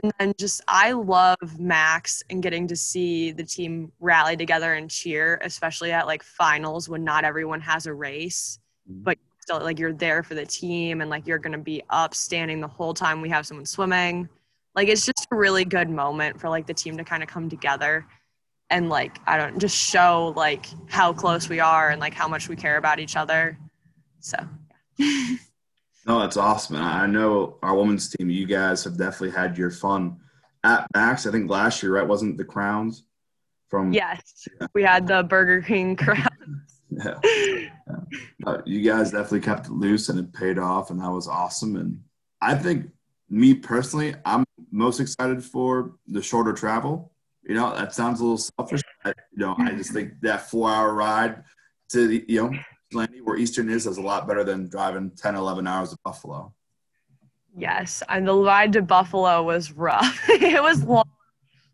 And 0.02 0.12
then 0.18 0.34
just 0.38 0.60
I 0.68 0.92
love 0.92 1.38
MACs 1.58 2.22
and 2.30 2.42
getting 2.42 2.68
to 2.68 2.76
see 2.76 3.32
the 3.32 3.44
team 3.44 3.90
rally 4.00 4.36
together 4.36 4.74
and 4.74 4.88
cheer, 4.88 5.40
especially 5.42 5.92
at 5.92 6.06
like 6.06 6.22
finals 6.22 6.88
when 6.88 7.02
not 7.02 7.24
everyone 7.24 7.60
has 7.62 7.86
a 7.86 7.94
race, 7.94 8.58
mm-hmm. 8.88 9.02
but 9.02 9.18
still 9.40 9.60
like 9.60 9.78
you're 9.78 9.92
there 9.92 10.22
for 10.22 10.34
the 10.34 10.46
team 10.46 11.00
and 11.00 11.10
like 11.10 11.26
you're 11.26 11.38
going 11.38 11.52
to 11.52 11.58
be 11.58 11.82
up 11.90 12.14
standing 12.14 12.60
the 12.60 12.68
whole 12.68 12.94
time 12.94 13.20
we 13.20 13.28
have 13.28 13.46
someone 13.46 13.66
swimming. 13.66 14.28
Like 14.74 14.88
it's 14.88 15.04
just 15.04 15.26
a 15.32 15.36
really 15.36 15.64
good 15.64 15.90
moment 15.90 16.38
for 16.38 16.48
like 16.48 16.66
the 16.66 16.74
team 16.74 16.96
to 16.98 17.04
kind 17.04 17.22
of 17.22 17.28
come 17.28 17.48
together 17.48 18.06
and 18.70 18.88
like 18.88 19.18
I 19.26 19.36
don't 19.36 19.58
just 19.58 19.76
show 19.76 20.32
like 20.36 20.66
how 20.88 21.12
close 21.12 21.48
we 21.48 21.60
are 21.60 21.90
and 21.90 22.00
like 22.00 22.14
how 22.14 22.28
much 22.28 22.48
we 22.48 22.56
care 22.56 22.76
about 22.76 23.00
each 23.00 23.16
other. 23.16 23.58
So 24.20 24.36
yeah. 24.96 25.36
no, 26.08 26.20
that's 26.20 26.36
awesome. 26.36 26.76
And 26.76 26.84
I 26.84 27.06
know 27.06 27.58
our 27.62 27.76
women's 27.76 28.08
team, 28.08 28.30
you 28.30 28.46
guys 28.46 28.82
have 28.84 28.96
definitely 28.96 29.30
had 29.30 29.56
your 29.56 29.70
fun 29.70 30.16
at 30.64 30.86
MACs. 30.94 31.26
I 31.26 31.30
think 31.30 31.50
last 31.50 31.82
year, 31.82 31.94
right? 31.94 32.06
Wasn't 32.06 32.36
the 32.36 32.44
crowns 32.44 33.04
from 33.68 33.92
Yes. 33.92 34.48
We 34.74 34.82
had 34.82 35.06
the 35.06 35.22
Burger 35.22 35.62
King 35.62 35.94
crowns. 35.94 36.26
yeah. 36.90 37.18
yeah. 37.24 38.56
You 38.64 38.90
guys 38.90 39.10
definitely 39.10 39.40
kept 39.40 39.66
it 39.66 39.72
loose 39.72 40.08
and 40.08 40.18
it 40.18 40.32
paid 40.32 40.58
off 40.58 40.90
and 40.90 41.00
that 41.00 41.10
was 41.10 41.28
awesome. 41.28 41.76
And 41.76 42.00
I 42.40 42.54
think 42.54 42.86
me 43.28 43.54
personally, 43.54 44.14
I'm 44.24 44.44
most 44.72 45.00
excited 45.00 45.44
for 45.44 45.92
the 46.06 46.22
shorter 46.22 46.52
travel 46.52 47.12
you 47.48 47.54
know, 47.54 47.74
that 47.74 47.94
sounds 47.94 48.20
a 48.20 48.22
little 48.22 48.38
selfish. 48.38 48.82
But, 49.02 49.16
you 49.32 49.38
know, 49.38 49.56
I 49.58 49.72
just 49.72 49.92
think 49.92 50.20
that 50.20 50.50
four 50.50 50.70
hour 50.70 50.92
ride 50.92 51.42
to, 51.88 52.06
the, 52.06 52.24
you 52.28 52.42
know, 52.42 52.58
Landy, 52.92 53.20
where 53.20 53.36
Eastern 53.36 53.68
is, 53.68 53.86
is 53.86 53.98
a 53.98 54.02
lot 54.02 54.26
better 54.26 54.44
than 54.44 54.68
driving 54.68 55.10
10, 55.10 55.34
11 55.34 55.66
hours 55.66 55.90
to 55.90 55.98
Buffalo. 56.04 56.52
Yes. 57.56 58.02
And 58.08 58.26
the 58.26 58.34
ride 58.34 58.72
to 58.74 58.82
Buffalo 58.82 59.42
was 59.42 59.72
rough. 59.72 60.20
it 60.28 60.62
was 60.62 60.82
long. 60.84 61.04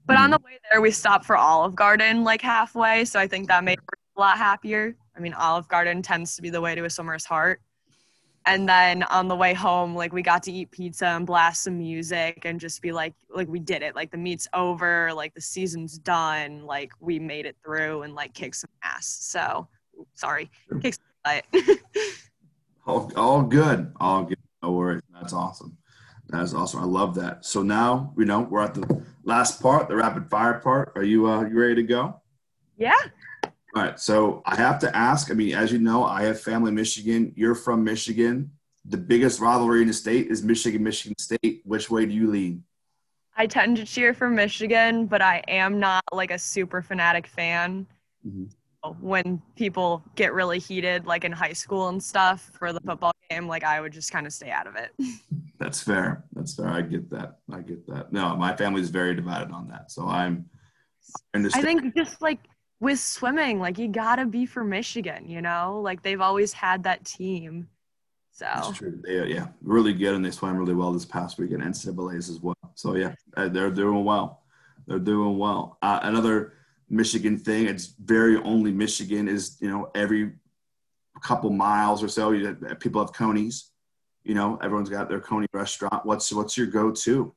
But 0.06 0.16
on 0.16 0.30
the 0.30 0.38
way 0.44 0.58
there, 0.70 0.80
we 0.80 0.90
stopped 0.90 1.24
for 1.24 1.36
Olive 1.36 1.74
Garden 1.74 2.24
like 2.24 2.42
halfway. 2.42 3.04
So 3.04 3.18
I 3.18 3.26
think 3.26 3.48
that 3.48 3.64
made 3.64 3.78
a 3.78 4.20
lot 4.20 4.36
happier. 4.36 4.96
I 5.16 5.20
mean, 5.20 5.34
Olive 5.34 5.68
Garden 5.68 6.02
tends 6.02 6.36
to 6.36 6.42
be 6.42 6.50
the 6.50 6.60
way 6.60 6.74
to 6.74 6.84
a 6.84 6.90
swimmer's 6.90 7.24
heart 7.24 7.60
and 8.46 8.68
then 8.68 9.02
on 9.04 9.28
the 9.28 9.36
way 9.36 9.54
home 9.54 9.94
like 9.94 10.12
we 10.12 10.22
got 10.22 10.42
to 10.42 10.52
eat 10.52 10.70
pizza 10.70 11.06
and 11.06 11.26
blast 11.26 11.62
some 11.62 11.78
music 11.78 12.42
and 12.44 12.60
just 12.60 12.82
be 12.82 12.92
like 12.92 13.14
like 13.34 13.48
we 13.48 13.58
did 13.58 13.82
it 13.82 13.94
like 13.94 14.10
the 14.10 14.16
meet's 14.16 14.46
over 14.54 15.12
like 15.14 15.34
the 15.34 15.40
season's 15.40 15.98
done 15.98 16.64
like 16.64 16.90
we 17.00 17.18
made 17.18 17.46
it 17.46 17.56
through 17.64 18.02
and 18.02 18.14
like 18.14 18.34
kick 18.34 18.54
some 18.54 18.70
ass 18.82 19.06
so 19.06 19.66
sorry 20.14 20.50
butt 21.24 21.44
all, 22.86 23.10
all 23.16 23.42
good 23.42 23.92
all 23.98 24.24
good 24.24 24.38
no 24.62 24.72
worries 24.72 25.02
that's 25.12 25.32
awesome 25.32 25.76
that's 26.28 26.54
awesome 26.54 26.80
i 26.80 26.84
love 26.84 27.14
that 27.14 27.44
so 27.44 27.62
now 27.62 28.12
we 28.16 28.24
know 28.24 28.40
we're 28.40 28.62
at 28.62 28.74
the 28.74 29.02
last 29.24 29.60
part 29.62 29.88
the 29.88 29.96
rapid 29.96 30.28
fire 30.28 30.58
part 30.60 30.92
are 30.96 31.04
you 31.04 31.28
uh 31.28 31.42
you 31.44 31.58
ready 31.58 31.74
to 31.74 31.82
go 31.82 32.20
yeah 32.76 32.96
all 33.74 33.82
right. 33.82 33.98
So 33.98 34.42
I 34.46 34.54
have 34.56 34.78
to 34.80 34.96
ask. 34.96 35.30
I 35.30 35.34
mean, 35.34 35.54
as 35.54 35.72
you 35.72 35.80
know, 35.80 36.04
I 36.04 36.22
have 36.22 36.40
family 36.40 36.68
in 36.68 36.76
Michigan. 36.76 37.32
You're 37.34 37.56
from 37.56 37.82
Michigan. 37.82 38.52
The 38.84 38.96
biggest 38.96 39.40
rivalry 39.40 39.82
in 39.82 39.88
the 39.88 39.94
state 39.94 40.28
is 40.28 40.44
Michigan, 40.44 40.82
Michigan 40.82 41.18
State. 41.18 41.62
Which 41.64 41.90
way 41.90 42.06
do 42.06 42.12
you 42.12 42.30
lean? 42.30 42.62
I 43.36 43.48
tend 43.48 43.76
to 43.78 43.84
cheer 43.84 44.14
for 44.14 44.30
Michigan, 44.30 45.06
but 45.06 45.22
I 45.22 45.42
am 45.48 45.80
not 45.80 46.04
like 46.12 46.30
a 46.30 46.38
super 46.38 46.82
fanatic 46.82 47.26
fan. 47.26 47.86
Mm-hmm. 48.24 48.44
When 49.00 49.40
people 49.56 50.02
get 50.14 50.32
really 50.32 50.58
heated, 50.58 51.06
like 51.06 51.24
in 51.24 51.32
high 51.32 51.52
school 51.52 51.88
and 51.88 52.02
stuff 52.02 52.50
for 52.58 52.72
the 52.72 52.80
football 52.80 53.12
game, 53.30 53.46
like 53.48 53.64
I 53.64 53.80
would 53.80 53.92
just 53.92 54.12
kind 54.12 54.26
of 54.26 54.32
stay 54.32 54.50
out 54.50 54.66
of 54.66 54.76
it. 54.76 54.92
That's 55.58 55.82
fair. 55.82 56.24
That's 56.32 56.54
fair. 56.54 56.68
I 56.68 56.82
get 56.82 57.10
that. 57.10 57.38
I 57.52 57.60
get 57.60 57.86
that. 57.88 58.12
No, 58.12 58.36
my 58.36 58.54
family 58.56 58.80
is 58.80 58.90
very 58.90 59.14
divided 59.14 59.52
on 59.52 59.68
that. 59.68 59.90
So 59.90 60.06
I'm. 60.06 60.46
I, 61.34 61.38
I 61.54 61.60
think 61.60 61.94
just 61.94 62.20
like 62.22 62.40
with 62.80 63.00
swimming, 63.00 63.58
like 63.60 63.78
you 63.78 63.88
gotta 63.88 64.26
be 64.26 64.46
for 64.46 64.64
Michigan, 64.64 65.28
you 65.28 65.42
know? 65.42 65.80
Like 65.82 66.02
they've 66.02 66.20
always 66.20 66.52
had 66.52 66.84
that 66.84 67.04
team. 67.04 67.68
So 68.32 68.46
That's 68.46 68.76
true. 68.76 69.00
They, 69.02 69.28
yeah, 69.28 69.46
really 69.62 69.92
good, 69.92 70.14
and 70.14 70.24
they 70.24 70.30
swam 70.30 70.56
really 70.56 70.74
well 70.74 70.92
this 70.92 71.04
past 71.04 71.38
week 71.38 71.52
in 71.52 71.60
NCAA's 71.60 72.28
as 72.28 72.40
well. 72.40 72.56
So 72.74 72.96
yeah, 72.96 73.14
uh, 73.36 73.48
they're 73.48 73.70
doing 73.70 74.04
well. 74.04 74.42
They're 74.86 74.98
doing 74.98 75.38
well. 75.38 75.78
Uh, 75.82 76.00
another 76.02 76.54
Michigan 76.88 77.38
thing, 77.38 77.66
it's 77.66 77.94
very 77.98 78.36
only 78.42 78.72
Michigan 78.72 79.28
is 79.28 79.56
you 79.60 79.70
know 79.70 79.90
every 79.94 80.32
couple 81.20 81.50
miles 81.50 82.02
or 82.02 82.08
so, 82.08 82.32
you, 82.32 82.54
people 82.78 83.00
have 83.00 83.12
conies. 83.12 83.70
You 84.24 84.34
know, 84.34 84.58
everyone's 84.62 84.88
got 84.88 85.08
their 85.08 85.20
coney 85.20 85.46
restaurant. 85.52 86.04
What's 86.06 86.32
what's 86.32 86.56
your 86.56 86.66
go-to? 86.66 87.34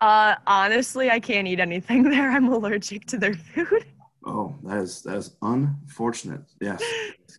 Uh, 0.00 0.34
honestly, 0.46 1.10
I 1.10 1.20
can't 1.20 1.46
eat 1.46 1.60
anything 1.60 2.02
there. 2.10 2.30
I'm 2.30 2.48
allergic 2.48 3.06
to 3.06 3.18
their 3.18 3.34
food. 3.34 3.84
Oh, 4.26 4.56
that 4.64 4.78
is 4.78 5.02
that 5.02 5.16
is 5.16 5.36
unfortunate. 5.42 6.42
Yes, 6.60 6.82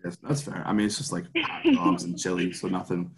yes, 0.03 0.17
that's 0.21 0.41
fair. 0.41 0.63
I 0.65 0.73
mean, 0.73 0.85
it's 0.85 0.97
just 0.97 1.11
like 1.11 1.25
hot 1.37 1.63
dogs 1.73 2.03
and 2.03 2.17
chili, 2.17 2.53
so 2.53 2.67
nothing, 2.67 3.11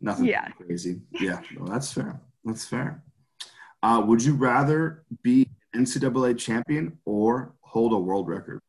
nothing 0.00 0.26
yeah. 0.26 0.48
crazy. 0.48 1.00
Yeah, 1.12 1.40
no, 1.58 1.66
that's 1.66 1.92
fair. 1.92 2.20
That's 2.44 2.66
fair. 2.66 3.02
Uh, 3.82 4.02
would 4.06 4.22
you 4.22 4.34
rather 4.34 5.04
be 5.22 5.50
NCAA 5.74 6.38
champion 6.38 6.98
or 7.04 7.52
hold 7.60 7.92
a 7.92 7.98
world 7.98 8.28
record? 8.28 8.60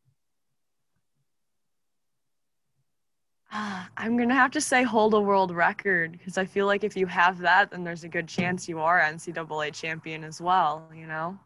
I'm 3.97 4.17
going 4.17 4.29
to 4.29 4.35
have 4.35 4.51
to 4.51 4.61
say 4.61 4.83
hold 4.83 5.13
a 5.13 5.19
world 5.19 5.51
record 5.51 6.11
because 6.11 6.37
I 6.37 6.45
feel 6.45 6.65
like 6.65 6.83
if 6.83 6.97
you 6.97 7.05
have 7.05 7.39
that, 7.39 7.71
then 7.71 7.83
there's 7.83 8.03
a 8.03 8.09
good 8.09 8.27
chance 8.27 8.67
you 8.67 8.79
are 8.79 8.99
NCAA 8.99 9.73
champion 9.73 10.25
as 10.25 10.41
well, 10.41 10.89
you 10.93 11.07
know? 11.07 11.39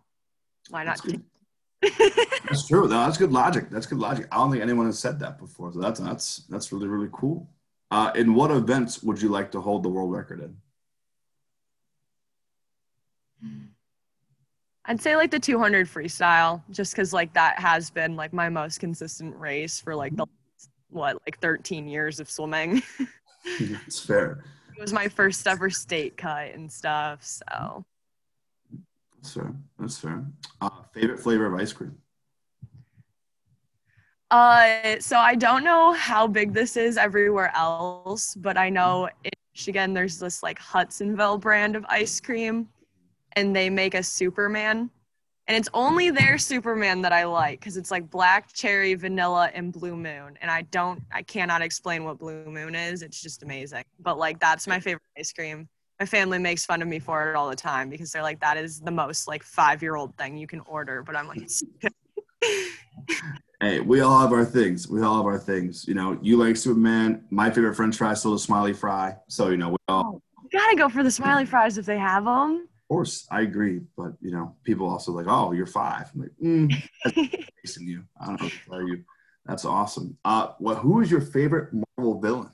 Why 0.69 0.83
not? 0.83 0.99
That's, 1.81 1.81
that's 2.49 2.67
true. 2.67 2.87
No, 2.87 3.05
that's 3.05 3.17
good 3.17 3.31
logic. 3.31 3.69
That's 3.69 3.85
good 3.85 3.99
logic. 3.99 4.27
I 4.31 4.37
don't 4.37 4.51
think 4.51 4.63
anyone 4.63 4.87
has 4.87 4.97
said 4.97 5.19
that 5.19 5.37
before. 5.37 5.71
So 5.71 5.79
that's 5.79 5.99
that's 5.99 6.37
that's 6.49 6.71
really, 6.71 6.87
really 6.87 7.09
cool. 7.11 7.47
Uh, 7.91 8.11
in 8.15 8.33
what 8.33 8.51
events 8.51 9.03
would 9.03 9.21
you 9.21 9.29
like 9.29 9.51
to 9.51 9.61
hold 9.61 9.83
the 9.83 9.89
world 9.89 10.11
record 10.11 10.41
in? 10.41 10.57
I'd 14.89 15.01
say 15.01 15.15
like 15.15 15.31
the 15.31 15.39
200 15.39 15.87
freestyle, 15.87 16.61
just 16.71 16.93
because 16.93 17.13
like 17.13 17.33
that 17.33 17.57
has 17.59 17.89
been 17.89 18.17
like 18.17 18.33
my 18.33 18.49
most 18.49 18.79
consistent 18.79 19.33
race 19.37 19.79
for 19.79 19.95
like 19.95 20.15
the 20.17 20.25
what 20.89 21.21
like 21.25 21.39
13 21.39 21.87
years 21.87 22.19
of 22.19 22.27
swimming 22.31 22.81
it's 23.45 23.99
fair 23.99 24.43
it 24.79 24.83
was 24.83 24.93
my 24.93 25.09
first 25.09 25.45
ever 25.45 25.69
state 25.69 26.15
cut 26.15 26.53
and 26.53 26.71
stuff. 26.71 27.21
So 27.21 27.83
that's 29.17 29.33
fair. 29.33 29.53
That's 29.77 29.97
fair. 29.97 30.25
Uh, 30.61 30.69
favorite 30.93 31.19
flavor 31.19 31.47
of 31.47 31.59
ice 31.59 31.73
cream? 31.73 31.97
Uh, 34.31 34.97
so 35.01 35.17
I 35.17 35.35
don't 35.35 35.65
know 35.65 35.91
how 35.91 36.27
big 36.27 36.53
this 36.53 36.77
is 36.77 36.95
everywhere 36.95 37.51
else, 37.57 38.35
but 38.35 38.57
I 38.57 38.69
know 38.69 39.09
in 39.25 39.31
Michigan 39.53 39.93
there's 39.93 40.17
this 40.17 40.43
like 40.43 40.57
Hudsonville 40.59 41.39
brand 41.39 41.75
of 41.75 41.85
ice 41.89 42.21
cream, 42.21 42.69
and 43.33 43.55
they 43.55 43.69
make 43.69 43.93
a 43.93 44.03
Superman, 44.03 44.89
and 45.47 45.57
it's 45.57 45.69
only 45.73 46.11
their 46.11 46.37
Superman 46.37 47.01
that 47.01 47.11
I 47.11 47.25
like 47.25 47.59
because 47.59 47.77
it's 47.77 47.91
like 47.91 48.09
black 48.09 48.53
cherry, 48.53 48.93
vanilla, 48.93 49.49
and 49.53 49.73
blue 49.73 49.95
moon, 49.95 50.37
and 50.41 50.51
I 50.51 50.63
don't, 50.63 51.01
I 51.11 51.21
cannot 51.23 51.61
explain 51.61 52.03
what 52.03 52.19
blue 52.19 52.45
moon 52.45 52.75
is. 52.75 53.01
It's 53.01 53.21
just 53.21 53.43
amazing, 53.43 53.83
but 53.99 54.17
like 54.17 54.39
that's 54.39 54.67
my 54.67 54.79
favorite 54.79 55.01
ice 55.17 55.33
cream. 55.33 55.67
My 55.99 56.05
family 56.05 56.39
makes 56.39 56.65
fun 56.65 56.81
of 56.81 56.87
me 56.87 56.99
for 56.99 57.29
it 57.29 57.35
all 57.35 57.49
the 57.49 57.57
time 57.57 57.89
because 57.89 58.11
they're 58.11 58.23
like, 58.23 58.39
that 58.39 58.55
is 58.55 58.79
the 58.79 58.91
most 58.91 59.27
like 59.27 59.43
five 59.43 59.81
year 59.81 59.95
old 59.95 60.15
thing 60.17 60.37
you 60.37 60.47
can 60.47 60.61
order, 60.61 61.03
but 61.03 61.15
I'm 61.15 61.27
like. 61.27 61.41
hey, 63.61 63.81
we 63.81 64.01
all 64.01 64.17
have 64.19 64.31
our 64.31 64.45
things. 64.45 64.87
We 64.87 65.01
all 65.01 65.17
have 65.17 65.25
our 65.25 65.39
things. 65.39 65.87
You 65.87 65.93
know, 65.95 66.17
you 66.21 66.37
like 66.37 66.55
Superman. 66.55 67.25
My 67.29 67.49
favorite 67.49 67.75
French 67.75 67.97
fry 67.97 68.13
is 68.13 68.19
still 68.19 68.31
the 68.31 68.39
smiley 68.39 68.73
fry. 68.73 69.15
So 69.27 69.49
you 69.49 69.57
know, 69.57 69.69
we 69.69 69.77
all. 69.87 70.03
Oh, 70.05 70.21
you 70.43 70.57
gotta 70.57 70.77
go 70.77 70.89
for 70.89 71.03
the 71.03 71.11
smiley 71.11 71.45
fries 71.45 71.77
if 71.77 71.85
they 71.85 71.97
have 71.97 72.25
them. 72.25 72.68
Of 72.89 72.95
course, 72.95 73.27
I 73.29 73.41
agree, 73.41 73.81
but 73.95 74.13
you 74.19 74.31
know, 74.31 74.55
people 74.63 74.89
also 74.89 75.11
like, 75.11 75.27
oh, 75.29 75.51
you're 75.51 75.67
five. 75.67 76.09
I'm 76.15 76.21
like, 76.21 76.31
mm, 76.43 77.43
that's 77.63 77.77
you. 77.79 78.03
I 78.19 78.25
don't 78.25 78.41
know 78.41 78.49
tell 78.67 78.87
you. 78.87 79.03
That's 79.45 79.63
awesome. 79.63 80.17
Uh, 80.25 80.53
what? 80.57 80.79
Who 80.79 81.01
is 81.01 81.11
your 81.11 81.21
favorite 81.21 81.69
Marvel 81.97 82.19
villain? 82.19 82.49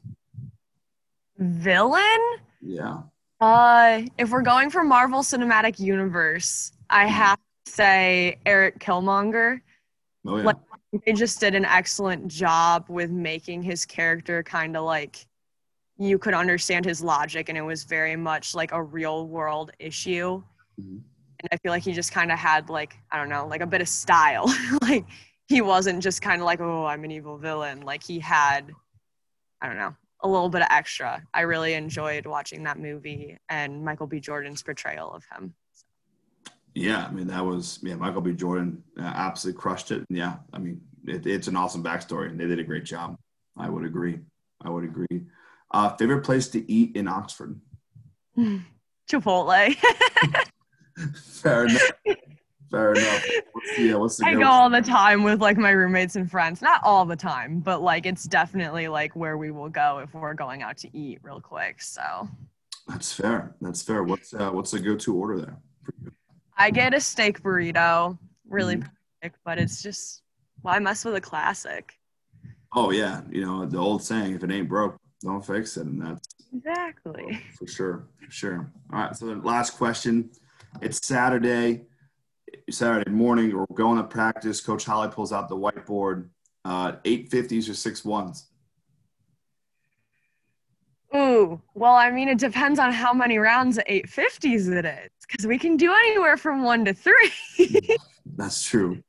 Villain? 1.37 2.19
Yeah. 2.61 2.97
Uh, 3.39 4.01
if 4.17 4.29
we're 4.31 4.41
going 4.41 4.69
for 4.69 4.83
Marvel 4.83 5.21
Cinematic 5.21 5.79
Universe, 5.79 6.73
I 6.89 7.07
have 7.07 7.37
to 7.65 7.71
say 7.71 8.37
Eric 8.45 8.79
Killmonger. 8.79 9.61
Oh 10.27 10.37
yeah. 10.37 10.43
Like, 10.43 10.57
they 11.05 11.13
just 11.13 11.39
did 11.39 11.55
an 11.55 11.65
excellent 11.65 12.27
job 12.27 12.85
with 12.89 13.09
making 13.09 13.63
his 13.63 13.85
character 13.85 14.43
kind 14.43 14.75
of 14.75 14.83
like 14.83 15.25
you 15.97 16.17
could 16.17 16.33
understand 16.33 16.85
his 16.85 17.03
logic 17.03 17.49
and 17.49 17.57
it 17.57 17.61
was 17.61 17.83
very 17.83 18.15
much 18.15 18.53
like 18.53 18.71
a 18.71 18.81
real 18.81 19.27
world 19.27 19.71
issue 19.79 20.41
mm-hmm. 20.79 20.97
and 20.97 21.49
i 21.51 21.57
feel 21.57 21.71
like 21.71 21.83
he 21.83 21.93
just 21.93 22.11
kind 22.11 22.31
of 22.31 22.37
had 22.37 22.69
like 22.69 22.97
i 23.11 23.17
don't 23.17 23.29
know 23.29 23.47
like 23.47 23.61
a 23.61 23.67
bit 23.67 23.81
of 23.81 23.87
style 23.87 24.53
like 24.81 25.05
he 25.47 25.61
wasn't 25.61 26.01
just 26.01 26.21
kind 26.21 26.41
of 26.41 26.45
like 26.45 26.59
oh 26.59 26.85
i'm 26.85 27.03
an 27.03 27.11
evil 27.11 27.37
villain 27.37 27.81
like 27.81 28.03
he 28.03 28.19
had 28.19 28.71
i 29.61 29.67
don't 29.67 29.77
know 29.77 29.95
a 30.21 30.27
little 30.27 30.49
bit 30.49 30.61
of 30.61 30.67
extra 30.71 31.21
i 31.33 31.41
really 31.41 31.73
enjoyed 31.73 32.25
watching 32.25 32.63
that 32.63 32.79
movie 32.79 33.37
and 33.49 33.83
michael 33.83 34.07
b 34.07 34.19
jordan's 34.19 34.63
portrayal 34.63 35.11
of 35.11 35.23
him 35.31 35.53
yeah, 36.75 37.07
I 37.07 37.11
mean 37.11 37.27
that 37.27 37.43
was 37.43 37.79
yeah. 37.81 37.95
Michael 37.95 38.21
B. 38.21 38.33
Jordan 38.33 38.83
uh, 38.99 39.03
absolutely 39.03 39.59
crushed 39.59 39.91
it. 39.91 40.05
Yeah, 40.09 40.35
I 40.51 40.59
mean 40.59 40.81
it, 41.07 41.25
it's 41.25 41.47
an 41.47 41.55
awesome 41.55 41.81
backstory, 41.81 42.29
and 42.29 42.39
they 42.39 42.47
did 42.47 42.59
a 42.59 42.63
great 42.63 42.83
job. 42.83 43.15
I 43.57 43.69
would 43.69 43.85
agree. 43.85 44.19
I 44.61 44.69
would 44.69 44.83
agree. 44.83 45.23
Uh, 45.75 45.93
favorite 45.97 46.21
place 46.21 46.47
to 46.47 46.71
eat 46.71 46.95
in 46.95 47.05
Oxford? 47.05 47.59
Chipotle. 49.11 49.75
Fair 51.15 51.65
enough. 51.65 51.81
Fair 52.71 52.93
enough. 52.93 53.25
What's 53.51 53.75
the, 53.75 53.93
what's 53.95 54.17
the 54.17 54.25
I 54.25 54.35
go 54.35 54.45
all 54.45 54.69
the 54.69 54.81
time 54.81 55.23
with 55.23 55.41
like 55.41 55.57
my 55.57 55.71
roommates 55.71 56.15
and 56.15 56.31
friends. 56.31 56.61
Not 56.61 56.79
all 56.85 57.03
the 57.03 57.17
time, 57.17 57.59
but 57.59 57.81
like 57.81 58.05
it's 58.05 58.23
definitely 58.23 58.87
like 58.87 59.17
where 59.17 59.37
we 59.37 59.51
will 59.51 59.67
go 59.67 59.99
if 59.99 60.13
we're 60.13 60.33
going 60.33 60.63
out 60.63 60.77
to 60.77 60.97
eat 60.97 61.19
real 61.23 61.41
quick. 61.41 61.81
So 61.81 62.29
that's 62.87 63.11
fair. 63.11 63.53
That's 63.59 63.81
fair. 63.81 64.03
What's 64.03 64.33
uh, 64.33 64.51
what's 64.51 64.71
the 64.71 64.79
go-to 64.79 65.13
order 65.13 65.39
there? 65.41 65.57
I 66.57 66.71
get 66.71 66.93
a 66.93 67.01
steak 67.01 67.43
burrito, 67.43 68.17
really 68.47 68.77
mm-hmm. 68.77 68.87
basic, 69.21 69.37
but 69.43 69.57
it's 69.59 69.83
just 69.83 70.21
why 70.61 70.79
mess 70.79 71.03
with 71.03 71.15
a 71.15 71.21
classic? 71.21 71.99
Oh 72.73 72.91
yeah, 72.91 73.23
you 73.29 73.45
know 73.45 73.65
the 73.65 73.77
old 73.77 74.01
saying: 74.01 74.35
if 74.35 74.43
it 74.43 74.51
ain't 74.51 74.69
broke, 74.69 74.97
don't 75.25 75.45
fix 75.45 75.77
it, 75.77 75.87
and 75.87 76.01
that's 76.01 76.27
exactly 76.53 77.41
for 77.57 77.67
sure, 77.67 78.07
for 78.23 78.31
sure. 78.31 78.71
All 78.93 78.99
right, 78.99 79.15
so 79.15 79.27
the 79.27 79.35
last 79.35 79.71
question: 79.71 80.29
It's 80.81 81.05
Saturday, 81.05 81.85
Saturday 82.69 83.11
morning. 83.11 83.55
We're 83.55 83.65
going 83.73 83.97
to 83.97 84.03
practice. 84.03 84.61
Coach 84.61 84.85
Holly 84.85 85.09
pulls 85.09 85.33
out 85.33 85.49
the 85.49 85.57
whiteboard. 85.57 86.29
Uh, 86.63 86.93
eight 87.05 87.29
fifties 87.29 87.69
or 87.69 87.73
six 87.73 88.03
ones. 88.05 88.47
Ooh, 91.15 91.61
well, 91.73 91.95
I 91.95 92.11
mean, 92.11 92.27
it 92.27 92.39
depends 92.39 92.77
on 92.77 92.91
how 92.91 93.13
many 93.13 93.37
rounds 93.37 93.77
of 93.77 93.85
850s 93.85 94.69
it 94.75 94.85
is, 94.85 95.09
because 95.21 95.47
we 95.47 95.57
can 95.57 95.77
do 95.77 95.93
anywhere 95.93 96.35
from 96.35 96.63
one 96.63 96.83
to 96.85 96.93
three. 96.93 97.31
That's 98.35 98.63
true. 98.63 99.01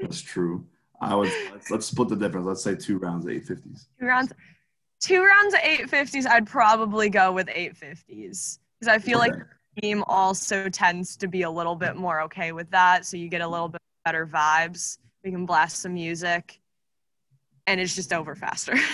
That's 0.00 0.22
true. 0.22 0.64
I 1.02 1.14
would 1.14 1.30
let's, 1.52 1.70
let's, 1.70 1.86
split 1.86 2.08
the 2.08 2.16
difference. 2.16 2.46
Let's 2.46 2.62
say 2.62 2.74
two 2.74 2.98
rounds 2.98 3.26
of 3.26 3.32
850s. 3.32 3.86
Two 3.98 4.06
rounds, 4.06 4.32
two 5.00 5.24
rounds 5.24 5.54
of 5.54 5.60
850s. 5.60 6.26
I'd 6.26 6.46
probably 6.46 7.10
go 7.10 7.32
with 7.32 7.48
850s 7.48 8.58
because 8.78 8.88
I 8.88 8.98
feel 8.98 9.18
okay. 9.18 9.30
like 9.30 9.38
the 9.74 9.80
team 9.80 10.04
also 10.06 10.68
tends 10.68 11.16
to 11.16 11.28
be 11.28 11.42
a 11.42 11.50
little 11.50 11.76
bit 11.76 11.96
more 11.96 12.22
okay 12.22 12.52
with 12.52 12.70
that. 12.70 13.06
So 13.06 13.16
you 13.16 13.28
get 13.28 13.40
a 13.40 13.48
little 13.48 13.68
bit 13.68 13.80
better 14.04 14.26
vibes. 14.26 14.98
We 15.24 15.30
can 15.30 15.46
blast 15.46 15.80
some 15.80 15.94
music, 15.94 16.60
and 17.66 17.80
it's 17.80 17.94
just 17.94 18.12
over 18.12 18.34
faster. 18.34 18.74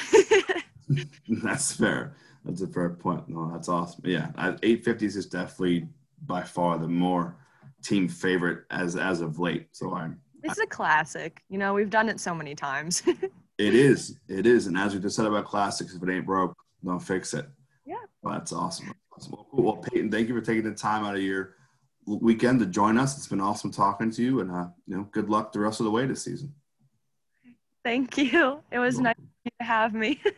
That's 1.28 1.72
fair. 1.72 2.16
That's 2.44 2.62
a 2.62 2.66
fair 2.66 2.90
point. 2.90 3.28
No, 3.28 3.50
that's 3.50 3.68
awesome. 3.68 4.02
Yeah, 4.06 4.30
850s 4.36 5.16
is 5.16 5.26
definitely 5.26 5.88
by 6.24 6.42
far 6.42 6.78
the 6.78 6.86
more 6.86 7.36
team 7.82 8.08
favorite 8.08 8.64
as 8.70 8.94
as 8.94 9.20
of 9.20 9.40
late. 9.40 9.66
So 9.72 9.92
I'm. 9.94 10.20
It's 10.44 10.60
a 10.60 10.66
classic. 10.66 11.42
You 11.48 11.58
know, 11.58 11.74
we've 11.74 11.90
done 11.90 12.08
it 12.08 12.20
so 12.20 12.34
many 12.34 12.54
times. 12.54 13.02
it 13.58 13.74
is. 13.74 14.18
It 14.28 14.46
is. 14.46 14.66
And 14.66 14.76
as 14.76 14.94
we 14.94 15.00
just 15.00 15.16
said 15.16 15.26
about 15.26 15.44
classics, 15.44 15.94
if 15.94 16.02
it 16.02 16.10
ain't 16.10 16.26
broke, 16.26 16.56
don't 16.84 17.00
fix 17.00 17.34
it. 17.34 17.46
Yeah. 17.84 17.96
Well, 18.22 18.34
that's 18.34 18.52
awesome. 18.52 18.92
Well, 19.30 19.46
cool. 19.50 19.64
well, 19.64 19.76
Peyton, 19.76 20.10
thank 20.10 20.28
you 20.28 20.34
for 20.34 20.44
taking 20.44 20.64
the 20.64 20.74
time 20.74 21.04
out 21.04 21.14
of 21.14 21.22
your 21.22 21.54
weekend 22.06 22.60
to 22.60 22.66
join 22.66 22.98
us. 22.98 23.16
It's 23.16 23.28
been 23.28 23.40
awesome 23.40 23.70
talking 23.70 24.10
to 24.10 24.22
you, 24.22 24.40
and 24.40 24.50
uh, 24.50 24.66
you 24.86 24.96
know, 24.96 25.08
good 25.10 25.30
luck 25.30 25.52
the 25.52 25.60
rest 25.60 25.80
of 25.80 25.84
the 25.84 25.90
way 25.90 26.06
this 26.06 26.22
season. 26.22 26.52
Thank 27.82 28.18
you. 28.18 28.62
It 28.70 28.78
was 28.78 28.98
nice 28.98 29.14
to 29.16 29.64
have 29.64 29.94
me. 29.94 30.20